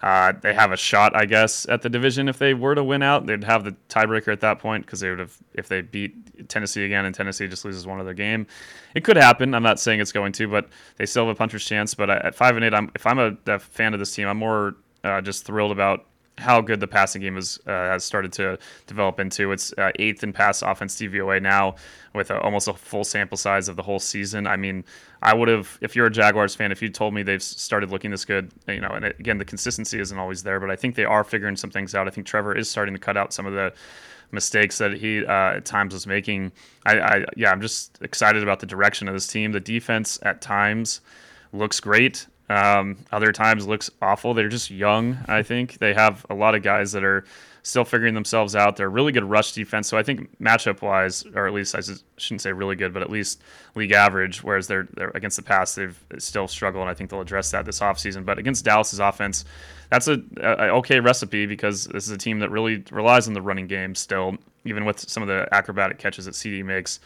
Uh, 0.00 0.32
they 0.42 0.54
have 0.54 0.70
a 0.70 0.76
shot, 0.76 1.16
I 1.16 1.24
guess, 1.24 1.66
at 1.68 1.82
the 1.82 1.88
division 1.88 2.28
if 2.28 2.38
they 2.38 2.54
were 2.54 2.74
to 2.74 2.84
win 2.84 3.02
out. 3.02 3.26
They'd 3.26 3.42
have 3.44 3.64
the 3.64 3.74
tiebreaker 3.88 4.32
at 4.32 4.40
that 4.40 4.60
point 4.60 4.86
because 4.86 5.00
they 5.00 5.10
would 5.10 5.18
have, 5.18 5.36
if 5.54 5.66
they 5.66 5.80
beat 5.80 6.48
Tennessee 6.48 6.84
again 6.84 7.04
and 7.04 7.14
Tennessee 7.14 7.48
just 7.48 7.64
loses 7.64 7.86
one 7.86 7.98
other 7.98 8.14
game, 8.14 8.46
it 8.94 9.02
could 9.02 9.16
happen. 9.16 9.54
I'm 9.54 9.62
not 9.62 9.80
saying 9.80 10.00
it's 10.00 10.12
going 10.12 10.32
to, 10.32 10.46
but 10.46 10.68
they 10.96 11.06
still 11.06 11.26
have 11.26 11.34
a 11.34 11.38
puncher's 11.38 11.64
chance. 11.64 11.94
But 11.94 12.10
at 12.10 12.34
five 12.34 12.54
and 12.54 12.64
eight, 12.64 12.74
I'm, 12.74 12.90
if 12.94 13.06
I'm 13.06 13.18
a, 13.18 13.36
a 13.46 13.58
fan 13.58 13.92
of 13.92 13.98
this 13.98 14.14
team, 14.14 14.28
I'm 14.28 14.38
more 14.38 14.76
uh, 15.02 15.20
just 15.20 15.44
thrilled 15.44 15.72
about 15.72 16.06
how 16.38 16.60
good 16.60 16.80
the 16.80 16.86
passing 16.86 17.22
game 17.22 17.36
uh, 17.36 17.40
has 17.66 18.04
started 18.04 18.32
to 18.34 18.58
develop 18.86 19.20
into. 19.20 19.52
It's 19.52 19.72
uh, 19.76 19.90
eighth 19.98 20.22
in 20.22 20.32
pass 20.32 20.62
offense 20.62 20.96
DVOA 20.96 21.42
now, 21.42 21.76
with 22.14 22.30
a, 22.30 22.40
almost 22.40 22.68
a 22.68 22.74
full 22.74 23.04
sample 23.04 23.36
size 23.36 23.68
of 23.68 23.76
the 23.76 23.82
whole 23.82 23.98
season. 23.98 24.46
I 24.46 24.56
mean, 24.56 24.84
I 25.22 25.34
would 25.34 25.48
have, 25.48 25.78
if 25.80 25.96
you're 25.96 26.06
a 26.06 26.10
Jaguars 26.10 26.54
fan, 26.54 26.72
if 26.72 26.80
you 26.82 26.88
told 26.88 27.14
me 27.14 27.22
they've 27.22 27.42
started 27.42 27.90
looking 27.90 28.10
this 28.10 28.24
good, 28.24 28.50
you 28.66 28.80
know, 28.80 28.90
and 28.90 29.04
it, 29.04 29.18
again, 29.18 29.38
the 29.38 29.44
consistency 29.44 30.00
isn't 30.00 30.18
always 30.18 30.42
there, 30.42 30.60
but 30.60 30.70
I 30.70 30.76
think 30.76 30.94
they 30.94 31.04
are 31.04 31.24
figuring 31.24 31.56
some 31.56 31.70
things 31.70 31.94
out. 31.94 32.06
I 32.06 32.10
think 32.10 32.26
Trevor 32.26 32.56
is 32.56 32.70
starting 32.70 32.94
to 32.94 33.00
cut 33.00 33.16
out 33.16 33.32
some 33.32 33.46
of 33.46 33.52
the 33.52 33.72
mistakes 34.30 34.78
that 34.78 34.92
he 34.92 35.24
uh, 35.24 35.56
at 35.56 35.64
times 35.64 35.94
was 35.94 36.06
making. 36.06 36.52
I, 36.84 37.00
I, 37.00 37.24
yeah, 37.36 37.50
I'm 37.50 37.60
just 37.60 37.98
excited 38.02 38.42
about 38.42 38.60
the 38.60 38.66
direction 38.66 39.08
of 39.08 39.14
this 39.14 39.26
team. 39.26 39.52
The 39.52 39.60
defense 39.60 40.18
at 40.22 40.40
times 40.40 41.00
looks 41.52 41.80
great. 41.80 42.26
Um, 42.48 42.96
other 43.12 43.32
times 43.32 43.66
looks 43.66 43.90
awful. 44.00 44.32
They're 44.32 44.48
just 44.48 44.70
young. 44.70 45.18
I 45.26 45.42
think 45.42 45.78
they 45.78 45.92
have 45.92 46.24
a 46.30 46.34
lot 46.34 46.54
of 46.54 46.62
guys 46.62 46.92
that 46.92 47.04
are 47.04 47.24
still 47.62 47.84
figuring 47.84 48.14
themselves 48.14 48.56
out. 48.56 48.76
They're 48.76 48.88
really 48.88 49.12
good 49.12 49.24
rush 49.24 49.52
defense. 49.52 49.88
So 49.88 49.98
I 49.98 50.02
think 50.02 50.38
matchup 50.40 50.80
wise, 50.80 51.24
or 51.34 51.46
at 51.46 51.52
least 51.52 51.74
I 51.74 51.80
shouldn't 52.16 52.40
say 52.40 52.52
really 52.52 52.76
good, 52.76 52.94
but 52.94 53.02
at 53.02 53.10
least 53.10 53.42
league 53.74 53.92
average. 53.92 54.42
Whereas 54.42 54.66
they're, 54.66 54.88
they're 54.94 55.10
against 55.10 55.36
the 55.36 55.42
pass, 55.42 55.74
they've 55.74 55.98
still 56.18 56.48
struggled, 56.48 56.82
and 56.82 56.90
I 56.90 56.94
think 56.94 57.10
they'll 57.10 57.20
address 57.20 57.50
that 57.50 57.66
this 57.66 57.80
offseason. 57.80 58.24
But 58.24 58.38
against 58.38 58.64
Dallas's 58.64 59.00
offense, 59.00 59.44
that's 59.90 60.08
a, 60.08 60.22
a, 60.40 60.68
okay 60.76 61.00
recipe 61.00 61.44
because 61.44 61.84
this 61.86 62.04
is 62.04 62.10
a 62.10 62.18
team 62.18 62.38
that 62.40 62.50
really 62.50 62.82
relies 62.90 63.28
on 63.28 63.34
the 63.34 63.42
running 63.42 63.66
game 63.66 63.94
still, 63.94 64.36
even 64.64 64.86
with 64.86 65.00
some 65.08 65.22
of 65.22 65.28
the 65.28 65.46
acrobatic 65.52 65.98
catches 65.98 66.24
that 66.24 66.34
CeeDee 66.34 66.64
makes. 66.64 67.00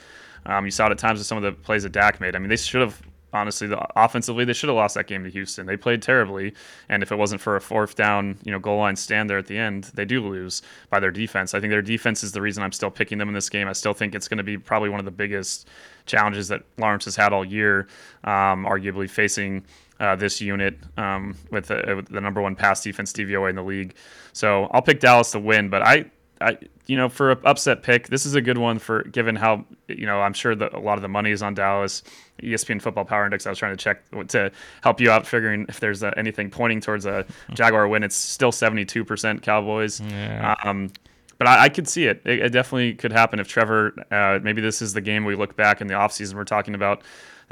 Um, 0.46 0.64
you 0.64 0.70
saw 0.70 0.86
it 0.86 0.92
at 0.92 0.98
times 0.98 1.18
with 1.18 1.26
some 1.26 1.38
of 1.38 1.42
the 1.42 1.52
plays 1.52 1.82
that 1.82 1.92
Dak 1.92 2.20
made. 2.20 2.36
I 2.36 2.38
mean, 2.38 2.48
they 2.48 2.56
should 2.56 2.80
have 2.80 3.00
honestly, 3.32 3.66
the, 3.66 3.86
offensively, 3.96 4.44
they 4.44 4.52
should 4.52 4.68
have 4.68 4.76
lost 4.76 4.94
that 4.94 5.06
game 5.06 5.24
to 5.24 5.30
Houston. 5.30 5.66
They 5.66 5.76
played 5.76 6.02
terribly, 6.02 6.54
and 6.88 7.02
if 7.02 7.10
it 7.10 7.16
wasn't 7.16 7.40
for 7.40 7.56
a 7.56 7.60
fourth 7.60 7.94
down, 7.94 8.38
you 8.44 8.52
know, 8.52 8.58
goal 8.58 8.78
line 8.78 8.96
stand 8.96 9.30
there 9.30 9.38
at 9.38 9.46
the 9.46 9.58
end, 9.58 9.84
they 9.94 10.04
do 10.04 10.26
lose 10.26 10.62
by 10.90 11.00
their 11.00 11.10
defense. 11.10 11.54
I 11.54 11.60
think 11.60 11.70
their 11.70 11.82
defense 11.82 12.22
is 12.22 12.32
the 12.32 12.40
reason 12.40 12.62
I'm 12.62 12.72
still 12.72 12.90
picking 12.90 13.18
them 13.18 13.28
in 13.28 13.34
this 13.34 13.48
game. 13.48 13.68
I 13.68 13.72
still 13.72 13.94
think 13.94 14.14
it's 14.14 14.28
going 14.28 14.38
to 14.38 14.44
be 14.44 14.58
probably 14.58 14.88
one 14.88 14.98
of 14.98 15.06
the 15.06 15.10
biggest 15.10 15.68
challenges 16.06 16.48
that 16.48 16.62
Lawrence 16.78 17.04
has 17.06 17.16
had 17.16 17.32
all 17.32 17.44
year, 17.44 17.88
um, 18.24 18.64
arguably 18.64 19.08
facing. 19.08 19.64
Uh, 20.00 20.16
this 20.16 20.40
unit 20.40 20.76
um, 20.96 21.36
with, 21.52 21.66
the, 21.66 21.80
with 21.94 22.08
the 22.08 22.20
number 22.20 22.42
one 22.42 22.56
pass 22.56 22.82
defense 22.82 23.12
DVOA 23.12 23.50
in 23.50 23.54
the 23.54 23.62
league, 23.62 23.94
so 24.32 24.64
I'll 24.72 24.82
pick 24.82 24.98
Dallas 24.98 25.30
to 25.30 25.38
win. 25.38 25.68
But 25.68 25.82
I, 25.82 26.06
I, 26.42 26.58
you 26.86 26.96
know, 26.96 27.08
for 27.08 27.32
an 27.32 27.38
upset 27.44 27.82
pick, 27.82 28.08
this 28.08 28.26
is 28.26 28.34
a 28.34 28.40
good 28.40 28.58
one 28.58 28.78
for 28.78 29.02
given 29.04 29.36
how 29.36 29.64
you 29.88 30.06
know 30.06 30.20
I'm 30.20 30.32
sure 30.32 30.54
that 30.54 30.74
a 30.74 30.78
lot 30.78 30.98
of 30.98 31.02
the 31.02 31.08
money 31.08 31.30
is 31.30 31.42
on 31.42 31.54
Dallas. 31.54 32.02
ESPN 32.42 32.82
Football 32.82 33.04
Power 33.04 33.24
Index. 33.24 33.46
I 33.46 33.50
was 33.50 33.58
trying 33.58 33.76
to 33.76 33.82
check 33.82 34.02
to 34.28 34.50
help 34.82 35.00
you 35.00 35.10
out, 35.10 35.26
figuring 35.26 35.66
if 35.68 35.80
there's 35.80 36.02
uh, 36.02 36.12
anything 36.16 36.50
pointing 36.50 36.80
towards 36.80 37.06
a 37.06 37.24
Jaguar 37.54 37.86
win. 37.88 38.02
It's 38.02 38.16
still 38.16 38.50
72% 38.50 39.42
Cowboys. 39.42 40.00
Yeah. 40.00 40.56
Um, 40.64 40.90
but 41.38 41.46
I, 41.46 41.64
I, 41.64 41.68
could 41.68 41.88
see 41.88 42.06
it. 42.06 42.22
it. 42.24 42.40
it. 42.40 42.48
definitely 42.50 42.94
could 42.94 43.12
happen 43.12 43.38
if 43.38 43.48
Trevor. 43.48 43.94
Uh, 44.10 44.40
maybe 44.42 44.60
this 44.60 44.82
is 44.82 44.92
the 44.92 45.00
game 45.00 45.24
we 45.24 45.36
look 45.36 45.56
back 45.56 45.80
in 45.80 45.86
the 45.86 45.94
offseason. 45.94 46.34
We're 46.34 46.44
talking 46.44 46.74
about 46.74 47.02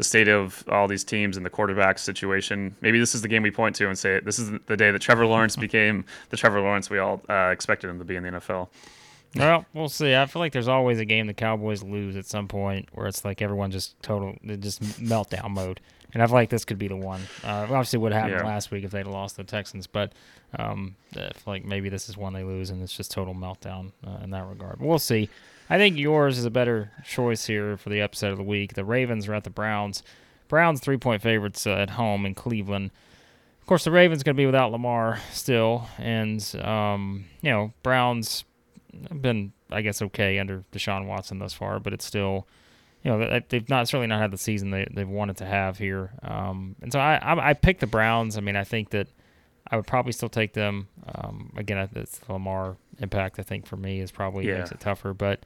the 0.01 0.05
state 0.05 0.29
of 0.29 0.65
all 0.71 0.89
these 0.89 1.05
teams 1.05 1.37
and 1.37 1.45
the 1.45 1.51
quarterback 1.51 1.99
situation. 1.99 2.75
Maybe 2.81 2.99
this 2.99 3.15
is 3.15 3.21
the 3.21 3.29
game 3.29 3.43
we 3.43 3.51
point 3.51 3.77
to 3.77 3.87
and 3.87 3.99
say 3.99 4.19
this 4.21 4.39
is 4.39 4.51
the 4.65 4.75
day 4.75 4.91
that 4.91 4.99
Trevor 5.01 5.27
Lawrence 5.27 5.57
became 5.67 6.07
the 6.31 6.39
Trevor 6.39 6.63
Lawrence 6.63 6.89
we 6.89 6.99
all 6.99 7.21
uh, 7.29 7.51
expected 7.53 7.91
him 7.91 7.99
to 7.99 8.05
be 8.07 8.17
in 8.17 8.23
the 8.23 8.31
NFL. 8.31 8.69
Well, 9.37 9.67
we'll 9.75 9.91
see. 9.91 10.15
I 10.17 10.25
feel 10.25 10.41
like 10.41 10.55
there's 10.55 10.69
always 10.69 10.99
a 11.01 11.05
game 11.05 11.27
the 11.27 11.35
Cowboys 11.35 11.83
lose 11.83 12.17
at 12.17 12.25
some 12.25 12.49
point 12.49 12.89
where 12.93 13.07
it's 13.07 13.27
like 13.27 13.43
everyone 13.43 13.71
just 13.71 14.03
total, 14.03 14.37
just 14.59 14.83
meltdown 14.83 15.51
mode. 15.51 15.81
And 16.15 16.23
I 16.23 16.27
feel 16.27 16.35
like 16.35 16.49
this 16.49 16.65
could 16.65 16.79
be 16.79 16.89
the 16.89 16.97
one. 16.97 17.21
Uh, 17.45 17.65
obviously, 17.65 17.99
what 17.99 18.13
happened 18.13 18.41
Yeah. 18.41 18.47
last 18.47 18.71
week 18.71 18.85
if 18.85 18.91
they'd 18.91 19.07
lost 19.07 19.37
the 19.37 19.45
Texans, 19.45 19.87
but 19.87 20.13
um, 20.59 20.97
I 21.15 21.19
feel 21.21 21.33
like 21.47 21.67
maybe 21.67 21.91
this 21.91 22.09
is 22.09 22.17
one 22.17 22.33
they 22.33 22.43
lose 22.43 22.71
and 22.71 22.83
it's 22.83 22.97
just 22.97 23.11
total 23.13 23.35
meltdown 23.35 23.93
uh, 24.05 24.19
in 24.25 24.31
that 24.31 24.47
regard. 24.47 24.79
But 24.79 24.89
we'll 24.89 24.99
see. 24.99 25.29
I 25.71 25.79
think 25.79 25.97
yours 25.97 26.37
is 26.37 26.45
a 26.45 26.51
better 26.51 26.91
choice 27.07 27.47
here 27.47 27.77
for 27.77 27.89
the 27.91 28.01
upset 28.03 28.33
of 28.33 28.37
the 28.39 28.43
week. 28.45 28.75
The 28.75 28.85
Ravens 28.85 29.29
are 29.29 29.35
at 29.35 29.45
the 29.45 29.51
Browns. 29.51 30.03
Browns 30.49 30.81
three 30.81 30.97
point 30.99 31.23
favorites 31.23 31.67
uh, 31.67 31.71
at 31.71 31.91
home 31.91 32.27
in 32.27 32.35
Cleveland. 32.35 32.91
Of 33.61 33.67
course, 33.67 33.85
the 33.85 33.93
Ravens 33.93 34.25
going 34.25 34.35
to 34.35 34.41
be 34.41 34.47
without 34.47 34.73
Lamar 34.73 35.21
still, 35.31 35.87
and 35.97 36.45
um, 36.61 37.27
you 37.41 37.51
know 37.51 37.73
Browns 37.85 38.45
have 39.09 39.23
been, 39.23 39.53
I 39.71 39.81
guess, 39.83 40.03
okay 40.03 40.41
under 40.41 40.65
Deshaun 40.73 41.07
Watson 41.07 41.39
thus 41.39 41.53
far, 41.55 41.79
but 41.79 41.93
it's 41.93 42.05
still, 42.05 42.49
you 43.05 43.11
know, 43.13 43.19
they- 43.21 43.45
they've 43.49 43.69
not 43.69 43.87
certainly 43.87 44.09
not 44.09 44.21
had 44.21 44.33
the 44.33 44.39
season 44.39 44.73
they 44.73 44.89
they've 44.93 45.09
wanted 45.09 45.37
to 45.37 45.45
have 45.47 45.79
here. 45.79 46.11
Um, 46.25 46.75
and 46.83 46.93
so 46.93 46.99
I, 46.99 47.15
I 47.23 47.51
I 47.51 47.53
picked 47.55 47.79
the 47.79 47.87
Browns. 47.87 48.37
I 48.37 48.41
mean, 48.41 48.57
I 48.57 48.65
think 48.65 48.91
that 48.91 49.07
I 49.71 49.77
would 49.77 49.87
probably 49.87 50.11
still 50.11 50.29
take 50.29 50.55
them. 50.55 50.89
Um, 51.15 51.53
again, 51.57 51.89
it's 51.95 52.21
Lamar 52.29 52.77
impact. 53.01 53.39
I 53.39 53.43
think 53.43 53.67
for 53.67 53.77
me 53.77 54.01
is 54.01 54.11
probably 54.11 54.47
Yeah. 54.47 54.59
makes 54.59 54.73
it 54.73 54.81
tougher, 54.81 55.13
but. 55.15 55.41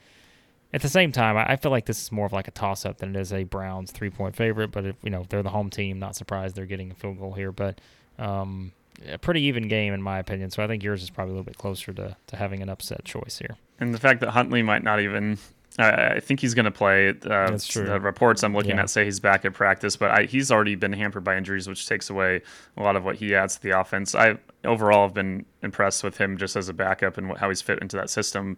At 0.73 0.83
the 0.83 0.89
same 0.89 1.13
time, 1.13 1.37
I 1.37 1.53
I 1.53 1.57
feel 1.57 1.71
like 1.71 1.87
this 1.87 2.03
is 2.03 2.11
more 2.11 2.27
of 2.27 2.33
like 2.33 2.49
a 2.49 2.51
toss-up 2.51 2.99
than 2.99 3.15
it 3.15 3.21
is 3.21 3.33
a 3.33 3.45
Browns 3.45 3.93
three-point 3.93 4.35
favorite. 4.35 4.73
But 4.73 4.85
if 4.87 4.97
you 5.05 5.11
know 5.11 5.25
they're 5.29 5.41
the 5.45 5.51
home 5.51 5.71
team, 5.71 6.01
not 6.01 6.17
surprised 6.17 6.57
they're 6.57 6.67
getting 6.67 6.91
a 6.91 6.95
field 6.95 7.21
goal 7.21 7.33
here. 7.33 7.53
But 7.53 7.81
um, 8.19 8.73
a 9.09 9.17
pretty 9.17 9.43
even 9.43 9.69
game 9.69 9.93
in 9.95 10.03
my 10.03 10.19
opinion. 10.19 10.51
So 10.51 10.65
I 10.65 10.67
think 10.67 10.83
yours 10.83 11.01
is 11.05 11.11
probably 11.11 11.31
a 11.31 11.37
little 11.37 11.45
bit 11.45 11.59
closer 11.59 11.93
to, 11.93 12.17
to 12.27 12.37
having 12.37 12.61
an 12.61 12.69
upset 12.69 13.05
choice 13.05 13.39
here. 13.39 13.57
And 13.79 13.95
the 13.95 14.01
fact 14.01 14.19
that 14.23 14.31
Huntley 14.31 14.63
might 14.65 14.83
not 14.83 14.99
even. 14.99 15.39
I 15.77 16.21
think 16.21 16.39
he's 16.39 16.55
going 16.55 16.67
to 16.67 16.71
play. 16.71 17.09
Uh, 17.09 17.15
That's 17.23 17.67
true. 17.67 17.85
The 17.85 17.99
reports 17.99 18.45
I'm 18.45 18.55
looking 18.55 18.77
Yeah. 18.77 18.83
at 18.83 18.91
say 18.91 19.05
he's 19.05 19.19
back 19.19 19.45
at 19.45 19.55
practice, 19.55 19.97
but 19.97 20.11
I, 20.13 20.23
he's 20.25 20.53
already 20.53 20.77
been 20.77 20.93
hampered 20.93 21.25
by 21.25 21.37
injuries, 21.37 21.69
which 21.69 21.89
takes 21.89 22.11
away 22.11 22.43
a 22.77 22.83
lot 22.83 22.95
of 22.95 23.05
what 23.05 23.17
he 23.17 23.35
adds 23.35 23.57
to 23.57 23.63
the 23.63 23.79
offense. 23.81 24.15
I 24.15 24.39
overall 24.65 25.07
have 25.07 25.15
been 25.15 25.45
impressed 25.63 26.05
with 26.05 26.17
him 26.17 26.39
just 26.39 26.55
as 26.55 26.69
a 26.69 26.73
backup 26.73 27.19
and 27.19 27.29
what, 27.29 27.39
how 27.39 27.49
he's 27.49 27.61
fit 27.61 27.81
into 27.81 27.97
that 27.97 28.09
system. 28.09 28.57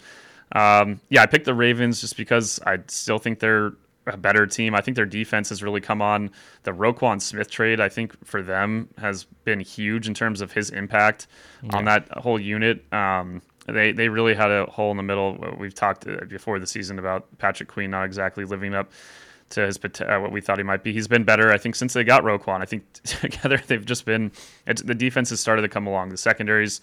Um, 0.52 1.00
yeah, 1.08 1.22
I 1.22 1.26
picked 1.26 1.46
the 1.46 1.54
Ravens 1.54 2.02
just 2.02 2.18
because 2.18 2.60
I 2.66 2.80
still 2.88 3.18
think 3.18 3.38
they're 3.40 3.72
a 4.06 4.16
better 4.16 4.46
team. 4.46 4.74
I 4.74 4.82
think 4.82 4.94
their 4.94 5.06
defense 5.06 5.48
has 5.48 5.62
really 5.62 5.80
come 5.80 6.00
on. 6.02 6.30
The 6.64 6.70
Roquan 6.72 7.20
Smith 7.20 7.50
trade, 7.50 7.80
I 7.80 7.88
think, 7.88 8.14
for 8.26 8.42
them 8.42 8.88
has 8.98 9.24
been 9.44 9.58
huge 9.58 10.06
in 10.06 10.14
terms 10.14 10.40
of 10.42 10.52
his 10.52 10.70
impact 10.70 11.26
on 11.70 11.86
that 11.86 12.08
whole 12.18 12.38
unit. 12.38 12.84
Um, 12.92 13.42
they 13.66 13.92
they 13.92 14.08
really 14.08 14.34
had 14.34 14.50
a 14.50 14.66
hole 14.66 14.90
in 14.90 14.96
the 14.96 15.02
middle. 15.02 15.38
We've 15.58 15.74
talked 15.74 16.06
uh, 16.06 16.24
before 16.28 16.58
the 16.58 16.66
season 16.66 16.98
about 16.98 17.26
Patrick 17.38 17.68
Queen 17.68 17.90
not 17.90 18.04
exactly 18.04 18.44
living 18.44 18.74
up 18.74 18.90
to 19.50 19.60
his 19.62 19.78
uh, 19.78 20.18
what 20.18 20.32
we 20.32 20.40
thought 20.40 20.58
he 20.58 20.64
might 20.64 20.82
be. 20.82 20.92
He's 20.92 21.08
been 21.08 21.24
better, 21.24 21.52
I 21.52 21.58
think, 21.58 21.76
since 21.76 21.92
they 21.92 22.04
got 22.04 22.22
Roquan. 22.22 22.60
I 22.60 22.64
think 22.64 22.84
together 23.04 23.60
they've 23.66 23.84
just 23.84 24.04
been. 24.04 24.32
The 24.66 24.94
defense 24.94 25.30
has 25.30 25.40
started 25.40 25.62
to 25.62 25.68
come 25.68 25.86
along. 25.86 26.10
The 26.10 26.16
secondaries 26.16 26.80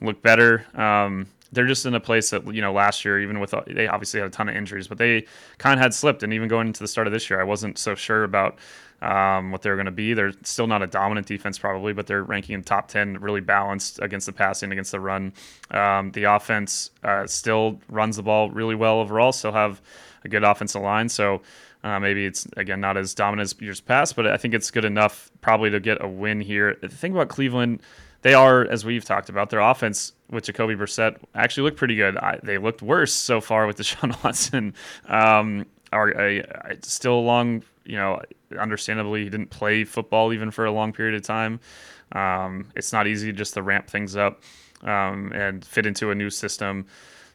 look 0.00 0.22
better. 0.22 0.66
Um, 0.74 1.26
they're 1.52 1.66
just 1.66 1.86
in 1.86 1.94
a 1.94 2.00
place 2.00 2.30
that 2.30 2.52
you 2.52 2.60
know 2.60 2.72
last 2.72 3.04
year, 3.04 3.20
even 3.20 3.38
with 3.40 3.54
uh, 3.54 3.62
they 3.66 3.86
obviously 3.86 4.20
had 4.20 4.28
a 4.28 4.30
ton 4.30 4.48
of 4.48 4.56
injuries, 4.56 4.88
but 4.88 4.98
they 4.98 5.26
kind 5.58 5.78
of 5.78 5.82
had 5.82 5.94
slipped. 5.94 6.22
And 6.22 6.32
even 6.32 6.48
going 6.48 6.66
into 6.66 6.80
the 6.80 6.88
start 6.88 7.06
of 7.06 7.12
this 7.12 7.30
year, 7.30 7.40
I 7.40 7.44
wasn't 7.44 7.78
so 7.78 7.94
sure 7.94 8.24
about 8.24 8.58
um, 9.02 9.52
what 9.52 9.62
they're 9.62 9.76
going 9.76 9.86
to 9.86 9.92
be. 9.92 10.14
They're 10.14 10.32
still 10.42 10.66
not 10.66 10.82
a 10.82 10.86
dominant 10.86 11.26
defense, 11.26 11.58
probably, 11.58 11.92
but 11.92 12.06
they're 12.06 12.22
ranking 12.22 12.54
in 12.54 12.62
top 12.62 12.88
10, 12.88 13.18
really 13.20 13.40
balanced 13.40 14.00
against 14.00 14.26
the 14.26 14.32
passing, 14.32 14.72
against 14.72 14.92
the 14.92 15.00
run. 15.00 15.32
Um, 15.70 16.10
the 16.12 16.24
offense 16.24 16.90
uh, 17.02 17.26
still 17.26 17.80
runs 17.88 18.16
the 18.16 18.22
ball 18.22 18.50
really 18.50 18.74
well 18.74 19.00
overall, 19.00 19.32
still 19.32 19.52
have 19.52 19.80
a 20.24 20.28
good 20.28 20.44
offensive 20.44 20.82
line. 20.82 21.08
So 21.08 21.42
uh, 21.84 22.00
maybe 22.00 22.26
it's, 22.26 22.46
again, 22.56 22.80
not 22.80 22.96
as 22.96 23.14
dominant 23.14 23.52
as 23.52 23.60
years 23.60 23.80
past, 23.80 24.16
but 24.16 24.26
I 24.26 24.36
think 24.36 24.54
it's 24.54 24.70
good 24.70 24.84
enough 24.84 25.30
probably 25.40 25.70
to 25.70 25.80
get 25.80 26.02
a 26.02 26.08
win 26.08 26.40
here. 26.40 26.76
The 26.80 26.88
thing 26.88 27.12
about 27.12 27.28
Cleveland, 27.28 27.80
they 28.22 28.34
are, 28.34 28.64
as 28.64 28.84
we've 28.84 29.04
talked 29.04 29.28
about, 29.28 29.50
their 29.50 29.60
offense 29.60 30.12
with 30.30 30.44
Jacoby 30.44 30.74
Brissett 30.74 31.16
actually 31.34 31.64
looked 31.64 31.76
pretty 31.76 31.96
good. 31.96 32.16
I, 32.16 32.40
they 32.42 32.58
looked 32.58 32.82
worse 32.82 33.12
so 33.12 33.40
far 33.40 33.66
with 33.66 33.78
Deshaun 33.78 34.20
Watson. 34.24 34.74
Um, 35.06 35.66
are 35.92 36.42
still 36.82 37.14
along, 37.14 37.62
you 37.86 37.96
know, 37.96 38.20
understandably, 38.58 39.24
he 39.24 39.30
didn't 39.30 39.50
play 39.50 39.84
football 39.84 40.32
even 40.32 40.50
for 40.50 40.64
a 40.64 40.72
long 40.72 40.92
period 40.92 41.14
of 41.14 41.22
time. 41.22 41.60
Um, 42.12 42.68
it's 42.76 42.92
not 42.92 43.06
easy 43.06 43.32
just 43.32 43.54
to 43.54 43.62
ramp 43.62 43.88
things 43.88 44.16
up 44.16 44.42
um, 44.82 45.32
and 45.32 45.64
fit 45.64 45.86
into 45.86 46.10
a 46.10 46.14
new 46.14 46.30
system. 46.30 46.86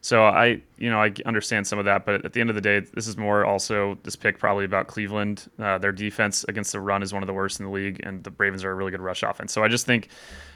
So 0.04 0.24
I, 0.24 0.60
you 0.78 0.90
know, 0.90 1.00
I 1.00 1.12
understand 1.26 1.64
some 1.64 1.78
of 1.78 1.84
that, 1.84 2.04
but 2.04 2.24
at 2.24 2.32
the 2.32 2.40
end 2.40 2.50
of 2.50 2.56
the 2.56 2.60
day, 2.60 2.80
this 2.80 3.06
is 3.06 3.16
more 3.16 3.44
also 3.44 3.96
this 4.02 4.16
pick 4.16 4.36
probably 4.36 4.64
about 4.64 4.88
Cleveland. 4.88 5.48
Uh, 5.60 5.78
their 5.78 5.92
defense 5.92 6.44
against 6.48 6.72
the 6.72 6.80
run 6.80 7.04
is 7.04 7.12
one 7.12 7.22
of 7.22 7.28
the 7.28 7.32
worst 7.32 7.60
in 7.60 7.66
the 7.66 7.70
league, 7.70 8.00
and 8.02 8.24
the 8.24 8.32
Ravens 8.36 8.64
are 8.64 8.72
a 8.72 8.74
really 8.74 8.90
good 8.90 9.00
rush 9.00 9.22
offense. 9.22 9.52
So 9.52 9.62
I 9.62 9.68
just 9.68 9.86
think, 9.86 10.08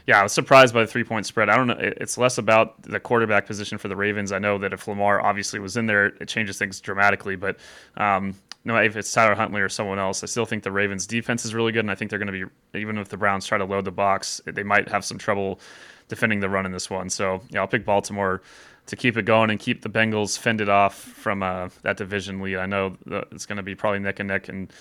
yeah, 0.05 0.19
I 0.19 0.23
was 0.23 0.33
surprised 0.33 0.73
by 0.73 0.81
the 0.81 0.87
three 0.87 1.05
point 1.05 1.25
spread. 1.25 1.47
I 1.47 1.55
don't 1.55 1.67
know. 1.67 1.77
It's 1.79 2.17
less 2.17 2.37
about 2.37 2.81
the 2.81 2.99
quarterback 2.99 3.45
position 3.45 3.77
for 3.77 3.87
the 3.87 3.95
Ravens. 3.95 4.33
I 4.33 4.39
know 4.39 4.57
that 4.57 4.73
if 4.73 4.85
Lamar 4.85 5.25
obviously 5.25 5.61
was 5.61 5.77
in 5.77 5.85
there, 5.85 6.07
it 6.07 6.27
changes 6.27 6.57
things 6.57 6.81
dramatically. 6.81 7.37
But 7.37 7.57
um, 7.95 8.35
no, 8.67 8.75
if 8.75 8.97
it's 8.97 9.13
Tyler 9.13 9.33
Huntley 9.33 9.61
or 9.61 9.69
someone 9.69 9.97
else, 9.97 10.21
I 10.23 10.25
still 10.25 10.45
think 10.45 10.63
the 10.63 10.73
Ravens 10.73 11.07
defense 11.07 11.45
is 11.45 11.55
really 11.55 11.71
good, 11.71 11.85
and 11.85 11.89
I 11.89 11.95
think 11.95 12.09
they're 12.09 12.19
going 12.19 12.33
to 12.33 12.47
be 12.73 12.79
even 12.79 12.97
if 12.97 13.07
the 13.07 13.15
Browns 13.15 13.45
try 13.45 13.57
to 13.57 13.63
load 13.63 13.85
the 13.85 13.91
box, 13.91 14.41
they 14.43 14.61
might 14.61 14.89
have 14.89 15.05
some 15.05 15.17
trouble 15.17 15.61
defending 16.09 16.41
the 16.41 16.49
run 16.49 16.65
in 16.65 16.73
this 16.73 16.89
one. 16.89 17.09
So 17.09 17.41
yeah, 17.49 17.61
I'll 17.61 17.67
pick 17.67 17.85
Baltimore 17.85 18.41
to 18.87 18.95
keep 18.97 19.15
it 19.15 19.23
going 19.23 19.49
and 19.51 19.57
keep 19.57 19.83
the 19.83 19.89
Bengals 19.89 20.37
fended 20.37 20.67
off 20.67 20.95
from 20.95 21.43
uh, 21.43 21.69
that 21.83 21.95
division 21.95 22.41
lead. 22.41 22.57
I 22.57 22.65
know 22.65 22.97
it's 23.31 23.45
going 23.45 23.55
to 23.55 23.63
be 23.63 23.73
probably 23.73 23.99
neck 23.99 24.19
and 24.19 24.27
neck, 24.27 24.49
and 24.49 24.71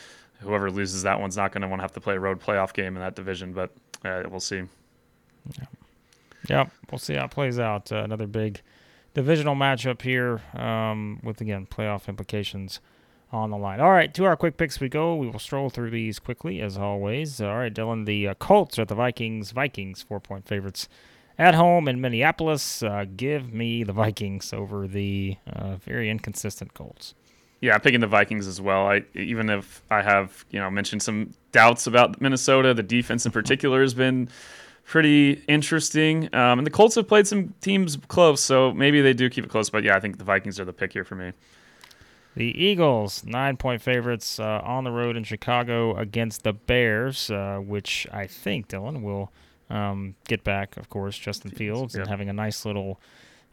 whoever 0.40 0.68
loses 0.68 1.04
that 1.04 1.20
one's 1.20 1.36
not 1.36 1.52
going 1.52 1.62
to 1.62 1.68
want 1.68 1.78
to 1.78 1.84
have 1.84 1.92
to 1.92 2.00
play 2.00 2.16
a 2.16 2.20
road 2.20 2.40
playoff 2.40 2.72
game 2.72 2.96
in 2.96 3.02
that 3.02 3.14
division. 3.14 3.52
But 3.52 3.70
uh, 4.04 4.24
we'll 4.28 4.40
see. 4.40 4.64
Yep, 6.48 6.72
we'll 6.90 6.98
see 6.98 7.14
how 7.14 7.26
it 7.26 7.30
plays 7.30 7.60
out. 7.60 7.92
Uh, 7.92 7.98
another 7.98 8.26
big 8.26 8.62
divisional 9.14 9.54
matchup 9.54 10.02
here 10.02 10.42
um, 10.54 11.20
with, 11.22 11.40
again, 11.40 11.66
playoff 11.70 12.08
implications 12.08 12.80
on 13.36 13.50
the 13.50 13.56
line. 13.56 13.80
All 13.80 13.90
right, 13.90 14.12
to 14.14 14.24
our 14.24 14.36
quick 14.36 14.56
picks 14.56 14.80
we 14.80 14.88
go. 14.88 15.14
We 15.14 15.28
will 15.28 15.38
stroll 15.38 15.70
through 15.70 15.90
these 15.90 16.18
quickly, 16.18 16.60
as 16.60 16.76
always. 16.76 17.40
All 17.40 17.58
right, 17.58 17.72
Dillon, 17.72 18.04
the 18.04 18.28
uh, 18.28 18.34
Colts 18.34 18.78
at 18.78 18.88
the 18.88 18.94
Vikings. 18.94 19.52
Vikings, 19.52 20.02
four 20.02 20.20
point 20.20 20.46
favorites 20.46 20.88
at 21.38 21.54
home 21.54 21.88
in 21.88 22.00
Minneapolis. 22.00 22.82
Uh, 22.82 23.04
give 23.16 23.52
me 23.52 23.84
the 23.84 23.92
Vikings 23.92 24.52
over 24.52 24.88
the 24.88 25.36
uh, 25.52 25.76
very 25.76 26.10
inconsistent 26.10 26.74
Colts. 26.74 27.14
Yeah, 27.60 27.74
I'm 27.74 27.80
picking 27.80 28.00
the 28.00 28.06
Vikings 28.06 28.46
as 28.46 28.60
well. 28.60 28.86
I 28.86 29.04
even 29.14 29.50
if 29.50 29.82
I 29.90 30.02
have 30.02 30.44
you 30.50 30.60
know 30.60 30.70
mentioned 30.70 31.02
some 31.02 31.34
doubts 31.52 31.86
about 31.86 32.20
Minnesota, 32.20 32.74
the 32.74 32.82
defense 32.82 33.26
in 33.26 33.32
particular 33.32 33.82
has 33.82 33.94
been 33.94 34.28
pretty 34.84 35.42
interesting, 35.48 36.32
um, 36.34 36.58
and 36.58 36.66
the 36.66 36.70
Colts 36.70 36.94
have 36.94 37.08
played 37.08 37.26
some 37.26 37.54
teams 37.60 37.96
close, 38.08 38.40
so 38.40 38.72
maybe 38.72 39.00
they 39.00 39.12
do 39.12 39.28
keep 39.28 39.44
it 39.44 39.50
close. 39.50 39.68
But 39.68 39.84
yeah, 39.84 39.96
I 39.96 40.00
think 40.00 40.18
the 40.18 40.24
Vikings 40.24 40.60
are 40.60 40.64
the 40.64 40.72
pick 40.72 40.92
here 40.92 41.04
for 41.04 41.16
me. 41.16 41.32
The 42.36 42.54
Eagles, 42.62 43.24
nine 43.24 43.56
point 43.56 43.80
favorites 43.80 44.38
uh, 44.38 44.60
on 44.62 44.84
the 44.84 44.90
road 44.90 45.16
in 45.16 45.24
Chicago 45.24 45.96
against 45.96 46.42
the 46.42 46.52
Bears, 46.52 47.30
uh, 47.30 47.60
which 47.64 48.06
I 48.12 48.26
think, 48.26 48.68
Dillon, 48.68 49.02
will 49.02 49.32
um, 49.70 50.14
get 50.28 50.44
back, 50.44 50.76
of 50.76 50.90
course, 50.90 51.16
Justin 51.16 51.50
Fields 51.50 51.94
and 51.94 52.06
having 52.06 52.28
a 52.28 52.34
nice 52.34 52.66
little, 52.66 53.00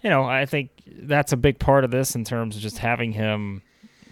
you 0.01 0.09
know, 0.09 0.25
I 0.25 0.45
think 0.45 0.69
that's 0.85 1.31
a 1.31 1.37
big 1.37 1.59
part 1.59 1.85
of 1.85 1.91
this 1.91 2.13
in 2.13 2.25
terms 2.25 2.57
of 2.57 2.61
just 2.61 2.77
having 2.77 3.13
him, 3.13 3.61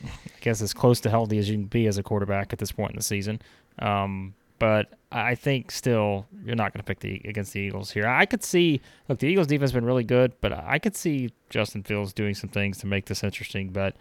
I 0.05 0.09
guess, 0.39 0.61
as 0.61 0.73
close 0.73 1.01
to 1.01 1.09
healthy 1.09 1.37
as 1.37 1.49
you 1.49 1.55
can 1.55 1.65
be 1.65 1.85
as 1.87 1.97
a 1.97 2.03
quarterback 2.03 2.53
at 2.53 2.59
this 2.59 2.71
point 2.71 2.91
in 2.91 2.95
the 2.95 3.03
season. 3.03 3.41
Um, 3.79 4.35
but 4.57 4.93
I 5.11 5.35
think 5.35 5.69
still 5.71 6.27
you're 6.45 6.55
not 6.55 6.71
going 6.71 6.79
to 6.79 6.85
pick 6.85 6.99
the 6.99 7.21
against 7.25 7.51
the 7.51 7.59
Eagles 7.59 7.91
here. 7.91 8.07
I 8.07 8.25
could 8.25 8.43
see 8.43 8.79
look 9.09 9.19
the 9.19 9.27
Eagles 9.27 9.47
defense 9.47 9.71
has 9.71 9.73
been 9.73 9.85
really 9.85 10.03
good, 10.03 10.33
but 10.39 10.53
I 10.53 10.79
could 10.79 10.95
see 10.95 11.31
Justin 11.49 11.83
Fields 11.83 12.13
doing 12.13 12.35
some 12.35 12.49
things 12.49 12.77
to 12.77 12.87
make 12.87 13.07
this 13.07 13.23
interesting. 13.23 13.69
But 13.69 13.95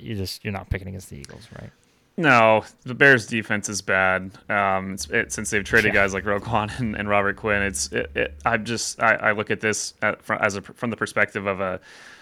you 0.00 0.14
just 0.16 0.44
you're 0.44 0.52
not 0.52 0.70
picking 0.70 0.88
against 0.88 1.10
the 1.10 1.16
Eagles, 1.16 1.46
right? 1.60 1.70
No, 2.16 2.64
the 2.82 2.94
Bears' 2.94 3.26
defense 3.26 3.68
is 3.70 3.80
bad. 3.80 4.32
Um, 4.50 4.92
it's, 4.94 5.08
it, 5.08 5.32
since 5.32 5.50
they've 5.50 5.64
traded 5.64 5.94
Yeah. 5.94 6.02
guys 6.02 6.12
like 6.12 6.24
Roquan 6.24 6.76
and, 6.78 6.94
and 6.96 7.08
Robert 7.08 7.36
Quinn, 7.36 7.62
it's 7.62 7.90
it, 7.92 8.10
it, 8.14 8.34
I'm 8.44 8.64
just 8.64 9.00
I, 9.02 9.14
I 9.14 9.32
look 9.32 9.50
at 9.50 9.60
this 9.60 9.94
at, 10.02 10.20
from, 10.22 10.38
as 10.42 10.56
a, 10.56 10.62
from 10.62 10.90
the 10.90 10.96
perspective 10.96 11.46
of 11.46 11.60
a 11.60 11.80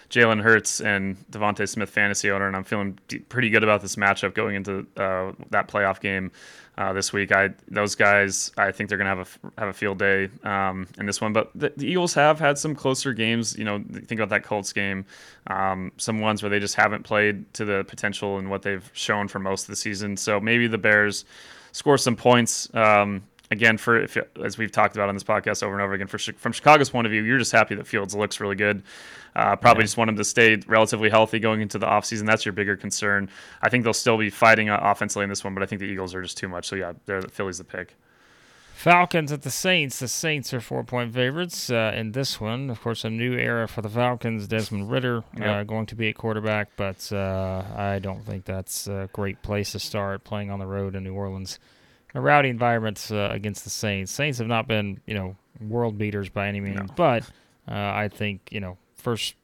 Jalen 0.09 0.41
Hurts 0.41 0.79
and 0.81 1.17
DeVonta 1.31 1.67
Smith 1.67 1.89
fantasy 1.89 2.31
owner, 2.31 2.47
and 2.47 2.55
I'm 2.55 2.63
feeling 2.63 2.97
d- 3.07 3.19
pretty 3.19 3.49
good 3.49 3.63
about 3.63 3.81
this 3.81 3.95
matchup 3.95 4.33
going 4.33 4.55
into 4.55 4.85
uh, 4.97 5.33
that 5.51 5.67
playoff 5.67 5.99
game 5.99 6.31
uh, 6.79 6.93
this 6.93 7.11
week. 7.11 7.31
I 7.33 7.49
those 7.67 7.93
guys, 7.93 8.51
I 8.57 8.71
think 8.71 8.87
they're 8.87 8.97
gonna 8.97 9.15
have 9.15 9.39
a 9.43 9.59
have 9.59 9.69
a 9.69 9.73
field 9.73 9.99
day 9.99 10.29
um, 10.43 10.87
in 10.97 11.05
this 11.05 11.19
one. 11.19 11.33
But 11.33 11.51
the, 11.53 11.73
the 11.75 11.85
Eagles 11.85 12.13
have 12.13 12.39
had 12.39 12.57
some 12.57 12.73
closer 12.73 13.13
games. 13.13 13.57
You 13.57 13.65
know, 13.65 13.83
think 13.91 14.13
about 14.13 14.29
that 14.29 14.43
Colts 14.43 14.71
game, 14.71 15.05
um, 15.47 15.91
some 15.97 16.21
ones 16.21 16.41
where 16.41 16.49
they 16.49 16.59
just 16.59 16.75
haven't 16.75 17.03
played 17.03 17.53
to 17.55 17.65
the 17.65 17.83
potential 17.83 18.39
and 18.39 18.49
what 18.49 18.61
they've 18.61 18.89
shown 18.93 19.27
for 19.27 19.39
most 19.39 19.63
of 19.63 19.67
the 19.67 19.75
season. 19.75 20.15
So 20.15 20.39
maybe 20.39 20.67
the 20.67 20.77
Bears 20.77 21.25
score 21.73 21.97
some 21.97 22.15
points. 22.15 22.73
Um, 22.73 23.23
again, 23.51 23.77
for 23.77 24.01
if, 24.01 24.17
as 24.43 24.57
we've 24.57 24.71
talked 24.71 24.95
about 24.95 25.09
on 25.09 25.15
this 25.15 25.23
podcast 25.23 25.63
over 25.63 25.73
and 25.73 25.81
over 25.81 25.93
again, 25.93 26.07
for 26.07 26.17
from 26.17 26.51
Chicago's 26.51 26.89
point 26.89 27.07
of 27.07 27.11
view, 27.11 27.23
you're 27.23 27.39
just 27.39 27.51
happy 27.51 27.75
that 27.75 27.87
Fields 27.87 28.15
looks 28.15 28.39
really 28.39 28.55
good. 28.55 28.83
Uh, 29.35 29.55
probably 29.55 29.81
yeah. 29.81 29.85
just 29.85 29.97
want 29.97 30.09
him 30.09 30.15
to 30.15 30.23
stay 30.23 30.59
relatively 30.67 31.09
healthy 31.09 31.39
going 31.39 31.61
into 31.61 31.77
the 31.77 31.85
offseason. 31.85 32.25
That's 32.25 32.45
your 32.45 32.53
bigger 32.53 32.75
concern. 32.75 33.29
I 33.61 33.69
think 33.69 33.83
they'll 33.83 33.93
still 33.93 34.17
be 34.17 34.29
fighting 34.29 34.69
uh, 34.69 34.79
offensively 34.81 35.23
in 35.23 35.29
this 35.29 35.43
one, 35.43 35.53
but 35.53 35.63
I 35.63 35.65
think 35.65 35.79
the 35.79 35.87
Eagles 35.87 36.15
are 36.15 36.21
just 36.21 36.37
too 36.37 36.47
much. 36.47 36.67
So 36.67 36.75
yeah, 36.75 36.93
they're 37.05 37.21
the 37.21 37.29
Philly's 37.29 37.59
the 37.59 37.63
pick. 37.63 37.95
Falcons 38.79 39.33
at 39.33 39.41
the 39.41 39.51
Saints. 39.51 39.99
The 39.99 40.07
Saints 40.07 40.53
are 40.53 40.61
four 40.61 40.85
point 40.85 41.13
favorites 41.13 41.69
uh, 41.69 41.91
in 41.93 42.13
this 42.13 42.39
one. 42.39 42.69
Of 42.69 42.79
course, 42.79 43.03
a 43.03 43.09
new 43.09 43.33
era 43.33 43.67
for 43.67 43.81
the 43.81 43.89
Falcons. 43.89 44.47
Desmond 44.47 44.89
Ridder 44.89 45.23
uh, 45.41 45.63
going 45.63 45.85
to 45.87 45.95
be 45.95 46.07
a 46.07 46.13
quarterback, 46.13 46.69
but 46.77 47.11
uh, 47.11 47.63
I 47.75 47.99
don't 47.99 48.25
think 48.25 48.45
that's 48.45 48.87
a 48.87 49.09
great 49.11 49.41
place 49.41 49.73
to 49.73 49.79
start 49.79 50.23
playing 50.23 50.49
on 50.49 50.59
the 50.59 50.65
road 50.65 50.95
in 50.95 51.03
New 51.03 51.13
Orleans. 51.13 51.59
A 52.15 52.21
rowdy 52.21 52.49
environment 52.49 53.07
uh, 53.11 53.29
against 53.31 53.63
the 53.63 53.69
Saints. 53.69 54.11
Saints 54.11 54.39
have 54.39 54.47
not 54.47 54.67
been, 54.67 54.99
you 55.05 55.13
know, 55.13 55.35
world 55.61 55.97
beaters 55.97 56.29
by 56.29 56.47
any 56.47 56.59
means, 56.59 56.77
no. 56.77 56.93
but 56.95 57.23
uh, 57.67 57.73
I 57.73 58.09
think, 58.11 58.49
you 58.51 58.59
know, 58.59 58.77
first 58.95 59.35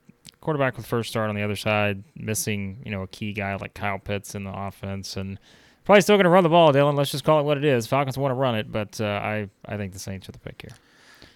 quarterback 0.41 0.78
with 0.78 0.86
first 0.86 1.09
start 1.09 1.30
on 1.30 1.36
the 1.36 1.43
other 1.43 1.55
side, 1.55 2.03
missing, 2.16 2.82
you 2.84 2.91
know, 2.91 3.03
a 3.03 3.07
key 3.07 3.34
guy 3.34 3.55
like 3.55 3.74
Kyle 3.74 3.99
Pitts 3.99 4.36
in 4.36 4.43
the 4.43 4.53
offense 4.53 5.18
and– 5.18 5.39
Probably 5.86 6.01
still 6.01 6.16
going 6.16 6.24
to 6.26 6.32
run 6.32 6.43
the 6.43 6.49
ball, 6.49 6.72
Dillon. 6.72 6.95
Let's 6.95 7.11
just 7.11 7.24
call 7.24 7.39
it 7.39 7.43
what 7.43 7.57
it 7.57 7.63
is. 7.63 7.86
Falcons 7.86 8.18
want 8.18 8.32
to 8.32 8.36
run 8.36 8.55
it, 8.55 8.72
but 8.72 8.99
uh, 8.99 9.05
I 9.05 9.47
I 9.66 9.78
think 9.78 9.93
the 9.93 9.99
Saints 9.99 10.28
are 10.28 10.32
the 10.32 10.39
pick 10.39 10.63
here. 10.63 10.72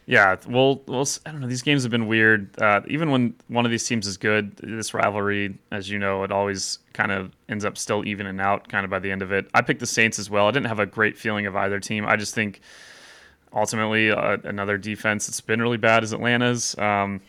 Yeah, 0.10 0.38
well, 0.48 0.82
well, 0.88 1.08
I 1.28 1.32
don't 1.32 1.40
know. 1.40 1.48
These 1.48 1.62
games 1.62 1.84
have 1.84 1.92
been 1.92 2.08
weird. 2.08 2.60
Uh, 2.60 2.82
even 2.88 3.12
when 3.12 3.36
one 3.48 3.66
of 3.66 3.70
these 3.70 3.88
teams 3.88 4.08
is 4.08 4.18
good, 4.18 4.58
this 4.58 4.92
rivalry, 4.96 5.60
as 5.72 5.88
you 5.88 6.00
know, 6.00 6.24
it 6.24 6.32
always 6.32 6.80
kind 6.94 7.12
of 7.12 7.32
ends 7.48 7.64
up 7.64 7.78
still 7.78 8.04
evening 8.08 8.40
out, 8.40 8.68
kind 8.70 8.86
of 8.86 8.90
by 8.90 8.98
the 8.98 9.12
end 9.12 9.22
of 9.22 9.32
it. 9.32 9.48
I 9.54 9.62
picked 9.62 9.82
the 9.82 9.86
Saints 9.86 10.18
as 10.18 10.28
well. 10.28 10.48
I 10.48 10.52
didn't 10.52 10.66
have 10.66 10.80
a 10.80 10.88
great 10.88 11.16
feeling 11.16 11.46
of 11.46 11.56
either 11.56 11.80
team. 11.80 12.08
I 12.08 12.16
just 12.16 12.34
think 12.34 12.62
ultimately 13.54 14.10
uh, 14.10 14.38
another 14.46 14.80
defense 14.80 15.28
that's 15.28 15.42
been 15.42 15.62
really 15.62 15.78
bad 15.78 16.04
is 16.04 16.12
Atlanta's. 16.12 16.76
Um, 16.80 17.22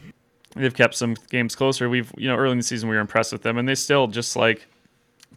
they've 0.57 0.73
kept 0.73 0.95
some 0.95 1.17
games 1.29 1.55
closer. 1.55 1.91
We've, 1.91 2.11
you 2.17 2.29
know, 2.29 2.37
early 2.37 2.53
in 2.53 2.57
the 2.57 2.65
season 2.65 2.89
we 2.89 2.95
were 2.95 3.03
impressed 3.03 3.31
with 3.31 3.43
them, 3.43 3.59
and 3.59 3.69
they 3.69 3.75
still 3.75 4.07
just 4.07 4.37
like 4.37 4.67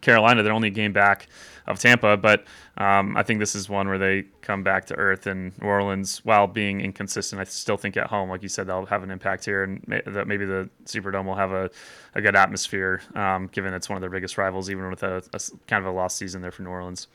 Carolina, 0.00 0.42
they're 0.42 0.52
only 0.52 0.68
a 0.68 0.72
game 0.72 0.92
back 0.92 1.28
of 1.66 1.78
Tampa. 1.78 2.16
But 2.16 2.44
um, 2.76 3.16
I 3.16 3.22
think 3.22 3.40
this 3.40 3.54
is 3.54 3.68
one 3.68 3.88
where 3.88 3.98
they 3.98 4.24
come 4.42 4.62
back 4.62 4.86
to 4.86 4.94
earth 4.94 5.26
in 5.26 5.52
New 5.60 5.66
Orleans 5.66 6.24
while 6.24 6.46
being 6.46 6.80
inconsistent. 6.80 7.40
I 7.40 7.44
still 7.44 7.76
think 7.76 7.96
at 7.96 8.06
home, 8.06 8.28
like 8.28 8.42
you 8.42 8.48
said, 8.48 8.66
they'll 8.66 8.86
have 8.86 9.02
an 9.02 9.10
impact 9.10 9.44
here, 9.44 9.64
and 9.64 9.86
may, 9.86 10.02
that 10.06 10.26
maybe 10.26 10.44
the 10.44 10.68
Superdome 10.84 11.24
will 11.24 11.36
have 11.36 11.52
a, 11.52 11.70
a 12.14 12.20
good 12.20 12.36
atmosphere, 12.36 13.00
um, 13.14 13.48
given 13.48 13.72
it's 13.74 13.88
one 13.88 13.96
of 13.96 14.00
their 14.00 14.10
biggest 14.10 14.36
rivals, 14.38 14.70
even 14.70 14.90
with 14.90 15.02
a, 15.02 15.22
a 15.32 15.40
kind 15.66 15.84
of 15.84 15.92
a 15.92 15.96
lost 15.96 16.16
season 16.16 16.42
there 16.42 16.50
for 16.50 16.62
New 16.62 16.70
Orleans. 16.70 17.08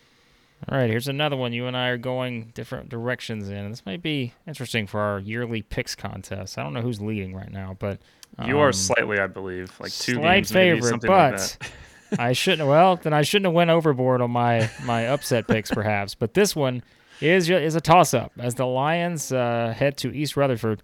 All 0.67 0.77
right, 0.77 0.89
here's 0.89 1.07
another 1.07 1.37
one. 1.37 1.53
You 1.53 1.67
and 1.67 1.77
I 1.77 1.87
are 1.87 1.97
going 1.97 2.51
different 2.53 2.89
directions 2.89 3.47
in. 3.47 3.69
This 3.69 3.85
might 3.85 4.01
be 4.01 4.33
interesting 4.45 4.87
for 4.87 4.99
our 4.99 5.19
yearly 5.19 5.61
picks 5.61 5.95
contest. 5.95 6.57
I 6.57 6.63
don't 6.63 6.73
know 6.73 6.81
who's 6.81 6.99
leading 6.99 7.33
right 7.33 7.49
now, 7.49 7.77
but 7.79 7.99
um, 8.37 8.49
you 8.49 8.59
are 8.59 8.67
um, 8.67 8.73
slightly, 8.73 9.19
I 9.19 9.27
believe, 9.27 9.71
like 9.79 9.93
two 9.93 10.15
slight 10.15 10.35
games, 10.35 10.51
favorite, 10.51 11.01
but 11.01 11.57
like 11.61 11.71
I 12.17 12.33
shouldn't. 12.33 12.67
Well, 12.67 12.95
then 12.95 13.13
I 13.13 13.21
shouldn't 13.21 13.47
have 13.47 13.53
went 13.53 13.69
overboard 13.69 14.21
on 14.21 14.31
my 14.31 14.69
my 14.83 15.07
upset 15.07 15.47
picks, 15.47 15.69
perhaps. 15.69 16.15
But 16.15 16.33
this 16.33 16.55
one 16.55 16.83
is 17.21 17.49
is 17.49 17.75
a 17.75 17.81
toss 17.81 18.13
up 18.13 18.31
as 18.39 18.55
the 18.55 18.65
Lions 18.65 19.31
uh, 19.31 19.73
head 19.77 19.97
to 19.97 20.15
East 20.15 20.37
Rutherford 20.37 20.81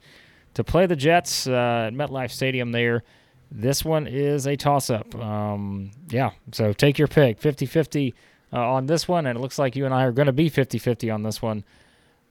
to 0.53 0.63
play 0.63 0.85
the 0.85 0.95
Jets 0.95 1.47
uh, 1.47 1.87
at 1.87 1.93
MetLife 1.93 2.31
Stadium. 2.31 2.71
There, 2.71 3.03
this 3.51 3.85
one 3.85 4.07
is 4.07 4.47
a 4.47 4.55
toss 4.55 4.89
up. 4.89 5.13
Um, 5.15 5.91
yeah, 6.09 6.31
so 6.51 6.73
take 6.73 6.97
your 6.97 7.07
pick, 7.07 7.39
50-50 7.39 8.13
uh, 8.53 8.59
on 8.59 8.85
this 8.85 9.07
one, 9.07 9.25
and 9.25 9.37
it 9.37 9.41
looks 9.41 9.59
like 9.59 9.75
you 9.75 9.85
and 9.85 9.93
I 9.93 10.03
are 10.03 10.11
going 10.11 10.27
to 10.27 10.33
be 10.33 10.49
50-50 10.49 11.13
on 11.13 11.23
this 11.23 11.41
one. 11.41 11.63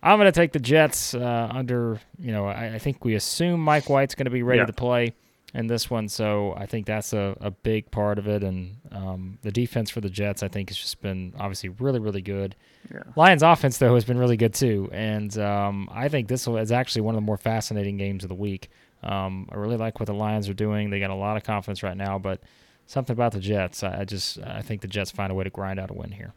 I'm 0.02 0.18
going 0.18 0.30
to 0.30 0.38
take 0.38 0.52
the 0.52 0.58
Jets 0.58 1.14
uh, 1.14 1.48
under. 1.50 1.98
You 2.18 2.32
know, 2.32 2.46
I, 2.46 2.74
I, 2.74 2.78
think 2.78 3.06
we 3.06 3.14
assume 3.14 3.60
Mike 3.60 3.88
White's 3.88 4.14
going 4.14 4.26
to 4.26 4.30
be 4.30 4.42
ready 4.42 4.60
yeah. 4.60 4.66
to 4.66 4.72
play 4.74 5.14
in 5.54 5.68
this 5.68 5.88
one. 5.88 6.08
So 6.08 6.52
I 6.56 6.66
think 6.66 6.86
that's 6.86 7.12
a, 7.12 7.36
a 7.40 7.50
big 7.50 7.90
part 7.90 8.18
of 8.18 8.26
it. 8.26 8.42
And 8.42 8.76
um, 8.90 9.38
the 9.42 9.52
defense 9.52 9.88
for 9.88 10.00
the 10.00 10.10
Jets, 10.10 10.42
I 10.42 10.48
think, 10.48 10.68
has 10.68 10.76
just 10.76 11.00
been 11.00 11.32
obviously 11.38 11.68
really, 11.68 12.00
really 12.00 12.22
good. 12.22 12.56
Yeah. 12.92 13.02
Lions 13.16 13.42
offense, 13.42 13.78
though, 13.78 13.94
has 13.94 14.04
been 14.04 14.18
really 14.18 14.36
good 14.36 14.52
too. 14.52 14.90
And 14.92 15.36
um, 15.38 15.88
I 15.92 16.08
think 16.08 16.28
this 16.28 16.46
is 16.46 16.72
actually 16.72 17.02
one 17.02 17.14
of 17.14 17.20
the 17.20 17.26
more 17.26 17.38
fascinating 17.38 17.96
games 17.96 18.24
of 18.24 18.28
the 18.28 18.34
week. 18.34 18.68
Um, 19.02 19.48
I 19.52 19.56
really 19.56 19.76
like 19.76 20.00
what 20.00 20.06
the 20.06 20.14
Lions 20.14 20.48
are 20.48 20.54
doing. 20.54 20.90
They 20.90 20.98
got 20.98 21.10
a 21.10 21.14
lot 21.14 21.36
of 21.36 21.44
confidence 21.44 21.82
right 21.82 21.96
now, 21.96 22.18
but 22.18 22.40
something 22.86 23.12
about 23.12 23.32
the 23.32 23.40
Jets, 23.40 23.82
I, 23.82 24.00
I 24.00 24.04
just 24.04 24.38
I 24.38 24.62
think 24.62 24.80
the 24.80 24.88
Jets 24.88 25.10
find 25.10 25.30
a 25.30 25.34
way 25.34 25.44
to 25.44 25.50
grind 25.50 25.78
out 25.78 25.90
a 25.90 25.94
win 25.94 26.10
here. 26.10 26.32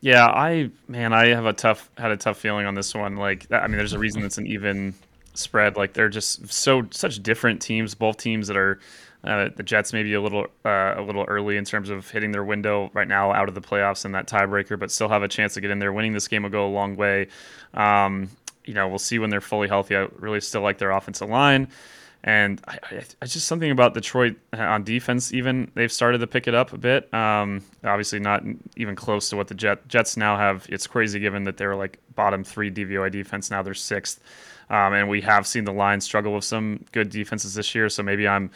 Yeah, 0.00 0.26
I 0.26 0.70
man, 0.88 1.12
I 1.12 1.26
have 1.28 1.46
a 1.46 1.52
tough 1.52 1.90
had 1.96 2.10
a 2.10 2.16
tough 2.16 2.38
feeling 2.38 2.66
on 2.66 2.74
this 2.74 2.94
one. 2.94 3.16
Like, 3.16 3.46
I 3.52 3.66
mean, 3.66 3.76
there's 3.76 3.92
a 3.92 3.98
reason 3.98 4.24
it's 4.24 4.38
an 4.38 4.46
even 4.46 4.94
spread. 5.34 5.76
Like 5.76 5.92
they're 5.94 6.08
just 6.08 6.52
so 6.52 6.86
such 6.90 7.22
different 7.22 7.60
teams. 7.60 7.94
Both 7.94 8.18
teams 8.18 8.48
that 8.48 8.56
are 8.56 8.78
uh, 9.24 9.50
the 9.54 9.62
Jets 9.62 9.92
maybe 9.92 10.14
a 10.14 10.20
little 10.20 10.46
uh, 10.64 10.94
a 10.96 11.02
little 11.02 11.24
early 11.24 11.56
in 11.56 11.64
terms 11.64 11.90
of 11.90 12.10
hitting 12.10 12.32
their 12.32 12.44
window 12.44 12.90
right 12.92 13.08
now 13.08 13.32
out 13.32 13.48
of 13.48 13.54
the 13.54 13.60
playoffs 13.60 14.04
and 14.04 14.14
that 14.14 14.26
tiebreaker, 14.26 14.78
but 14.78 14.90
still 14.90 15.08
have 15.08 15.22
a 15.22 15.28
chance 15.28 15.54
to 15.54 15.60
get 15.60 15.70
in 15.70 15.78
there. 15.78 15.92
Winning 15.92 16.12
this 16.12 16.28
game 16.28 16.42
will 16.42 16.50
go 16.50 16.66
a 16.66 16.70
long 16.70 16.96
way. 16.96 17.28
Um, 17.74 18.28
you 18.64 18.74
know, 18.74 18.88
we'll 18.88 18.98
see 18.98 19.18
when 19.18 19.30
they're 19.30 19.40
fully 19.40 19.68
healthy. 19.68 19.96
I 19.96 20.08
really 20.18 20.40
still 20.40 20.62
like 20.62 20.78
their 20.78 20.90
offensive 20.90 21.28
line. 21.28 21.68
And 22.24 22.60
I, 22.68 22.78
I, 23.20 23.26
just 23.26 23.48
something 23.48 23.72
about 23.72 23.94
Detroit 23.94 24.36
on 24.52 24.84
defense. 24.84 25.34
Even 25.34 25.72
they've 25.74 25.90
started 25.90 26.18
to 26.18 26.28
pick 26.28 26.46
it 26.46 26.54
up 26.54 26.72
a 26.72 26.78
bit. 26.78 27.12
Um, 27.12 27.62
obviously, 27.82 28.20
not 28.20 28.44
even 28.76 28.94
close 28.94 29.28
to 29.30 29.36
what 29.36 29.48
the 29.48 29.54
Jet, 29.54 29.88
Jets 29.88 30.16
now 30.16 30.36
have. 30.36 30.66
It's 30.68 30.86
crazy 30.86 31.18
given 31.18 31.42
that 31.44 31.56
they're 31.56 31.74
like 31.74 31.98
bottom 32.14 32.44
three 32.44 32.70
DVOA 32.70 33.10
defense. 33.10 33.50
Now 33.50 33.62
they're 33.62 33.74
sixth. 33.74 34.20
Um, 34.72 34.94
and 34.94 35.08
we 35.08 35.20
have 35.20 35.46
seen 35.46 35.64
the 35.64 35.72
Lions 35.72 36.04
struggle 36.04 36.32
with 36.32 36.44
some 36.44 36.84
good 36.92 37.10
defenses 37.10 37.52
this 37.52 37.74
year. 37.74 37.90
So 37.90 38.02
maybe 38.02 38.26
I'm 38.26 38.50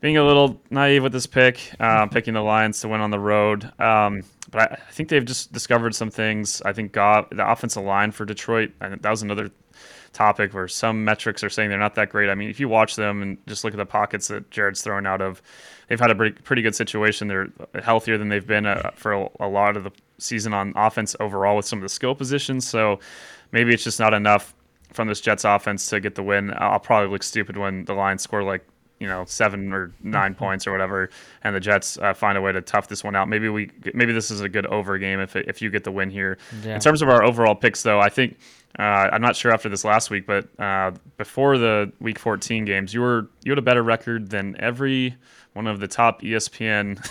being 0.00 0.16
a 0.16 0.24
little 0.24 0.60
naive 0.70 1.02
with 1.02 1.12
this 1.12 1.26
pick, 1.26 1.60
uh, 1.80 2.06
picking 2.10 2.34
the 2.34 2.42
Lions 2.42 2.80
to 2.80 2.88
win 2.88 3.00
on 3.00 3.10
the 3.10 3.18
road. 3.18 3.64
Um, 3.80 4.22
but 4.52 4.62
I, 4.62 4.74
I, 4.74 4.92
think 4.92 5.08
they've 5.08 5.24
just 5.24 5.52
discovered 5.52 5.96
some 5.96 6.10
things. 6.10 6.62
I 6.62 6.72
think 6.72 6.92
God, 6.92 7.26
the 7.32 7.50
offensive 7.50 7.82
line 7.82 8.12
for 8.12 8.24
Detroit, 8.24 8.70
that 8.80 9.10
was 9.10 9.22
another 9.22 9.50
topic 10.12 10.54
where 10.54 10.68
some 10.68 11.04
metrics 11.04 11.42
are 11.42 11.50
saying 11.50 11.70
they're 11.70 11.78
not 11.78 11.96
that 11.96 12.10
great. 12.10 12.30
I 12.30 12.36
mean, 12.36 12.50
if 12.50 12.60
you 12.60 12.68
watch 12.68 12.94
them 12.94 13.20
and 13.20 13.38
just 13.48 13.64
look 13.64 13.74
at 13.74 13.76
the 13.76 13.86
pockets 13.86 14.28
that 14.28 14.50
Jared's 14.50 14.80
thrown 14.80 15.06
out 15.06 15.20
of, 15.20 15.42
they've 15.88 16.00
had 16.00 16.10
a 16.12 16.14
pretty, 16.14 16.40
pretty 16.40 16.62
good 16.62 16.76
situation. 16.76 17.26
They're 17.26 17.48
healthier 17.82 18.16
than 18.16 18.28
they've 18.28 18.46
been 18.46 18.64
uh, 18.64 18.92
for 18.94 19.12
a, 19.12 19.28
a 19.40 19.48
lot 19.48 19.76
of 19.76 19.84
the 19.84 19.90
season 20.18 20.54
on 20.54 20.72
offense 20.76 21.16
overall 21.18 21.56
with 21.56 21.66
some 21.66 21.80
of 21.80 21.82
the 21.82 21.88
skill 21.88 22.14
positions. 22.14 22.66
So 22.66 23.00
maybe 23.52 23.74
it's 23.74 23.84
just 23.84 23.98
not 23.98 24.14
enough 24.14 24.54
from 24.92 25.08
this 25.08 25.20
Jets 25.20 25.44
offense 25.44 25.86
to 25.88 26.00
get 26.00 26.14
the 26.14 26.22
win. 26.22 26.52
I'll 26.56 26.78
probably 26.78 27.10
look 27.10 27.22
stupid 27.22 27.56
when 27.56 27.84
the 27.84 27.94
Lions 27.94 28.22
score 28.22 28.42
like 28.42 28.64
you 28.98 29.06
know 29.06 29.24
seven 29.26 29.72
or 29.72 29.92
9 30.02 30.32
mm-hmm. 30.32 30.38
points 30.38 30.66
or 30.66 30.72
whatever, 30.72 31.10
and 31.44 31.54
the 31.54 31.60
Jets 31.60 31.98
uh, 31.98 32.14
find 32.14 32.36
a 32.36 32.40
way 32.40 32.52
to 32.52 32.60
tough 32.60 32.88
this 32.88 33.04
one 33.04 33.14
out. 33.16 33.28
Maybe 33.28 33.48
we 33.48 33.70
maybe 33.94 34.12
this 34.12 34.30
is 34.30 34.40
a 34.40 34.48
good 34.48 34.66
over 34.66 34.98
game 34.98 35.20
if 35.20 35.36
if 35.36 35.62
you 35.62 35.70
get 35.70 35.84
the 35.84 35.92
win 35.92 36.10
here. 36.10 36.38
Yeah. 36.62 36.74
In 36.74 36.80
terms 36.80 37.02
of 37.02 37.08
our 37.08 37.22
overall 37.22 37.54
picks, 37.54 37.82
though, 37.82 38.00
I 38.00 38.08
think. 38.08 38.38
Uh, 38.78 39.08
I'm 39.10 39.22
not 39.22 39.34
sure 39.34 39.50
after 39.50 39.70
this 39.70 39.82
last 39.82 40.10
week, 40.10 40.26
but 40.26 40.46
uh, 40.60 40.92
before 41.16 41.56
the 41.56 41.90
Week 42.00 42.18
14 42.18 42.66
games, 42.66 42.92
you 42.92 43.00
were 43.00 43.28
you 43.42 43.50
had 43.50 43.58
a 43.58 43.62
better 43.62 43.82
record 43.82 44.28
than 44.28 44.54
every 44.60 45.16
one 45.54 45.66
of 45.66 45.80
the 45.80 45.88
top 45.88 46.22
ESPN. 46.22 47.04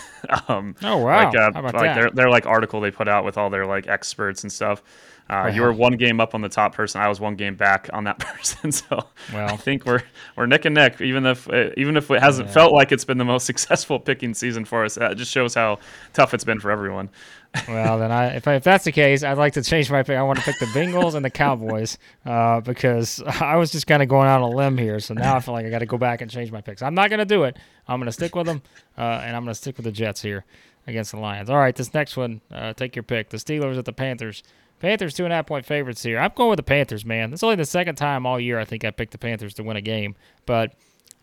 um, 0.48 0.76
oh 0.82 0.98
wow! 0.98 1.24
Like, 1.24 1.36
uh, 1.36 1.50
like 1.62 1.72
that? 1.72 1.94
their 1.94 2.10
their 2.10 2.30
like 2.30 2.46
article 2.46 2.80
they 2.80 2.90
put 2.90 3.08
out 3.08 3.24
with 3.24 3.36
all 3.36 3.50
their 3.50 3.66
like 3.66 3.88
experts 3.88 4.42
and 4.42 4.52
stuff. 4.52 4.82
Uh, 5.30 5.50
you 5.54 5.60
were 5.60 5.72
one 5.72 5.92
game 5.96 6.20
up 6.20 6.34
on 6.34 6.40
the 6.40 6.48
top 6.48 6.74
person. 6.74 7.02
I 7.02 7.08
was 7.08 7.20
one 7.20 7.36
game 7.36 7.54
back 7.54 7.90
on 7.92 8.04
that 8.04 8.18
person. 8.18 8.72
So 8.72 9.04
well, 9.32 9.48
I 9.48 9.56
think 9.56 9.84
we're 9.84 10.02
we're 10.36 10.46
neck 10.46 10.64
and 10.64 10.74
neck. 10.74 11.00
Even 11.00 11.26
if 11.26 11.48
uh, 11.50 11.70
even 11.76 11.96
if 11.96 12.10
it 12.10 12.20
hasn't 12.20 12.48
yeah. 12.48 12.54
felt 12.54 12.72
like 12.72 12.92
it's 12.92 13.04
been 13.04 13.18
the 13.18 13.24
most 13.24 13.44
successful 13.46 14.00
picking 14.00 14.32
season 14.32 14.64
for 14.64 14.84
us, 14.84 14.94
that 14.94 15.16
just 15.16 15.30
shows 15.30 15.54
how 15.54 15.78
tough 16.14 16.32
it's 16.32 16.44
been 16.44 16.60
for 16.60 16.70
everyone. 16.70 17.10
well, 17.68 17.98
then 17.98 18.10
I 18.10 18.36
if, 18.36 18.48
I, 18.48 18.54
if 18.54 18.64
that's 18.64 18.84
the 18.84 18.92
case, 18.92 19.22
I'd 19.22 19.38
like 19.38 19.54
to 19.54 19.62
change 19.62 19.90
my 19.90 20.02
pick. 20.02 20.16
I 20.16 20.22
want 20.22 20.38
to 20.38 20.44
pick 20.44 20.58
the 20.58 20.66
Bengals 20.66 21.14
and 21.14 21.24
the 21.24 21.30
Cowboys 21.30 21.98
uh, 22.24 22.60
because 22.60 23.22
I 23.40 23.56
was 23.56 23.70
just 23.70 23.86
kind 23.86 24.02
of 24.02 24.08
going 24.08 24.28
out 24.28 24.42
on 24.42 24.52
a 24.52 24.56
limb 24.56 24.78
here. 24.78 25.00
So 25.00 25.14
now 25.14 25.36
I 25.36 25.40
feel 25.40 25.54
like 25.54 25.66
I 25.66 25.70
got 25.70 25.78
to 25.80 25.86
go 25.86 25.98
back 25.98 26.20
and 26.20 26.30
change 26.30 26.52
my 26.52 26.60
picks. 26.60 26.82
I'm 26.82 26.94
not 26.94 27.10
going 27.10 27.20
to 27.20 27.26
do 27.26 27.44
it. 27.44 27.58
I'm 27.86 28.00
going 28.00 28.06
to 28.06 28.12
stick 28.12 28.34
with 28.34 28.46
them, 28.46 28.62
uh, 28.96 29.22
and 29.24 29.34
I'm 29.34 29.44
going 29.44 29.54
to 29.54 29.60
stick 29.60 29.76
with 29.76 29.84
the 29.84 29.92
Jets 29.92 30.20
here 30.20 30.44
against 30.86 31.12
the 31.12 31.18
Lions. 31.18 31.48
All 31.48 31.58
right, 31.58 31.74
this 31.74 31.92
next 31.94 32.16
one, 32.16 32.40
uh, 32.52 32.72
take 32.72 32.96
your 32.96 33.02
pick. 33.02 33.30
The 33.30 33.36
Steelers 33.38 33.78
at 33.78 33.84
the 33.84 33.92
Panthers. 33.92 34.42
Panthers 34.80 35.14
two 35.14 35.24
and 35.24 35.32
a 35.32 35.36
half 35.36 35.46
point 35.46 35.64
favorites 35.64 36.02
here. 36.02 36.18
I'm 36.18 36.32
going 36.34 36.50
with 36.50 36.58
the 36.58 36.62
Panthers, 36.62 37.04
man. 37.04 37.32
It's 37.32 37.42
only 37.42 37.56
the 37.56 37.64
second 37.64 37.96
time 37.96 38.26
all 38.26 38.38
year 38.38 38.58
I 38.58 38.64
think 38.64 38.84
I 38.84 38.90
picked 38.90 39.12
the 39.12 39.18
Panthers 39.18 39.54
to 39.54 39.62
win 39.62 39.76
a 39.76 39.80
game, 39.80 40.16
but 40.46 40.72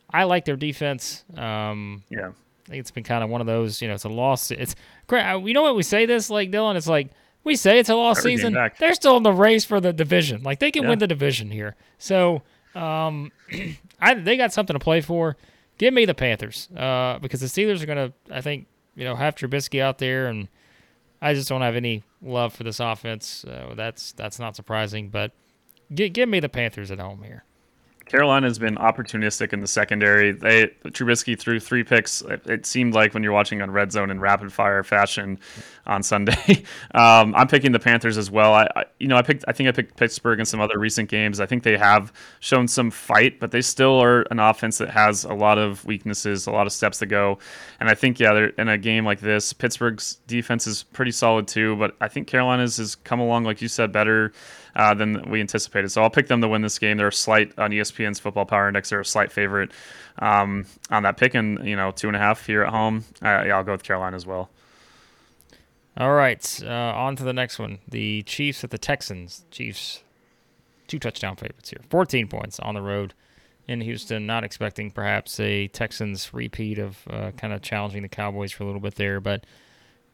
I 0.09 0.23
like 0.23 0.45
their 0.45 0.55
defense. 0.55 1.23
Um, 1.35 2.03
yeah, 2.09 2.29
I 2.29 2.69
think 2.69 2.79
it's 2.79 2.91
been 2.91 3.03
kind 3.03 3.23
of 3.23 3.29
one 3.29 3.41
of 3.41 3.47
those. 3.47 3.81
You 3.81 3.87
know, 3.87 3.93
it's 3.93 4.05
a 4.05 4.09
loss. 4.09 4.51
It's 4.51 4.75
great. 5.07 5.23
You 5.43 5.53
know 5.53 5.61
what 5.61 5.75
we 5.75 5.83
say 5.83 6.05
this 6.05 6.29
like 6.29 6.51
Dillon? 6.51 6.77
It's 6.77 6.87
like 6.87 7.09
we 7.43 7.55
say 7.55 7.79
it's 7.79 7.89
a 7.89 7.95
lost 7.95 8.19
Every 8.19 8.37
season. 8.37 8.57
They're 8.79 8.93
still 8.93 9.17
in 9.17 9.23
the 9.23 9.31
race 9.31 9.63
for 9.63 9.79
the 9.79 9.93
division. 9.93 10.43
Like 10.43 10.59
they 10.59 10.71
can 10.71 10.83
yeah. 10.83 10.89
win 10.89 10.99
the 10.99 11.07
division 11.07 11.49
here. 11.51 11.75
So 11.97 12.41
um, 12.75 13.31
I 14.01 14.13
they 14.15 14.37
got 14.37 14.51
something 14.51 14.73
to 14.73 14.79
play 14.79 15.01
for. 15.01 15.37
Give 15.77 15.93
me 15.93 16.05
the 16.05 16.13
Panthers 16.13 16.69
uh, 16.75 17.19
because 17.19 17.41
the 17.41 17.47
Steelers 17.47 17.83
are 17.83 17.85
going 17.85 17.97
to, 17.97 18.13
I 18.33 18.39
think, 18.39 18.67
you 18.95 19.03
know, 19.03 19.15
have 19.15 19.35
Trubisky 19.35 19.81
out 19.81 19.97
there 19.97 20.27
and 20.27 20.47
I 21.25 21.33
just 21.33 21.49
don't 21.49 21.61
have 21.61 21.75
any 21.75 22.03
love 22.21 22.53
for 22.53 22.63
this 22.63 22.79
offense. 22.79 23.43
Uh, 23.43 23.73
that's 23.75 24.11
that's 24.11 24.37
not 24.37 24.55
surprising, 24.55 25.09
but 25.09 25.31
g- 25.91 26.09
give 26.09 26.29
me 26.29 26.39
the 26.39 26.49
Panthers 26.49 26.91
at 26.91 26.99
home 26.99 27.23
here. 27.23 27.43
Carolina 28.05 28.47
has 28.47 28.59
been 28.59 28.75
opportunistic 28.75 29.51
in 29.51 29.61
the 29.61 29.67
secondary. 29.67 30.31
They 30.31 30.67
Trubisky 30.85 31.37
threw 31.37 31.59
three 31.59 31.83
picks. 31.83 32.21
It, 32.21 32.45
it 32.45 32.65
seemed 32.65 32.93
like 32.93 33.13
when 33.13 33.23
you're 33.23 33.31
watching 33.31 33.61
on 33.61 33.71
Red 33.71 33.91
Zone 33.91 34.11
in 34.11 34.19
rapid 34.19 34.53
fire 34.53 34.83
fashion 34.83 35.39
on 35.87 36.03
Sunday. 36.03 36.63
um, 36.93 37.33
I'm 37.35 37.47
picking 37.47 37.71
the 37.71 37.79
Panthers 37.79 38.17
as 38.17 38.29
well. 38.29 38.53
I, 38.53 38.67
I, 38.75 38.85
you 38.99 39.07
know 39.07 39.17
I 39.17 39.23
picked 39.23 39.43
I 39.47 39.53
think 39.53 39.69
I 39.69 39.71
picked 39.71 39.97
Pittsburgh 39.97 40.39
in 40.39 40.45
some 40.45 40.59
other 40.59 40.77
recent 40.77 41.09
games. 41.09 41.39
I 41.39 41.47
think 41.47 41.63
they 41.63 41.77
have 41.77 42.13
shown 42.41 42.67
some 42.67 42.91
fight, 42.91 43.39
but 43.39 43.49
they 43.49 43.61
still 43.61 43.99
are 44.01 44.21
an 44.29 44.39
offense 44.39 44.77
that 44.77 44.91
has 44.91 45.23
a 45.23 45.33
lot 45.33 45.57
of 45.57 45.83
weaknesses, 45.85 46.45
a 46.45 46.51
lot 46.51 46.67
of 46.67 46.73
steps 46.73 46.99
to 46.99 47.07
go. 47.07 47.39
And 47.79 47.89
I 47.89 47.95
think 47.95 48.19
yeah, 48.19 48.49
in 48.57 48.69
a 48.69 48.77
game 48.77 49.03
like 49.03 49.19
this, 49.19 49.51
Pittsburgh's 49.51 50.19
defense 50.27 50.67
is 50.67 50.83
pretty 50.83 51.11
solid 51.11 51.47
too. 51.47 51.75
But 51.75 51.95
I 51.99 52.07
think 52.07 52.27
Carolina's 52.27 52.77
has 52.77 52.95
come 52.95 53.19
along, 53.19 53.45
like 53.45 53.63
you 53.63 53.67
said, 53.67 53.91
better 53.91 54.31
uh, 54.75 54.93
than 54.93 55.29
we 55.29 55.39
anticipated. 55.39 55.89
So 55.89 56.01
I'll 56.03 56.09
pick 56.09 56.27
them 56.27 56.41
to 56.41 56.47
win 56.47 56.61
this 56.61 56.79
game. 56.79 56.97
They're 56.97 57.07
a 57.07 57.13
slight 57.13 57.57
on 57.57 57.71
ESPN's 57.71 58.19
Football 58.19 58.45
Power 58.45 58.67
Index. 58.67 58.89
They're 58.89 58.99
a 58.99 59.05
slight 59.05 59.31
favorite 59.31 59.71
um, 60.19 60.65
on 60.91 61.03
that 61.03 61.17
pick, 61.17 61.33
and 61.33 61.65
you 61.67 61.75
know 61.75 61.91
two 61.91 62.07
and 62.07 62.15
a 62.15 62.19
half 62.19 62.45
here 62.45 62.63
at 62.63 62.69
home. 62.69 63.05
Uh, 63.23 63.43
yeah, 63.45 63.57
I'll 63.57 63.63
go 63.63 63.71
with 63.71 63.83
Carolina 63.83 64.15
as 64.15 64.25
well. 64.25 64.49
All 65.97 66.13
right, 66.13 66.61
uh, 66.63 66.69
on 66.69 67.15
to 67.15 67.23
the 67.23 67.33
next 67.33 67.57
one. 67.57 67.79
The 67.87 68.23
Chiefs 68.23 68.63
at 68.63 68.69
the 68.69 68.77
Texans. 68.77 69.45
Chiefs, 69.49 70.03
two 70.87 70.99
touchdown 70.99 71.37
favorites 71.37 71.69
here. 71.69 71.79
14 71.89 72.27
points 72.27 72.59
on 72.59 72.75
the 72.75 72.81
road 72.81 73.13
in 73.65 73.79
Houston. 73.79 74.25
Not 74.25 74.43
expecting 74.43 74.91
perhaps 74.91 75.39
a 75.39 75.69
Texans 75.69 76.33
repeat 76.33 76.79
of 76.79 76.97
uh, 77.09 77.31
kind 77.37 77.53
of 77.53 77.61
challenging 77.61 78.01
the 78.01 78.09
Cowboys 78.09 78.51
for 78.51 78.63
a 78.63 78.65
little 78.65 78.81
bit 78.81 78.95
there, 78.95 79.21
but 79.21 79.45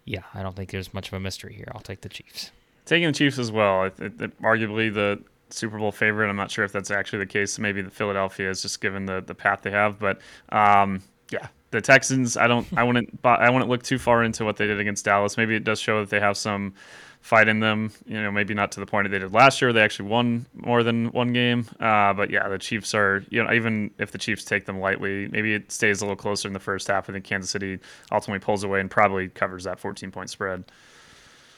yeah, 0.05 0.21
I 0.35 0.43
don't 0.43 0.55
think 0.55 0.69
there's 0.69 0.93
much 0.93 1.07
of 1.07 1.13
a 1.15 1.19
mystery 1.19 1.53
here. 1.55 1.67
I'll 1.73 1.81
take 1.81 2.01
the 2.01 2.09
Chiefs. 2.09 2.51
Taking 2.85 3.07
the 3.07 3.13
Chiefs 3.13 3.37
as 3.37 3.51
well. 3.51 3.85
It, 3.85 3.99
it, 3.99 4.21
it, 4.21 4.41
arguably 4.41 4.93
the 4.93 5.21
Super 5.49 5.77
Bowl 5.77 5.91
favorite. 5.91 6.29
I'm 6.29 6.35
not 6.35 6.51
sure 6.51 6.65
if 6.65 6.71
that's 6.71 6.91
actually 6.91 7.19
the 7.19 7.27
case. 7.27 7.59
Maybe 7.59 7.81
the 7.81 7.89
Philadelphia 7.89 8.49
is 8.49 8.61
just 8.61 8.81
given 8.81 9.05
the 9.05 9.21
the 9.21 9.35
path 9.35 9.61
they 9.61 9.71
have, 9.71 9.99
but 9.99 10.19
um, 10.49 11.01
yeah, 11.31 11.47
the 11.71 11.81
Texans. 11.81 12.37
I 12.37 12.47
don't. 12.47 12.67
I 12.77 12.83
wouldn't. 12.83 13.19
I 13.23 13.49
wouldn't 13.49 13.69
look 13.69 13.83
too 13.83 13.97
far 13.97 14.23
into 14.23 14.45
what 14.45 14.57
they 14.57 14.67
did 14.67 14.79
against 14.79 15.05
Dallas. 15.05 15.37
Maybe 15.37 15.55
it 15.55 15.63
does 15.63 15.79
show 15.79 16.01
that 16.01 16.09
they 16.09 16.19
have 16.19 16.37
some 16.37 16.73
fight 17.21 17.47
in 17.47 17.59
them. 17.59 17.91
You 18.05 18.21
know, 18.21 18.31
maybe 18.31 18.53
not 18.53 18.71
to 18.73 18.79
the 18.79 18.85
point 18.85 19.05
that 19.05 19.09
they 19.09 19.19
did 19.19 19.33
last 19.33 19.61
year. 19.61 19.71
They 19.71 19.81
actually 19.81 20.09
won 20.09 20.45
more 20.53 20.83
than 20.83 21.11
one 21.11 21.33
game. 21.33 21.67
Uh, 21.79 22.13
but 22.13 22.29
yeah, 22.29 22.47
the 22.49 22.57
Chiefs 22.57 22.93
are. 22.93 23.23
You 23.29 23.43
know, 23.43 23.53
even 23.53 23.91
if 23.97 24.11
the 24.11 24.17
Chiefs 24.17 24.43
take 24.43 24.65
them 24.65 24.79
lightly, 24.79 25.27
maybe 25.29 25.53
it 25.53 25.71
stays 25.71 26.01
a 26.01 26.05
little 26.05 26.17
closer 26.17 26.47
in 26.47 26.53
the 26.53 26.59
first 26.59 26.87
half. 26.87 27.09
I 27.09 27.13
think 27.13 27.25
Kansas 27.25 27.49
City 27.49 27.79
ultimately 28.11 28.43
pulls 28.43 28.63
away 28.63 28.81
and 28.81 28.91
probably 28.91 29.29
covers 29.29 29.63
that 29.63 29.79
14 29.79 30.11
point 30.11 30.29
spread. 30.29 30.65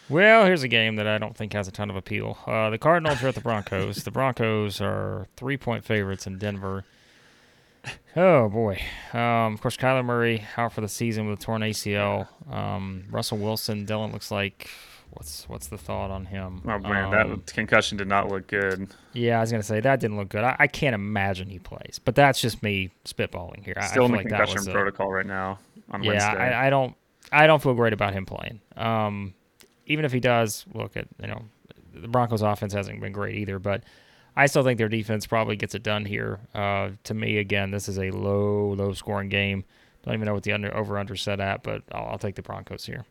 Well, 0.09 0.45
here's 0.45 0.63
a 0.63 0.67
game 0.67 0.97
that 0.97 1.07
I 1.07 1.17
don't 1.17 1.35
think 1.35 1.53
has 1.53 1.67
a 1.67 1.71
ton 1.71 1.89
of 1.89 1.95
appeal. 1.95 2.37
Uh, 2.45 2.69
the 2.69 2.77
Cardinals 2.77 3.23
are 3.23 3.29
at 3.29 3.35
the 3.35 3.41
Broncos. 3.41 4.03
The 4.03 4.11
Broncos 4.11 4.81
are 4.81 5.27
three 5.37 5.57
point 5.57 5.85
favorites 5.85 6.27
in 6.27 6.37
Denver. 6.37 6.83
Oh 8.15 8.47
boy! 8.49 8.79
Um, 9.13 9.53
of 9.53 9.61
course, 9.61 9.75
Kyler 9.75 10.05
Murray 10.05 10.45
out 10.55 10.71
for 10.71 10.81
the 10.81 10.87
season 10.87 11.27
with 11.27 11.39
a 11.39 11.41
torn 11.43 11.61
ACL. 11.61 12.27
Um, 12.51 13.05
Russell 13.09 13.39
Wilson, 13.39 13.85
Dillon 13.85 14.11
looks 14.11 14.31
like. 14.31 14.69
What's 15.11 15.47
what's 15.47 15.67
the 15.67 15.77
thought 15.77 16.09
on 16.09 16.25
him? 16.25 16.61
Oh 16.65 16.79
man, 16.79 17.05
um, 17.05 17.11
that 17.11 17.53
concussion 17.53 17.99
did 17.99 18.07
not 18.07 18.29
look 18.29 18.47
good. 18.47 18.87
Yeah, 19.13 19.37
I 19.37 19.41
was 19.41 19.51
gonna 19.51 19.61
say 19.61 19.79
that 19.79 19.99
didn't 19.99 20.17
look 20.17 20.29
good. 20.29 20.43
I, 20.43 20.55
I 20.57 20.67
can't 20.67 20.95
imagine 20.95 21.49
he 21.49 21.59
plays, 21.59 21.99
but 22.03 22.15
that's 22.15 22.41
just 22.41 22.63
me 22.63 22.89
spitballing 23.05 23.63
here. 23.63 23.75
Still 23.89 24.03
I 24.03 24.05
in 24.05 24.11
the 24.11 24.17
like 24.17 24.27
concussion 24.27 24.71
protocol 24.71 25.07
a, 25.07 25.13
right 25.13 25.25
now 25.25 25.59
on 25.91 26.01
yeah, 26.01 26.09
Wednesday. 26.09 26.27
I, 26.27 26.67
I 26.67 26.69
don't 26.71 26.95
I 27.31 27.45
don't 27.45 27.61
feel 27.61 27.75
great 27.75 27.93
about 27.93 28.13
him 28.13 28.25
playing. 28.25 28.59
Um, 28.75 29.35
even 29.85 30.05
if 30.05 30.11
he 30.11 30.19
does, 30.19 30.65
look 30.73 30.97
at 30.97 31.07
you 31.21 31.27
know 31.27 31.43
the 31.93 32.07
Broncos' 32.07 32.41
offense 32.41 32.73
hasn't 32.73 32.99
been 33.01 33.11
great 33.13 33.35
either, 33.35 33.59
but 33.59 33.83
I 34.35 34.47
still 34.47 34.63
think 34.63 34.77
their 34.77 34.89
defense 34.89 35.27
probably 35.27 35.55
gets 35.55 35.75
it 35.75 35.83
done 35.83 36.05
here. 36.05 36.39
Uh, 36.53 36.91
to 37.03 37.13
me, 37.13 37.37
again, 37.37 37.71
this 37.71 37.87
is 37.87 37.99
a 37.99 38.09
low, 38.11 38.73
low 38.73 38.93
scoring 38.93 39.29
game. 39.29 39.63
Don't 40.03 40.15
even 40.15 40.25
know 40.25 40.33
what 40.33 40.43
the 40.43 40.53
under 40.53 40.75
over 40.75 40.97
under 40.97 41.15
set 41.15 41.39
at, 41.39 41.63
but 41.63 41.83
I'll, 41.91 42.07
I'll 42.07 42.17
take 42.17 42.35
the 42.35 42.41
Broncos 42.41 42.85
here. 42.85 43.05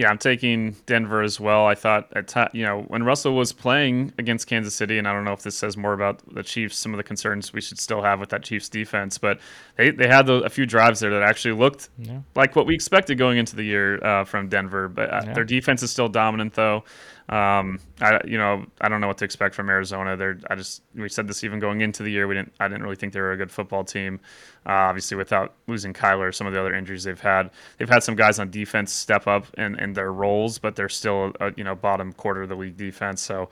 Yeah, 0.00 0.08
I'm 0.08 0.16
taking 0.16 0.76
Denver 0.86 1.20
as 1.20 1.38
well. 1.38 1.66
I 1.66 1.74
thought 1.74 2.10
at 2.16 2.26
t- 2.26 2.58
you 2.58 2.64
know 2.64 2.84
when 2.88 3.02
Russell 3.02 3.36
was 3.36 3.52
playing 3.52 4.14
against 4.16 4.46
Kansas 4.46 4.74
City, 4.74 4.96
and 4.96 5.06
I 5.06 5.12
don't 5.12 5.24
know 5.26 5.34
if 5.34 5.42
this 5.42 5.54
says 5.54 5.76
more 5.76 5.92
about 5.92 6.22
the 6.34 6.42
Chiefs, 6.42 6.78
some 6.78 6.94
of 6.94 6.96
the 6.96 7.04
concerns 7.04 7.52
we 7.52 7.60
should 7.60 7.78
still 7.78 8.00
have 8.00 8.18
with 8.18 8.30
that 8.30 8.42
Chiefs 8.42 8.70
defense, 8.70 9.18
but 9.18 9.40
they 9.76 9.90
they 9.90 10.08
had 10.08 10.24
the, 10.24 10.36
a 10.36 10.48
few 10.48 10.64
drives 10.64 11.00
there 11.00 11.10
that 11.10 11.22
actually 11.22 11.52
looked 11.52 11.90
yeah. 11.98 12.20
like 12.34 12.56
what 12.56 12.64
we 12.64 12.74
expected 12.74 13.18
going 13.18 13.36
into 13.36 13.54
the 13.54 13.62
year 13.62 14.02
uh, 14.02 14.24
from 14.24 14.48
Denver. 14.48 14.88
But 14.88 15.12
uh, 15.12 15.20
yeah. 15.22 15.34
their 15.34 15.44
defense 15.44 15.82
is 15.82 15.90
still 15.90 16.08
dominant, 16.08 16.54
though. 16.54 16.82
Um, 17.30 17.78
I 18.00 18.20
you 18.24 18.38
know 18.38 18.66
I 18.80 18.88
don't 18.88 19.00
know 19.00 19.06
what 19.06 19.18
to 19.18 19.24
expect 19.24 19.54
from 19.54 19.70
Arizona. 19.70 20.16
They're 20.16 20.38
I 20.50 20.56
just 20.56 20.82
we 20.96 21.08
said 21.08 21.28
this 21.28 21.44
even 21.44 21.60
going 21.60 21.80
into 21.80 22.02
the 22.02 22.10
year. 22.10 22.26
We 22.26 22.34
didn't 22.34 22.52
I 22.58 22.66
didn't 22.66 22.82
really 22.82 22.96
think 22.96 23.12
they 23.12 23.20
were 23.20 23.30
a 23.30 23.36
good 23.36 23.52
football 23.52 23.84
team. 23.84 24.18
Uh, 24.66 24.90
obviously, 24.90 25.16
without 25.16 25.54
losing 25.68 25.92
Kyler, 25.94 26.34
some 26.34 26.48
of 26.48 26.52
the 26.52 26.60
other 26.60 26.74
injuries 26.74 27.04
they've 27.04 27.20
had, 27.20 27.50
they've 27.78 27.88
had 27.88 28.02
some 28.02 28.16
guys 28.16 28.40
on 28.40 28.50
defense 28.50 28.92
step 28.92 29.28
up 29.28 29.46
in, 29.56 29.78
in 29.78 29.92
their 29.92 30.12
roles, 30.12 30.58
but 30.58 30.74
they're 30.74 30.88
still 30.88 31.32
a, 31.38 31.52
you 31.56 31.62
know 31.62 31.76
bottom 31.76 32.12
quarter 32.12 32.42
of 32.42 32.48
the 32.48 32.56
league 32.56 32.76
defense. 32.76 33.22
So. 33.22 33.48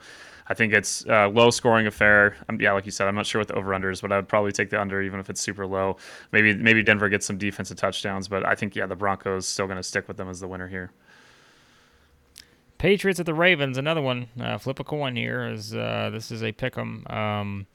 I 0.51 0.55
think 0.55 0.73
it's 0.73 1.05
a 1.05 1.27
low 1.27 1.51
scoring 1.51 1.85
affair. 1.85 2.35
Um, 2.49 2.59
yeah, 2.59 2.71
like 2.71 2.87
you 2.87 2.91
said, 2.91 3.07
I'm 3.07 3.13
not 3.13 3.27
sure 3.27 3.39
what 3.39 3.49
the 3.49 3.53
over 3.53 3.71
under 3.71 3.91
is, 3.91 4.01
but 4.01 4.11
I 4.11 4.15
would 4.15 4.27
probably 4.27 4.51
take 4.51 4.71
the 4.71 4.81
under 4.81 4.99
even 4.99 5.19
if 5.19 5.29
it's 5.29 5.39
super 5.39 5.67
low. 5.67 5.97
Maybe 6.31 6.55
maybe 6.55 6.81
Denver 6.81 7.07
gets 7.07 7.27
some 7.27 7.37
defensive 7.37 7.77
touchdowns, 7.77 8.27
but 8.27 8.43
I 8.43 8.55
think 8.55 8.75
yeah, 8.75 8.87
the 8.87 8.95
Broncos 8.95 9.47
still 9.47 9.67
going 9.67 9.77
to 9.77 9.83
stick 9.83 10.07
with 10.07 10.17
them 10.17 10.27
as 10.27 10.39
the 10.39 10.47
winner 10.47 10.67
here. 10.67 10.91
Patriots 12.79 13.19
at 13.19 13.25
the 13.25 13.33
Ravens, 13.33 13.77
another 13.77 14.01
one. 14.01 14.29
Uh, 14.39 14.57
flip 14.57 14.79
a 14.79 14.83
coin 14.83 15.15
here. 15.15 15.47
Is 15.47 15.75
uh, 15.75 16.09
this 16.11 16.31
is 16.31 16.41
a 16.41 16.53
pick 16.53 16.77
'em? 16.77 17.05
Um, 17.07 17.67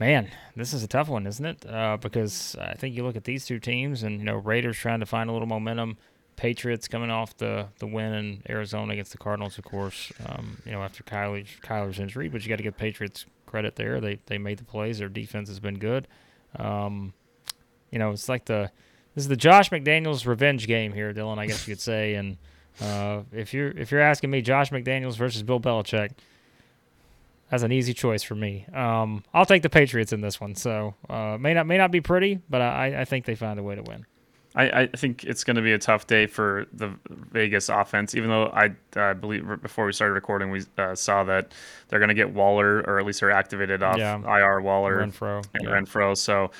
man, 0.00 0.30
this 0.56 0.72
is 0.72 0.82
a 0.82 0.88
tough 0.88 1.08
one, 1.08 1.26
isn't 1.26 1.44
it? 1.44 1.66
Uh, 1.68 1.98
because 2.00 2.56
I 2.58 2.74
think 2.74 2.96
you 2.96 3.04
look 3.04 3.14
at 3.16 3.24
these 3.24 3.44
two 3.44 3.60
teams, 3.60 4.02
and 4.02 4.18
you 4.18 4.24
know 4.24 4.36
Raiders 4.36 4.78
trying 4.78 5.00
to 5.00 5.06
find 5.06 5.30
a 5.30 5.32
little 5.32 5.46
momentum. 5.46 5.98
Patriots 6.36 6.88
coming 6.88 7.10
off 7.10 7.36
the, 7.38 7.68
the 7.78 7.86
win 7.86 8.12
in 8.12 8.42
Arizona 8.48 8.92
against 8.92 9.12
the 9.12 9.18
Cardinals, 9.18 9.56
of 9.58 9.64
course. 9.64 10.12
Um, 10.26 10.62
you 10.64 10.72
know 10.72 10.82
after 10.82 11.02
Kyler's, 11.02 11.48
Kyler's 11.62 11.98
injury, 11.98 12.28
but 12.28 12.42
you 12.42 12.48
got 12.48 12.56
to 12.56 12.62
give 12.62 12.76
Patriots 12.76 13.26
credit 13.46 13.76
there. 13.76 14.00
They 14.00 14.18
they 14.26 14.38
made 14.38 14.58
the 14.58 14.64
plays. 14.64 14.98
Their 14.98 15.08
defense 15.10 15.48
has 15.50 15.60
been 15.60 15.78
good. 15.78 16.08
Um, 16.58 17.12
you 17.90 17.98
know 17.98 18.12
it's 18.12 18.30
like 18.30 18.46
the 18.46 18.70
this 19.14 19.24
is 19.24 19.28
the 19.28 19.36
Josh 19.36 19.68
McDaniels 19.68 20.26
revenge 20.26 20.66
game 20.66 20.94
here, 20.94 21.12
Dillon. 21.12 21.38
I 21.38 21.46
guess 21.46 21.66
you 21.68 21.74
could 21.74 21.80
say, 21.82 22.14
and 22.14 22.38
uh, 22.80 23.22
if 23.32 23.54
you're 23.54 23.70
if 23.70 23.90
you're 23.90 24.00
asking 24.00 24.30
me, 24.30 24.42
Josh 24.42 24.70
McDaniels 24.70 25.16
versus 25.16 25.42
Bill 25.42 25.60
Belichick, 25.60 26.10
that's 27.50 27.62
an 27.62 27.72
easy 27.72 27.94
choice 27.94 28.22
for 28.22 28.34
me. 28.34 28.66
Um, 28.72 29.24
I'll 29.32 29.46
take 29.46 29.62
the 29.62 29.70
Patriots 29.70 30.12
in 30.12 30.20
this 30.20 30.40
one. 30.40 30.54
So 30.54 30.94
uh, 31.08 31.38
may 31.38 31.54
not 31.54 31.66
may 31.66 31.78
not 31.78 31.90
be 31.90 32.00
pretty, 32.00 32.40
but 32.50 32.60
I, 32.60 33.00
I 33.00 33.04
think 33.04 33.24
they 33.24 33.34
find 33.34 33.58
a 33.58 33.62
way 33.62 33.74
to 33.76 33.82
win. 33.82 34.06
I, 34.56 34.70
I 34.82 34.86
think 34.86 35.24
it's 35.24 35.44
going 35.44 35.56
to 35.56 35.62
be 35.62 35.72
a 35.72 35.78
tough 35.78 36.06
day 36.06 36.26
for 36.26 36.66
the 36.72 36.90
Vegas 37.10 37.68
offense. 37.68 38.14
Even 38.14 38.30
though 38.30 38.46
I 38.46 38.70
uh, 38.98 39.12
believe 39.12 39.46
before 39.60 39.84
we 39.84 39.92
started 39.92 40.14
recording, 40.14 40.50
we 40.50 40.62
uh, 40.78 40.94
saw 40.94 41.24
that 41.24 41.52
they're 41.88 41.98
going 41.98 42.08
to 42.08 42.14
get 42.14 42.30
Waller, 42.30 42.78
or 42.80 42.98
at 42.98 43.04
least 43.04 43.20
they're 43.20 43.30
activated 43.30 43.82
off 43.82 43.98
yeah. 43.98 44.16
IR 44.16 44.62
Waller 44.62 45.06
Renfrow. 45.06 45.44
and 45.54 45.64
yeah. 45.64 45.70
Renfrow. 45.70 46.16
So 46.16 46.50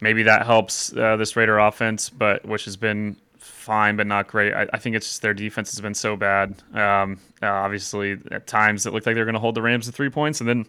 maybe 0.00 0.24
that 0.24 0.44
helps 0.44 0.94
uh, 0.96 1.16
this 1.16 1.36
Raider 1.36 1.58
offense, 1.58 2.10
but 2.10 2.44
which 2.44 2.64
has 2.64 2.76
been 2.76 3.16
fine, 3.44 3.96
but 3.96 4.06
not 4.06 4.26
great. 4.26 4.54
I, 4.54 4.66
I, 4.72 4.78
think 4.78 4.96
it's 4.96 5.06
just 5.06 5.22
their 5.22 5.34
defense 5.34 5.70
has 5.70 5.80
been 5.80 5.94
so 5.94 6.16
bad. 6.16 6.62
Um, 6.72 7.18
uh, 7.42 7.46
obviously, 7.46 8.18
at 8.30 8.46
times 8.46 8.86
it 8.86 8.92
looked 8.92 9.06
like 9.06 9.14
they're 9.14 9.24
going 9.24 9.34
to 9.34 9.40
hold 9.40 9.54
the 9.54 9.62
Rams 9.62 9.86
to 9.86 9.92
three 9.92 10.10
points, 10.10 10.40
and 10.40 10.48
then 10.48 10.66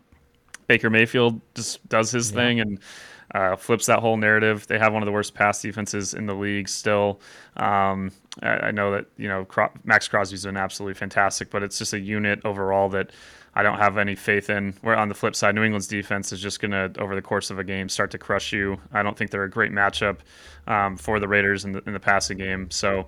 Baker 0.68 0.90
Mayfield 0.90 1.40
just 1.56 1.88
does 1.90 2.12
his 2.12 2.32
yeah. 2.32 2.36
thing 2.36 2.60
and 2.60 2.80
uh, 3.34 3.56
flips 3.56 3.86
that 3.86 4.00
whole 4.00 4.18
narrative. 4.18 4.68
They 4.68 4.78
have 4.78 4.94
one 4.94 5.02
of 5.02 5.06
the 5.06 5.12
worst 5.12 5.34
pass 5.34 5.62
defenses 5.62 6.14
in 6.14 6.26
the 6.26 6.36
league 6.36 6.70
still. 6.70 7.22
Um, 7.58 8.12
I, 8.42 8.50
I, 8.50 8.72
know 8.72 8.92
that 8.92 9.06
you 9.18 9.28
know 9.28 9.46
Cro- 9.46 9.72
Maxx 9.84 10.08
Crosby's 10.08 10.46
been 10.46 10.58
absolutely 10.58 10.96
fantastic, 10.96 11.50
but 11.50 11.64
it's 11.64 11.78
just 11.78 11.94
a 11.94 12.00
unit 12.00 12.40
overall 12.44 12.90
that 12.90 13.12
I 13.56 13.64
don't 13.64 13.78
have 13.78 13.98
any 13.98 14.16
faith 14.16 14.50
in. 14.50 14.74
Where 14.82 14.98
on 14.98 15.08
the 15.08 15.16
flip 15.16 15.36
side, 15.36 15.56
New 15.56 15.64
England's 15.64 15.88
defense 15.88 16.34
is 16.34 16.42
just 16.42 16.60
going 16.60 16.72
to, 16.72 16.92
over 17.00 17.16
the 17.16 17.22
course 17.22 17.50
of 17.50 17.58
a 17.58 17.64
game, 17.64 17.88
start 17.88 18.12
to 18.12 18.18
crush 18.18 18.52
you. 18.52 18.78
I 18.92 19.02
don't 19.02 19.18
think 19.18 19.32
they're 19.32 19.46
a 19.46 19.50
great 19.50 19.72
matchup 19.72 20.18
um, 20.68 20.98
for 20.98 21.20
the 21.20 21.28
Raiders 21.28 21.64
in 21.64 21.72
the, 21.72 21.82
in 21.88 21.94
the 21.94 22.00
passing 22.00 22.38
game. 22.38 22.70
So 22.70 23.08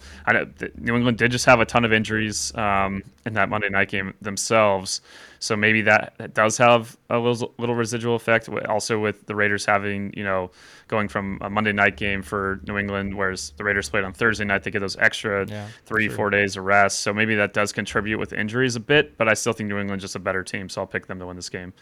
New 0.78 0.96
England 0.96 1.18
did 1.18 1.32
just 1.32 1.46
have 1.46 1.60
a 1.60 1.66
ton 1.66 1.84
of 1.84 1.92
injuries 1.92 2.56
um, 2.56 3.04
in 3.26 3.34
that 3.34 3.50
Monday 3.50 3.70
night 3.70 3.90
game 3.90 4.14
themselves. 4.22 5.02
So 5.40 5.56
maybe 5.56 5.82
that, 5.84 6.14
that 6.18 6.34
does 6.34 6.58
have 6.58 6.98
a 7.10 7.18
little, 7.18 7.54
little 7.58 7.76
residual 7.76 8.16
effect. 8.16 8.50
Also 8.50 9.00
with 9.00 9.26
the 9.28 9.36
Raiders 9.36 9.66
having, 9.66 10.14
you 10.16 10.24
know, 10.24 10.52
going 10.88 11.08
from 11.08 11.38
a 11.42 11.50
Monday 11.50 11.74
night 11.74 11.98
game 11.98 12.22
for 12.22 12.60
New 12.68 12.78
England, 12.78 13.16
whereas 13.16 13.54
the 13.58 13.64
Raiders 13.64 13.90
played 13.90 14.04
on 14.04 14.14
Thursday 14.14 14.46
night, 14.46 14.64
they 14.64 14.72
get 14.72 14.80
those 14.80 14.98
extra 14.98 15.46
yeah, 15.48 15.68
three, 15.86 16.08
four 16.08 16.30
days 16.30 16.58
of 16.58 16.64
rest. 16.66 17.00
So 17.00 17.14
maybe 17.14 17.36
that 17.36 17.54
does 17.54 17.72
contribute 17.72 18.18
with 18.18 18.34
injuries 18.34 18.76
a 18.76 18.80
bit, 18.80 19.18
but 19.18 19.28
I 19.28 19.34
still 19.34 19.54
think 19.54 19.70
New 19.70 19.78
England's 19.78 20.04
just 20.04 20.16
a 20.16 20.20
better 20.20 20.44
team, 20.44 20.70
so 20.70 20.82
I'll 20.82 20.88
pick 20.88 21.08
them 21.08 21.20
to 21.20 21.26
win 21.26 21.36
this 21.36 21.50
game. 21.50 21.74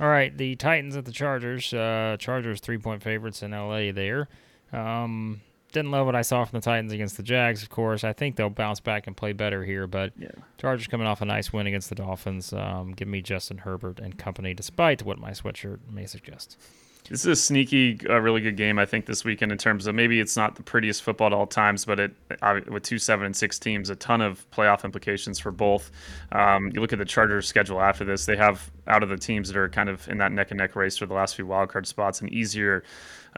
All 0.00 0.08
right, 0.08 0.36
the 0.36 0.56
Titans 0.56 0.96
at 0.96 1.04
the 1.04 1.12
Chargers. 1.12 1.72
Uh, 1.72 2.16
Chargers 2.18 2.60
three 2.60 2.78
point 2.78 3.02
favorites 3.02 3.42
in 3.42 3.52
LA 3.52 3.92
there. 3.92 4.28
Um, 4.72 5.40
didn't 5.74 5.90
love 5.90 6.06
what 6.06 6.14
I 6.16 6.22
saw 6.22 6.44
from 6.44 6.58
the 6.58 6.64
Titans 6.64 6.92
against 6.92 7.18
the 7.18 7.22
Jags, 7.22 7.62
of 7.62 7.68
course. 7.68 8.04
I 8.04 8.14
think 8.14 8.36
they'll 8.36 8.48
bounce 8.48 8.80
back 8.80 9.06
and 9.06 9.14
play 9.14 9.32
better 9.32 9.64
here, 9.64 9.86
but 9.86 10.12
Yeah. 10.18 10.28
Chargers 10.56 10.86
coming 10.86 11.06
off 11.06 11.20
a 11.20 11.26
nice 11.26 11.52
win 11.52 11.66
against 11.66 11.90
the 11.90 11.94
Dolphins. 11.96 12.52
Um, 12.54 12.92
give 12.92 13.08
me 13.08 13.20
Justin 13.20 13.58
Herbert 13.58 13.98
and 14.00 14.16
company, 14.16 14.54
despite 14.54 15.02
what 15.02 15.18
my 15.18 15.32
sweatshirt 15.32 15.80
may 15.90 16.06
suggest. 16.06 16.56
This 17.10 17.20
is 17.20 17.26
a 17.26 17.36
sneaky, 17.36 18.00
uh, 18.08 18.18
really 18.18 18.40
good 18.40 18.56
game. 18.56 18.78
I 18.78 18.86
think 18.86 19.04
this 19.04 19.26
weekend 19.26 19.52
in 19.52 19.58
terms 19.58 19.86
of 19.86 19.94
maybe 19.94 20.20
it's 20.20 20.38
not 20.38 20.54
the 20.54 20.62
prettiest 20.62 21.02
football 21.02 21.26
at 21.26 21.32
all 21.34 21.46
times, 21.46 21.84
but 21.84 22.00
it 22.00 22.12
uh, 22.40 22.60
with 22.68 22.82
two 22.82 22.98
seven 22.98 23.26
and 23.26 23.36
six 23.36 23.58
teams, 23.58 23.90
a 23.90 23.96
ton 23.96 24.22
of 24.22 24.50
playoff 24.50 24.84
implications 24.84 25.38
for 25.38 25.50
both. 25.50 25.90
Um, 26.32 26.70
you 26.72 26.80
look 26.80 26.94
at 26.94 26.98
the 26.98 27.04
Chargers' 27.04 27.46
schedule 27.46 27.78
after 27.78 28.06
this; 28.06 28.24
they 28.24 28.36
have 28.36 28.70
out 28.86 29.02
of 29.02 29.10
the 29.10 29.18
teams 29.18 29.48
that 29.48 29.58
are 29.58 29.68
kind 29.68 29.90
of 29.90 30.08
in 30.08 30.16
that 30.16 30.32
neck 30.32 30.50
and 30.50 30.56
neck 30.56 30.76
race 30.76 30.96
for 30.96 31.04
the 31.04 31.12
last 31.12 31.36
few 31.36 31.46
wildcard 31.46 31.84
spots, 31.84 32.22
an 32.22 32.32
easier 32.32 32.84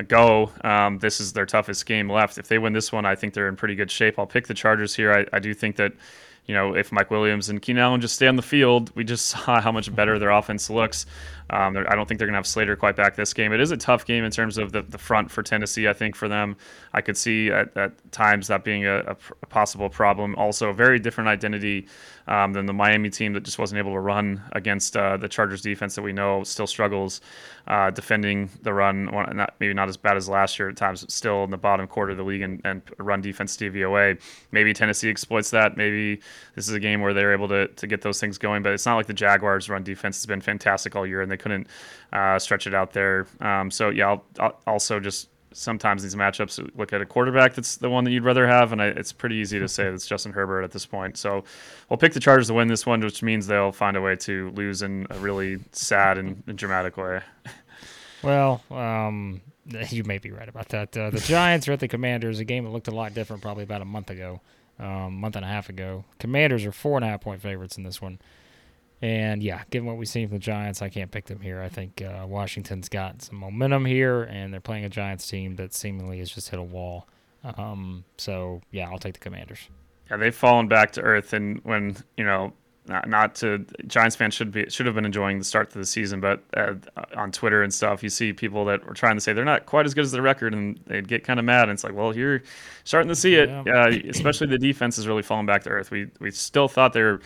go. 0.03 0.51
Um, 0.63 0.99
this 0.99 1.21
is 1.21 1.33
their 1.33 1.47
toughest 1.47 1.87
game 1.87 2.11
left. 2.11 2.39
If 2.39 2.49
they 2.49 2.59
win 2.59 2.73
this 2.73 2.93
one, 2.93 3.07
I 3.07 3.15
think 3.15 3.35
they're 3.35 3.49
in 3.49 3.57
pretty 3.57 3.75
good 3.75 3.91
shape. 3.91 4.19
I'll 4.19 4.27
pick 4.27 4.47
the 4.47 4.55
Chargers 4.55 4.95
here. 4.95 5.13
I, 5.13 5.27
I 5.37 5.39
do 5.39 5.55
think 5.55 5.77
that 5.77 5.93
you 6.47 6.55
know, 6.55 6.75
if 6.75 6.93
Mike 6.93 7.11
Williams 7.11 7.49
and 7.49 7.61
Keenan 7.61 7.83
Allen 7.83 8.01
just 8.01 8.15
stay 8.15 8.27
on 8.27 8.37
the 8.37 8.43
field, 8.43 8.93
we 8.95 9.05
just 9.05 9.27
saw 9.29 9.61
how 9.61 9.73
much 9.73 9.95
better 9.95 10.19
their 10.19 10.31
offense 10.31 10.71
looks. 10.71 11.07
Um, 11.49 11.77
I 11.77 11.95
don't 11.95 12.09
think 12.09 12.19
they're 12.19 12.27
going 12.27 12.35
to 12.35 12.39
have 12.39 12.47
Slater 12.47 12.75
quite 12.75 12.97
back 12.97 13.15
this 13.15 13.33
game. 13.33 13.53
It 13.53 13.61
is 13.61 13.71
a 13.71 13.77
tough 13.77 14.05
game 14.05 14.25
in 14.25 14.33
terms 14.33 14.59
of 14.59 14.73
the, 14.73 14.83
the 14.83 14.99
front 14.99 15.31
for 15.31 15.45
Tennessee, 15.45 15.87
I 15.87 15.93
think, 15.93 16.17
for 16.17 16.27
them. 16.27 16.57
I 16.93 17.01
could 17.01 17.17
see 17.17 17.51
at, 17.51 17.77
at 17.77 18.11
times 18.11 18.49
that 18.49 18.65
being 18.65 18.85
a, 18.85 18.97
a, 18.97 19.17
a, 19.43 19.47
possible 19.47 19.89
problem. 19.89 20.35
Also, 20.35 20.71
a 20.71 20.75
very 20.75 20.99
different 20.99 21.29
identity 21.29 21.87
um, 22.27 22.53
than 22.53 22.67
the 22.67 22.73
Miami 22.73 23.11
team 23.11 23.33
that 23.35 23.45
just 23.45 23.61
wasn't 23.61 23.79
able 23.79 23.93
to 23.93 24.01
run 24.01 24.43
against 24.53 24.97
uh, 24.97 25.17
the 25.17 25.29
Chargers 25.29 25.63
defense 25.63 25.95
that 25.95 26.03
we 26.03 26.13
know 26.13 26.43
still 26.43 26.67
struggles 26.67 27.21
uh, 27.69 27.91
defending 27.91 28.51
the 28.63 28.73
run. 28.73 29.05
Not, 29.05 29.55
maybe 29.61 29.73
not 29.73 29.89
as 29.89 29.97
bad 29.97 30.17
as 30.17 30.29
last 30.29 30.59
year 30.59 30.71
at 30.71 30.77
times, 30.77 31.03
but 31.03 31.13
still 31.13 31.45
in 31.45 31.51
the 31.51 31.57
bottom 31.57 31.87
quarter 31.87 32.11
of 32.13 32.17
the 32.17 32.25
league 32.25 32.43
and, 32.43 32.61
and 32.65 32.83
run 32.99 33.21
defense 33.21 33.57
DVOA. 33.57 34.21
Maybe 34.51 34.73
Tennessee 34.73 35.11
exploits 35.11 35.51
that. 35.51 35.77
Maybe 35.77 36.21
this 36.55 36.69
is 36.69 36.75
a 36.75 36.81
game 36.81 37.01
where 37.01 37.15
they're 37.15 37.33
able 37.33 37.49
to, 37.49 37.69
to 37.69 37.87
get 37.87 38.03
those 38.03 38.21
things 38.21 38.39
going, 38.39 38.63
but 38.63 38.73
it's 38.73 38.87
not 38.87 38.97
like 38.97 39.07
the 39.07 39.15
Jaguars' 39.15 39.69
run 39.69 39.83
defense 39.83 40.17
has 40.19 40.27
been 40.27 40.41
fantastic 40.41 40.97
all 40.97 41.07
year 41.07 41.23
and 41.23 41.31
they 41.31 41.37
couldn't 41.37 41.67
uh, 42.13 42.39
stretch 42.39 42.67
it 42.67 42.75
out 42.75 42.93
there. 42.93 43.27
Um, 43.41 43.71
so, 43.71 43.91
yeah, 43.91 44.09
I'll, 44.09 44.25
I'll 44.39 44.59
also 44.67 45.01
just 45.01 45.29
sometimes 45.57 46.03
these 46.03 46.15
matchups 46.15 46.71
look 46.77 46.93
at 46.93 47.01
a 47.01 47.07
quarterback 47.07 47.55
that's 47.55 47.77
the 47.77 47.89
one 47.89 48.05
that 48.05 48.11
you'd 48.11 48.25
rather 48.25 48.47
have, 48.47 48.73
and 48.73 48.83
I, 48.83 48.89
it's 48.89 49.13
pretty 49.13 49.37
easy 49.37 49.59
to 49.59 49.69
say 49.69 49.87
it's 49.87 50.07
Justin 50.07 50.33
Herbert 50.33 50.63
at 50.63 50.71
this 50.71 50.87
point. 50.87 51.17
So 51.17 51.45
we'll 51.89 51.97
pick 51.97 52.13
the 52.13 52.21
Chargers 52.21 52.49
to 52.49 52.55
win 52.55 52.69
this 52.69 52.87
one, 52.87 53.01
which 53.01 53.23
means 53.23 53.47
they'll 53.47 53.73
find 53.73 53.97
a 53.97 54.01
way 54.01 54.17
to 54.17 54.51
lose 54.51 54.83
in 54.83 55.07
a 55.11 55.19
really 55.19 55.59
sad 55.73 56.19
and, 56.19 56.43
and 56.47 56.59
dramatic 56.59 56.97
way. 56.97 57.21
Well, 58.23 58.63
um, 58.71 59.41
you 59.91 60.05
may 60.05 60.19
be 60.19 60.31
right 60.31 60.49
about 60.49 60.69
that. 60.71 60.97
Uh, 60.97 61.11
the 61.11 61.21
Giants 61.21 61.69
are 61.69 61.73
at 61.73 61.81
the 61.81 61.89
Commanders, 61.89 62.39
a 62.39 62.45
game 62.45 62.65
that 62.65 62.71
looked 62.71 62.89
a 62.89 62.95
lot 62.95 63.15
different 63.15 63.43
probably 63.43 63.65
about 63.65 63.83
a 63.83 63.87
month 63.87 64.11
ago, 64.11 64.41
um, 64.79 65.21
month 65.21 65.37
and 65.37 65.45
a 65.45 65.49
half 65.49 65.69
ago. 65.69 66.05
Commanders 66.19 66.65
are 66.65 66.73
four 66.73 66.97
and 66.97 67.05
a 67.05 67.09
half 67.09 67.21
point 67.21 67.41
favorites 67.41 67.77
in 67.77 67.85
this 67.85 68.01
one. 68.01 68.19
And 69.03 69.43
yeah, 69.43 69.63
given 69.71 69.87
what 69.87 69.99
we've 69.99 70.09
seen 70.09 70.29
from 70.29 70.37
the 70.39 70.43
Giants, 70.43 70.81
I 70.81 70.89
can't 70.89 71.11
pick 71.11 71.27
them 71.27 71.41
here. 71.41 71.61
I 71.61 71.69
think 71.69 72.01
uh, 72.03 72.27
Washington's 72.27 72.89
got 72.89 73.23
some 73.23 73.37
momentum 73.37 73.85
here, 73.85 74.23
and 74.23 74.53
they're 74.53 74.61
playing 74.61 74.85
a 74.85 74.89
Giants 74.89 75.29
team 75.29 75.57
that 75.57 75.75
seemingly 75.75 76.19
has 76.19 76.31
just 76.31 76.49
hit 76.49 76.59
a 76.59 76.63
wall. 76.63 77.07
Um, 77.45 78.05
so 78.17 78.63
yeah, 78.71 78.89
I'll 78.91 78.99
take 78.99 79.15
the 79.15 79.21
Commanders. 79.21 79.69
Yeah, 80.11 80.17
they've 80.17 80.35
fallen 80.35 80.69
back 80.69 80.93
to 80.93 81.03
earth, 81.03 81.33
and 81.33 81.61
when 81.65 81.97
you 82.17 82.25
know, 82.25 82.53
not, 82.89 83.09
not 83.09 83.35
to 83.37 83.65
Giants 83.87 84.17
fans 84.17 84.35
should 84.35 84.53
be 84.53 84.69
should 84.71 84.87
have 84.87 84.95
been 84.95 85.05
enjoying 85.05 85.39
the 85.39 85.45
start 85.45 85.71
to 85.71 85.79
the 85.79 85.87
season, 85.87 86.21
but 86.21 86.43
uh, 86.57 86.75
on 87.17 87.33
Twitter 87.33 87.63
and 87.63 87.73
stuff, 87.73 88.03
you 88.03 88.09
see 88.09 88.33
people 88.33 88.65
that 88.67 88.87
were 88.87 88.95
trying 88.95 89.17
to 89.17 89.21
say 89.21 89.33
they're 89.33 89.45
not 89.45 89.67
quite 89.67 89.87
as 89.87 89.95
good 89.95 90.05
as 90.05 90.13
the 90.13 90.23
record, 90.23 90.55
and 90.55 90.79
they'd 90.87 91.09
get 91.09 91.25
kind 91.25 91.39
of 91.39 91.45
mad. 91.45 91.65
And 91.65 91.73
it's 91.73 91.85
like, 91.85 91.95
well, 91.95 92.17
you're 92.17 92.43
starting 92.85 93.09
to 93.09 93.17
see 93.17 93.35
it. 93.35 93.49
Yeah. 93.49 93.89
especially 94.09 94.47
the 94.47 94.59
defense 94.59 94.99
is 94.99 95.07
really 95.07 95.23
falling 95.23 95.47
back 95.47 95.63
to 95.65 95.71
earth. 95.71 95.91
We 95.91 96.09
we 96.21 96.31
still 96.31 96.69
thought 96.69 96.93
they 96.93 97.03
were 97.03 97.21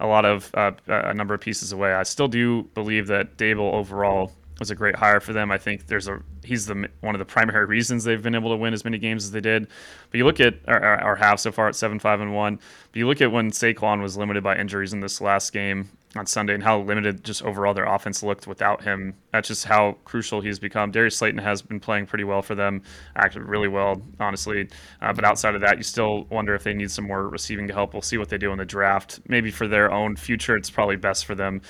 a 0.00 0.06
lot 0.06 0.24
of 0.24 0.50
uh, 0.54 0.72
a 0.86 1.14
number 1.14 1.34
of 1.34 1.40
pieces 1.40 1.72
away. 1.72 1.94
I 1.94 2.02
still 2.02 2.28
do 2.28 2.64
believe 2.74 3.06
that 3.08 3.36
Daboll 3.36 3.74
overall 3.74 4.32
was 4.58 4.70
a 4.70 4.74
great 4.74 4.96
hire 4.96 5.20
for 5.20 5.32
them. 5.32 5.50
I 5.50 5.58
think 5.58 5.86
there's 5.86 6.08
a 6.08 6.20
he's 6.44 6.66
the 6.66 6.88
one 7.00 7.14
of 7.14 7.18
the 7.18 7.24
primary 7.24 7.66
reasons 7.66 8.04
they've 8.04 8.22
been 8.22 8.34
able 8.34 8.50
to 8.50 8.56
win 8.56 8.72
as 8.72 8.84
many 8.84 8.98
games 8.98 9.24
as 9.24 9.30
they 9.30 9.40
did. 9.40 9.66
But 10.10 10.18
you 10.18 10.24
look 10.24 10.40
at 10.40 10.54
our, 10.66 10.80
our 10.82 11.16
half 11.16 11.40
so 11.40 11.52
far 11.52 11.68
at 11.68 11.76
seven 11.76 11.98
five 11.98 12.20
and 12.20 12.34
one. 12.34 12.56
But 12.92 12.98
you 12.98 13.06
look 13.06 13.20
at 13.20 13.32
when 13.32 13.50
Saquon 13.50 14.00
was 14.00 14.16
limited 14.16 14.42
by 14.42 14.56
injuries 14.56 14.92
in 14.92 15.00
this 15.00 15.20
last 15.20 15.52
game 15.52 15.90
on 16.16 16.26
Sunday 16.26 16.54
and 16.54 16.62
how 16.62 16.80
limited 16.80 17.24
just 17.24 17.42
overall 17.42 17.74
their 17.74 17.86
offense 17.86 18.22
looked 18.22 18.46
without 18.46 18.82
him. 18.82 19.14
That's 19.32 19.48
just 19.48 19.64
how 19.64 19.96
crucial 20.04 20.40
he's 20.40 20.58
become. 20.58 20.90
Darius 20.90 21.16
Slayton 21.16 21.38
has 21.38 21.62
been 21.62 21.80
playing 21.80 22.06
pretty 22.06 22.24
well 22.24 22.42
for 22.42 22.54
them, 22.54 22.82
acted 23.16 23.42
really 23.42 23.68
well, 23.68 24.00
honestly. 24.20 24.68
Uh, 25.02 25.12
but 25.12 25.24
outside 25.24 25.54
of 25.54 25.60
that, 25.62 25.76
you 25.76 25.82
still 25.82 26.24
wonder 26.30 26.54
if 26.54 26.62
they 26.62 26.74
need 26.74 26.90
some 26.90 27.06
more 27.06 27.28
receiving 27.28 27.68
help. 27.68 27.92
We'll 27.92 28.02
see 28.02 28.18
what 28.18 28.28
they 28.28 28.38
do 28.38 28.52
in 28.52 28.58
the 28.58 28.64
draft. 28.64 29.20
Maybe 29.26 29.50
for 29.50 29.66
their 29.66 29.90
own 29.90 30.16
future, 30.16 30.56
it's 30.56 30.70
probably 30.70 30.96
best 30.96 31.26
for 31.26 31.34
them, 31.34 31.62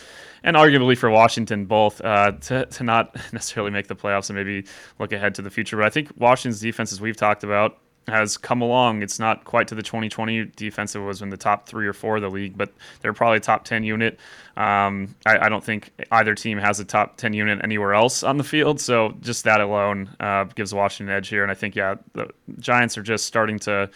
and 0.45 0.57
arguably 0.57 0.97
for 0.97 1.11
Washington 1.11 1.65
both, 1.65 2.01
uh, 2.03 2.33
to, 2.33 2.67
to 2.67 2.85
not 2.85 3.17
necessarily 3.33 3.73
make 3.73 3.89
the 3.89 3.97
playoffs 3.97 4.29
and 4.31 4.37
maybe 4.37 4.65
look 5.01 5.13
ahead 5.13 5.35
to 5.35 5.43
the 5.43 5.51
future. 5.51 5.77
But 5.77 5.87
I 5.87 5.91
think 5.91 6.11
Washington's 6.17 6.61
defense, 6.61 6.93
as 6.93 7.01
we've 7.01 7.17
talked 7.17 7.43
about, 7.43 7.79
has 8.07 8.37
come 8.37 8.61
along. 8.61 9.03
It's 9.03 9.19
not 9.19 9.45
quite 9.45 9.69
to 9.69 9.75
the 9.75 9.83
2020 9.83 10.45
defensive 10.57 11.03
was 11.03 11.23
in 11.23 11.31
the 11.31 11.39
top 11.39 11.67
three 11.67 11.87
or 11.87 11.95
four 11.95 12.17
of 12.17 12.23
the 12.23 12.29
league, 12.29 12.57
but 12.57 12.71
they're 13.01 13.15
probably 13.15 13.41
top 13.41 13.65
10 13.65 13.83
unit. 13.83 14.19
Um, 14.59 15.15
I, 15.25 15.47
I, 15.47 15.49
don't 15.49 15.65
think 15.65 15.91
either 16.13 16.35
team 16.35 16.59
has 16.59 16.79
a 16.81 16.85
top 16.85 17.17
10 17.17 17.33
unit 17.33 17.61
anywhere 17.65 17.95
else 17.95 18.23
on 18.23 18.37
the 18.37 18.45
field. 18.45 18.79
So 18.79 19.15
just 19.21 19.45
that 19.45 19.61
alone 19.61 20.15
uh, 20.21 20.45
gives 20.45 20.75
Washington 20.75 21.11
an 21.13 21.17
edge 21.17 21.29
here. 21.29 21.43
And 21.43 21.51
I 21.51 21.55
think, 21.55 21.75
yeah, 21.75 21.95
the 22.13 22.29
Giants 22.59 22.99
are 22.99 23.03
just 23.03 23.25
starting 23.25 23.59
to. 23.61 23.91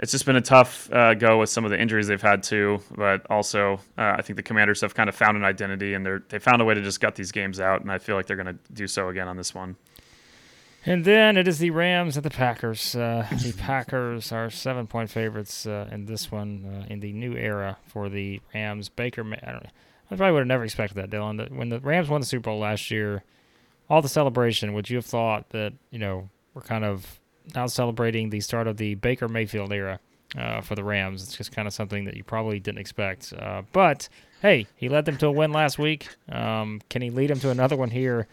It's 0.00 0.12
just 0.12 0.24
been 0.24 0.36
a 0.36 0.40
tough 0.40 0.90
uh, 0.90 1.12
go 1.12 1.38
with 1.38 1.50
some 1.50 1.66
of 1.66 1.70
the 1.70 1.78
injuries 1.78 2.06
they've 2.06 2.20
had 2.20 2.42
too, 2.42 2.80
but 2.96 3.26
also 3.30 3.74
uh, 3.98 4.14
I 4.16 4.22
think 4.22 4.36
the 4.38 4.42
Commanders 4.42 4.80
have 4.80 4.94
kind 4.94 5.10
of 5.10 5.14
found 5.14 5.36
an 5.36 5.44
identity 5.44 5.92
and 5.92 6.04
they're 6.04 6.22
they 6.30 6.38
found 6.38 6.62
a 6.62 6.64
way 6.64 6.72
to 6.74 6.80
just 6.80 7.00
gut 7.00 7.14
these 7.14 7.30
games 7.30 7.60
out, 7.60 7.82
and 7.82 7.92
I 7.92 7.98
feel 7.98 8.16
like 8.16 8.26
they're 8.26 8.36
going 8.36 8.46
to 8.46 8.58
do 8.72 8.86
so 8.86 9.10
again 9.10 9.28
on 9.28 9.36
this 9.36 9.54
one. 9.54 9.76
And 10.86 11.04
then 11.04 11.36
it 11.36 11.46
is 11.46 11.58
the 11.58 11.70
Rams 11.70 12.16
and 12.16 12.24
the 12.24 12.30
Packers. 12.30 12.96
Uh, 12.96 13.26
the 13.30 13.52
Packers 13.58 14.32
are 14.32 14.48
seven 14.48 14.86
point 14.86 15.10
favorites 15.10 15.66
uh, 15.66 15.88
in 15.92 16.06
this 16.06 16.32
one 16.32 16.64
uh, 16.64 16.92
in 16.92 17.00
the 17.00 17.12
new 17.12 17.36
era 17.36 17.76
for 17.86 18.08
the 18.08 18.40
Rams. 18.54 18.88
Baker, 18.88 19.22
I 19.42 19.52
don't. 19.52 19.66
I 20.10 20.16
probably 20.16 20.32
would 20.32 20.40
have 20.40 20.48
never 20.48 20.64
expected 20.64 20.96
that, 20.96 21.10
Dillon. 21.10 21.46
When 21.50 21.68
the 21.68 21.78
Rams 21.78 22.08
won 22.08 22.20
the 22.20 22.26
Super 22.26 22.44
Bowl 22.44 22.58
last 22.58 22.90
year, 22.90 23.22
all 23.88 24.02
the 24.02 24.08
celebration, 24.08 24.72
would 24.72 24.88
you 24.88 24.96
have 24.96 25.06
thought 25.06 25.50
that 25.50 25.74
you 25.90 25.98
know 25.98 26.30
we're 26.54 26.62
kind 26.62 26.84
of 26.84 27.19
now 27.54 27.66
celebrating 27.66 28.30
the 28.30 28.40
start 28.40 28.66
of 28.66 28.76
the 28.76 28.94
Baker 28.94 29.28
Mayfield 29.28 29.72
era 29.72 30.00
uh, 30.36 30.60
for 30.60 30.74
the 30.74 30.84
Rams? 30.84 31.22
It's 31.22 31.36
just 31.36 31.52
kind 31.52 31.68
of 31.68 31.74
something 31.74 32.04
that 32.04 32.16
you 32.16 32.24
probably 32.24 32.60
didn't 32.60 32.78
expect. 32.78 33.32
Uh, 33.32 33.62
but 33.72 34.08
hey, 34.42 34.66
he 34.76 34.88
led 34.88 35.04
them 35.04 35.16
to 35.18 35.26
a 35.26 35.32
win 35.32 35.52
last 35.52 35.78
week. 35.78 36.08
Um, 36.30 36.80
can 36.88 37.02
he 37.02 37.10
lead 37.10 37.30
them 37.30 37.40
to 37.40 37.50
another 37.50 37.76
one 37.76 37.90
here? 37.90 38.26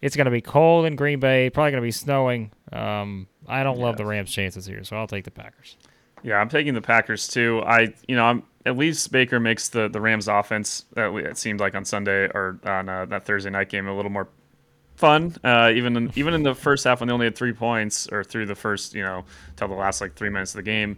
It's 0.00 0.14
going 0.14 0.26
to 0.26 0.30
be 0.30 0.40
cold 0.40 0.86
in 0.86 0.96
Green 0.96 1.18
Bay. 1.18 1.50
Probably 1.50 1.72
going 1.72 1.82
to 1.82 1.86
be 1.86 1.90
snowing. 1.90 2.52
Um, 2.72 3.26
I 3.46 3.62
don't 3.62 3.78
yeah. 3.78 3.84
love 3.84 3.96
the 3.96 4.06
Rams' 4.06 4.30
chances 4.30 4.66
here, 4.66 4.84
so 4.84 4.96
I'll 4.96 5.08
take 5.08 5.24
the 5.24 5.30
Packers. 5.30 5.76
Yeah, 6.22 6.36
I'm 6.36 6.48
taking 6.48 6.74
the 6.74 6.80
Packers 6.80 7.28
too. 7.28 7.62
I, 7.64 7.94
you 8.06 8.16
know, 8.16 8.24
I'm 8.24 8.42
at 8.66 8.76
least 8.76 9.10
Baker 9.12 9.40
makes 9.40 9.68
the 9.68 9.88
the 9.88 10.00
Rams' 10.00 10.28
offense. 10.28 10.84
Uh, 10.96 11.14
it 11.14 11.38
seemed 11.38 11.60
like 11.60 11.74
on 11.74 11.84
Sunday 11.84 12.28
or 12.34 12.58
on 12.64 12.88
uh, 12.88 13.06
that 13.06 13.24
Thursday 13.24 13.50
night 13.50 13.68
game 13.68 13.88
a 13.88 13.94
little 13.96 14.10
more 14.10 14.28
fun. 14.98 15.34
Uh, 15.42 15.72
even 15.74 15.96
in, 15.96 16.12
even 16.16 16.34
in 16.34 16.42
the 16.42 16.54
first 16.54 16.84
half 16.84 17.00
when 17.00 17.08
they 17.08 17.14
only 17.14 17.26
had 17.26 17.36
three 17.36 17.52
points, 17.52 18.08
or 18.08 18.24
through 18.24 18.46
the 18.46 18.54
first, 18.54 18.94
you 18.94 19.02
know, 19.02 19.24
till 19.56 19.68
the 19.68 19.74
last 19.74 20.00
like 20.00 20.14
three 20.14 20.30
minutes 20.30 20.52
of 20.52 20.56
the 20.56 20.62
game. 20.62 20.96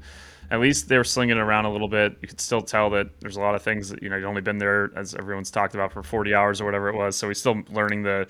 At 0.50 0.58
least 0.58 0.88
they 0.88 0.96
were 0.96 1.04
slinging 1.04 1.36
it 1.36 1.40
around 1.40 1.66
a 1.66 1.70
little 1.70 1.86
bit. 1.86 2.16
You 2.20 2.26
could 2.26 2.40
still 2.40 2.60
tell 2.60 2.90
that 2.90 3.20
there's 3.20 3.36
a 3.36 3.40
lot 3.40 3.54
of 3.54 3.62
things 3.62 3.88
that 3.90 4.02
you 4.02 4.08
know 4.08 4.16
you've 4.16 4.28
only 4.28 4.40
been 4.40 4.58
there 4.58 4.90
as 4.96 5.14
everyone's 5.14 5.50
talked 5.50 5.74
about 5.74 5.92
for 5.92 6.02
40 6.02 6.34
hours 6.34 6.60
or 6.60 6.64
whatever 6.64 6.88
it 6.88 6.96
was. 6.96 7.14
So 7.14 7.28
he's 7.28 7.38
still 7.38 7.62
learning 7.70 8.02
the 8.02 8.26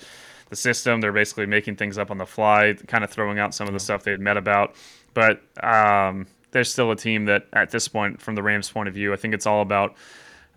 the 0.50 0.56
system. 0.56 1.00
They're 1.00 1.12
basically 1.12 1.46
making 1.46 1.76
things 1.76 1.96
up 1.96 2.10
on 2.10 2.18
the 2.18 2.26
fly, 2.26 2.74
kind 2.88 3.04
of 3.04 3.10
throwing 3.10 3.38
out 3.38 3.54
some 3.54 3.66
of 3.66 3.72
the 3.72 3.80
stuff 3.80 4.02
they 4.02 4.10
had 4.10 4.20
met 4.20 4.36
about. 4.36 4.74
But 5.14 5.40
um, 5.62 6.26
there's 6.50 6.70
still 6.70 6.90
a 6.90 6.96
team 6.96 7.24
that, 7.26 7.46
at 7.52 7.70
this 7.70 7.88
point, 7.88 8.20
from 8.20 8.34
the 8.34 8.42
Rams' 8.42 8.70
point 8.70 8.88
of 8.88 8.94
view, 8.94 9.12
I 9.12 9.16
think 9.16 9.32
it's 9.34 9.46
all 9.46 9.62
about. 9.62 9.94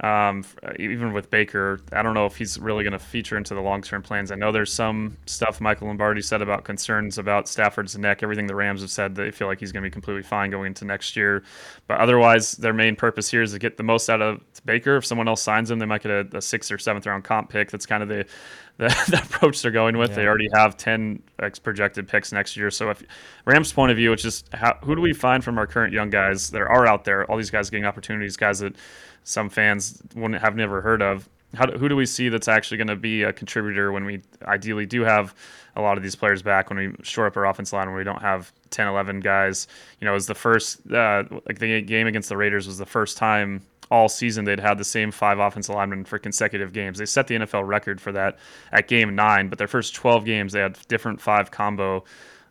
Um, 0.01 0.43
even 0.79 1.13
with 1.13 1.29
Baker, 1.29 1.79
I 1.93 2.01
don't 2.01 2.13
know 2.13 2.25
if 2.25 2.35
he's 2.35 2.59
really 2.59 2.83
going 2.83 2.93
to 2.93 2.99
feature 2.99 3.37
into 3.37 3.53
the 3.53 3.61
long-term 3.61 4.01
plans. 4.01 4.31
I 4.31 4.35
know 4.35 4.51
there's 4.51 4.73
some 4.73 5.17
stuff 5.27 5.61
Michael 5.61 5.87
Lombardi 5.87 6.21
said 6.21 6.41
about 6.41 6.63
concerns 6.63 7.17
about 7.17 7.47
Stafford's 7.47 7.97
neck. 7.97 8.23
Everything 8.23 8.47
the 8.47 8.55
Rams 8.55 8.81
have 8.81 8.89
said, 8.89 9.15
they 9.15 9.31
feel 9.31 9.47
like 9.47 9.59
he's 9.59 9.71
going 9.71 9.83
to 9.83 9.89
be 9.89 9.93
completely 9.93 10.23
fine 10.23 10.49
going 10.49 10.67
into 10.67 10.83
next 10.83 11.15
year. 11.15 11.43
But 11.87 11.99
otherwise, 11.99 12.53
their 12.53 12.73
main 12.73 12.95
purpose 12.95 13.29
here 13.29 13.43
is 13.43 13.53
to 13.53 13.59
get 13.59 13.77
the 13.77 13.83
most 13.83 14.09
out 14.09 14.21
of 14.21 14.41
Baker. 14.65 14.97
If 14.97 15.05
someone 15.05 15.27
else 15.27 15.41
signs 15.41 15.69
him, 15.69 15.79
they 15.79 15.85
might 15.85 16.01
get 16.01 16.11
a, 16.11 16.37
a 16.37 16.41
sixth 16.41 16.71
or 16.71 16.77
seventh 16.77 17.05
round 17.05 17.23
comp 17.23 17.49
pick. 17.49 17.69
That's 17.69 17.85
kind 17.85 18.01
of 18.01 18.09
the 18.09 18.25
the, 18.77 18.87
the 19.07 19.21
approach 19.23 19.61
they're 19.61 19.69
going 19.69 19.97
with. 19.99 20.09
Yeah. 20.09 20.15
They 20.15 20.25
already 20.25 20.49
have 20.55 20.75
10 20.77 21.21
projected 21.61 22.07
picks 22.07 22.31
next 22.31 22.57
year. 22.57 22.71
So, 22.71 22.89
if 22.89 23.03
Rams' 23.45 23.71
point 23.71 23.91
of 23.91 23.97
view, 23.97 24.11
it's 24.13 24.23
just 24.23 24.51
how, 24.51 24.79
who 24.83 24.95
do 24.95 25.01
we 25.01 25.13
find 25.13 25.43
from 25.43 25.59
our 25.59 25.67
current 25.67 25.93
young 25.93 26.09
guys 26.09 26.49
that 26.49 26.61
are 26.61 26.87
out 26.87 27.03
there? 27.03 27.29
All 27.29 27.37
these 27.37 27.51
guys 27.51 27.69
getting 27.69 27.85
opportunities, 27.85 28.35
guys 28.35 28.59
that 28.59 28.75
some 29.23 29.49
fans 29.49 30.01
wouldn't 30.15 30.41
have 30.41 30.55
never 30.55 30.81
heard 30.81 31.01
of. 31.01 31.29
how 31.55 31.65
do, 31.65 31.77
who 31.77 31.87
do 31.87 31.95
we 31.95 32.05
see 32.05 32.29
that's 32.29 32.47
actually 32.47 32.77
going 32.77 32.87
to 32.87 32.95
be 32.95 33.23
a 33.23 33.33
contributor 33.33 33.91
when 33.91 34.05
we 34.05 34.21
ideally 34.43 34.85
do 34.85 35.01
have 35.01 35.33
a 35.75 35.81
lot 35.81 35.97
of 35.97 36.03
these 36.03 36.15
players 36.15 36.41
back 36.41 36.69
when 36.69 36.77
we 36.77 36.95
shore 37.03 37.25
up 37.25 37.37
our 37.37 37.45
offense 37.45 37.73
line 37.73 37.87
when 37.87 37.95
we 37.95 38.03
don't 38.03 38.21
have 38.21 38.51
10, 38.69 38.87
11 38.87 39.19
guys. 39.21 39.67
You 39.99 40.05
know, 40.05 40.11
it 40.11 40.15
was 40.15 40.27
the 40.27 40.35
first 40.35 40.79
uh, 40.91 41.23
like 41.47 41.59
the 41.59 41.81
game 41.81 42.07
against 42.07 42.29
the 42.29 42.37
Raiders 42.37 42.67
was 42.67 42.77
the 42.77 42.85
first 42.85 43.17
time 43.17 43.61
all 43.91 44.09
season 44.09 44.45
they'd 44.45 44.59
had 44.59 44.77
the 44.77 44.83
same 44.83 45.11
five 45.11 45.39
offensive 45.39 45.75
linemen 45.75 46.05
for 46.05 46.17
consecutive 46.17 46.73
games. 46.73 46.97
They 46.97 47.05
set 47.05 47.27
the 47.27 47.35
NFL 47.35 47.67
record 47.67 48.01
for 48.01 48.11
that 48.11 48.39
at 48.71 48.87
game 48.87 49.15
nine, 49.15 49.49
but 49.49 49.57
their 49.57 49.67
first 49.67 49.93
12 49.95 50.25
games 50.25 50.53
they 50.53 50.59
had 50.59 50.77
different 50.87 51.21
five 51.21 51.51
combo 51.51 52.03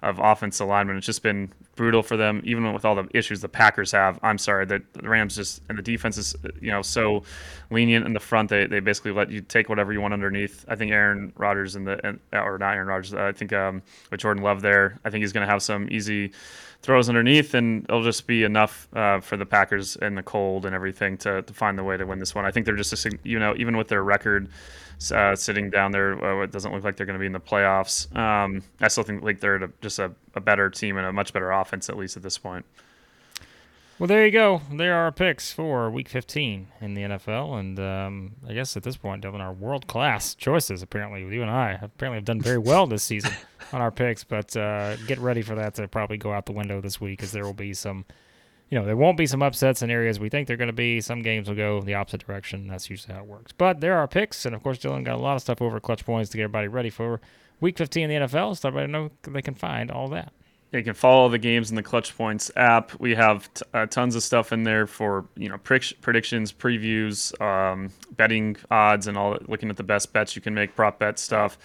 of 0.03 0.19
offensive 0.19 0.69
linemen. 0.69 0.97
It's 0.97 1.07
just 1.07 1.23
been 1.23 1.53
brutal 1.75 2.03
for 2.03 2.17
them, 2.17 2.43
even 2.45 2.73
with 2.73 2.85
all 2.85 2.95
the 2.95 3.09
issues 3.15 3.41
the 3.41 3.49
Packers 3.49 3.93
have. 3.93 4.19
I'm 4.23 4.39
sorry 4.39 4.67
that 4.67 4.93
the 4.93 5.09
Rams 5.09 5.37
just 5.37 5.63
and 5.69 5.79
the 5.79 5.83
defense 5.83 6.19
is 6.19 6.37
you 6.61 6.71
know 6.71 6.83
so 6.83 7.23
lenient 7.71 8.07
in 8.07 8.13
the 8.13 8.21
front. 8.21 8.51
They, 8.51 8.67
they 8.67 8.81
basically 8.81 9.13
let 9.13 9.31
you 9.31 9.41
take 9.41 9.69
whatever 9.69 9.93
you 9.93 10.01
want 10.01 10.15
underneath. 10.15 10.65
I 10.69 10.77
think 10.77 10.93
Aaron 10.93 11.33
Rodgers 11.37 11.77
and 11.77 11.87
the 11.87 12.19
or 12.33 12.59
not 12.59 12.75
Aaron 12.75 12.89
Rodgers. 12.89 13.15
I 13.15 13.33
think 13.33 13.53
um, 13.53 13.83
with 14.11 14.21
Jordan 14.21 14.43
Love 14.43 14.61
there, 14.61 14.99
I 15.05 15.11
think 15.11 15.23
he's 15.23 15.33
going 15.33 15.47
to 15.47 15.51
have 15.51 15.63
some 15.63 15.89
easy 15.91 16.33
throws 16.83 17.09
underneath, 17.09 17.55
and 17.55 17.85
it'll 17.85 18.03
just 18.03 18.27
be 18.27 18.43
enough 18.43 18.89
uh, 18.95 19.21
for 19.21 19.37
the 19.37 19.47
Packers 19.47 19.97
in 19.97 20.17
the 20.17 20.23
cold 20.23 20.67
and 20.67 20.75
everything 20.75 21.17
to, 21.17 21.43
to 21.43 21.53
find 21.53 21.79
the 21.79 21.85
way 21.85 21.97
to 21.97 22.05
win 22.05 22.19
this 22.19 22.35
one. 22.35 22.45
I 22.45 22.51
think 22.51 22.67
they're 22.67 22.77
just 22.77 22.93
a, 23.07 23.19
you 23.23 23.39
know 23.39 23.55
even 23.57 23.77
with 23.77 23.89
their 23.89 24.03
record 24.03 24.49
uh, 25.13 25.37
sitting 25.37 25.71
down 25.71 25.93
there. 25.93 26.13
Uh, 26.25 26.43
it 26.43 26.53
doesn't 26.53 26.73
look 26.73 26.85
like 26.85 26.97
they're 26.97 27.07
going 27.07 27.19
to 27.19 27.21
be 27.21 27.27
in 27.27 27.33
the 27.33 27.41
playoffs. 27.41 28.15
Um, 28.17 28.63
I 28.81 28.89
still 28.89 29.05
think 29.05 29.23
like 29.23 29.41
they're 29.41 29.71
just 29.81 29.99
a, 29.99 30.13
a, 30.35 30.41
better 30.41 30.71
team 30.71 30.97
and 30.97 31.07
a 31.07 31.13
much 31.13 31.33
better 31.33 31.51
offense 31.51 31.89
at 31.89 31.97
least 31.97 32.17
at 32.17 32.23
this 32.23 32.39
point. 32.39 32.65
Well, 33.99 34.09
there 34.09 34.25
you 34.25 34.33
go. 34.33 34.63
There 34.73 34.95
are 34.95 35.05
our 35.05 35.13
picks 35.13 35.53
for 35.53 35.89
Week 35.91 36.09
15 36.09 36.67
in 36.81 36.95
the 36.95 37.03
NFL, 37.03 37.61
and 37.61 37.79
um, 37.79 38.33
I 38.49 38.53
guess 38.53 38.77
at 38.77 38.83
this 38.83 38.97
point, 38.97 39.23
Dillon, 39.23 39.41
our 39.41 39.53
world 39.53 39.87
class 39.87 40.35
choices 40.35 40.83
apparently 40.83 41.21
you 41.21 41.43
and 41.43 41.51
I 41.51 41.79
apparently 41.81 42.17
have 42.17 42.25
done 42.25 42.41
very 42.41 42.59
well 42.59 42.87
this 42.87 43.05
season 43.05 43.33
on 43.73 43.81
our 43.81 43.93
picks. 43.93 44.25
But 44.25 44.57
uh, 44.57 44.97
get 45.07 45.19
ready 45.19 45.43
for 45.43 45.55
that 45.55 45.75
to 45.75 45.87
probably 45.87 46.17
go 46.17 46.33
out 46.33 46.47
the 46.47 46.53
window 46.53 46.81
this 46.81 47.01
week, 47.01 47.23
as 47.23 47.31
there 47.31 47.45
will 47.45 47.53
be 47.53 47.75
some 47.75 48.05
you 48.73 48.79
know, 48.79 48.87
there 48.87 48.97
won't 48.97 49.19
be 49.19 49.27
some 49.27 49.43
upsets 49.43 49.83
in 49.83 49.91
areas 49.91 50.19
we 50.19 50.31
think 50.31 50.49
they're 50.49 50.57
going 50.57 50.69
to 50.69 50.73
be. 50.73 50.99
Some 51.03 51.21
games 51.21 51.47
will 51.47 51.55
go 51.55 51.83
the 51.83 51.93
opposite 51.93 52.27
direction. 52.27 52.69
That's 52.69 52.89
usually 52.89 53.13
how 53.13 53.21
it 53.21 53.27
works. 53.27 53.53
But 53.53 53.83
there 53.83 53.99
are 53.99 54.09
picks, 54.09 54.47
and 54.47 54.55
of 54.55 54.63
course, 54.63 54.79
Dillon 54.79 55.05
got 55.05 55.17
a 55.17 55.21
lot 55.21 55.37
of 55.37 55.43
stuff 55.43 55.61
over 55.61 55.79
Clutch 55.79 56.07
Points 56.07 56.31
to 56.31 56.39
get 56.39 56.45
everybody 56.45 56.69
ready 56.69 56.89
for 56.89 57.21
Week 57.61 57.77
15 57.77 58.09
in 58.09 58.23
the 58.23 58.27
NFL, 58.27 58.57
so 58.57 58.69
everybody 58.69 58.91
know 58.91 59.11
they 59.25 59.43
can 59.43 59.55
find 59.55 59.91
all 59.91 60.09
that. 60.09 60.33
You 60.73 60.83
can 60.83 60.95
follow 60.95 61.29
the 61.29 61.37
games 61.37 61.69
in 61.69 61.77
the 61.77 61.83
Clutch 61.83 62.17
Points 62.17 62.51
app. 62.57 62.99
We 62.99 63.15
have 63.15 63.53
t- 63.53 63.63
uh, 63.75 63.85
tons 63.85 64.17
of 64.17 64.23
stuff 64.23 64.55
in 64.55 64.63
there 64.63 64.87
for 64.87 65.27
you 65.37 65.51
know 65.51 65.59
predictions, 65.59 66.51
previews, 66.51 67.39
um, 67.43 67.91
betting 68.17 68.57
odds, 68.71 69.07
and 69.07 69.19
all. 69.19 69.37
Looking 69.49 69.69
at 69.69 69.77
the 69.77 69.83
best 69.83 70.15
bets 70.15 70.35
you 70.35 70.41
can 70.41 70.55
make, 70.55 70.75
prop 70.75 70.99
bet 70.99 71.19
stuff 71.19 71.59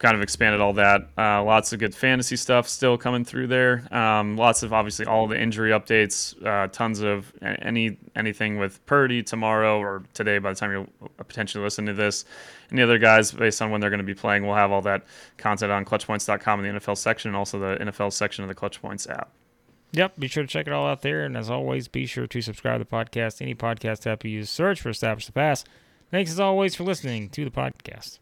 kind 0.00 0.16
of 0.16 0.22
expanded 0.22 0.60
all 0.60 0.72
that. 0.72 1.02
Uh, 1.16 1.44
lots 1.44 1.72
of 1.72 1.78
good 1.78 1.94
fantasy 1.94 2.34
stuff 2.34 2.66
still 2.66 2.96
coming 2.96 3.24
through 3.24 3.46
there. 3.46 3.86
Um, 3.94 4.36
lots 4.36 4.62
of 4.62 4.72
obviously 4.72 5.04
all 5.04 5.28
the 5.28 5.40
injury 5.40 5.70
updates. 5.70 6.34
Uh, 6.44 6.68
tons 6.68 7.00
of 7.00 7.32
any 7.42 7.98
anything 8.16 8.58
with 8.58 8.84
Purdy 8.86 9.22
tomorrow 9.22 9.78
or 9.78 10.02
today. 10.14 10.38
By 10.38 10.52
the 10.52 10.58
time 10.58 10.72
you're 10.72 10.88
potentially 11.18 11.62
listening 11.62 11.88
to 11.88 11.92
this, 11.92 12.24
any 12.72 12.82
other 12.82 12.98
guys 12.98 13.30
based 13.30 13.60
on 13.60 13.70
when 13.70 13.80
they're 13.80 13.90
going 13.90 13.98
to 13.98 14.04
be 14.04 14.14
playing, 14.14 14.46
we'll 14.46 14.56
have 14.56 14.72
all 14.72 14.82
that 14.82 15.04
content 15.36 15.70
on 15.70 15.84
ClutchPoints.com 15.84 16.64
in 16.64 16.74
the 16.74 16.80
NFL 16.80 16.96
section 16.96 17.28
and 17.28 17.36
also 17.36 17.58
the 17.58 17.76
NFL 17.84 18.12
section 18.12 18.42
of 18.42 18.48
the 18.48 18.54
Clutch 18.54 18.80
Points 18.80 19.06
app. 19.06 19.30
Yep, 19.92 20.18
be 20.18 20.28
sure 20.28 20.44
to 20.44 20.48
check 20.48 20.66
it 20.66 20.72
all 20.72 20.86
out 20.86 21.02
there. 21.02 21.24
And 21.24 21.36
as 21.36 21.50
always, 21.50 21.88
be 21.88 22.06
sure 22.06 22.26
to 22.26 22.40
subscribe 22.40 22.80
to 22.80 22.84
the 22.84 22.90
podcast. 22.90 23.42
Any 23.42 23.54
podcast 23.54 24.06
app 24.06 24.24
you 24.24 24.30
use, 24.30 24.48
search 24.48 24.80
for 24.80 24.88
Establish 24.88 25.26
the 25.26 25.32
Pass. 25.32 25.64
Thanks 26.10 26.30
as 26.30 26.40
always 26.40 26.74
for 26.74 26.84
listening 26.84 27.28
to 27.30 27.44
the 27.44 27.50
podcast. 27.50 28.20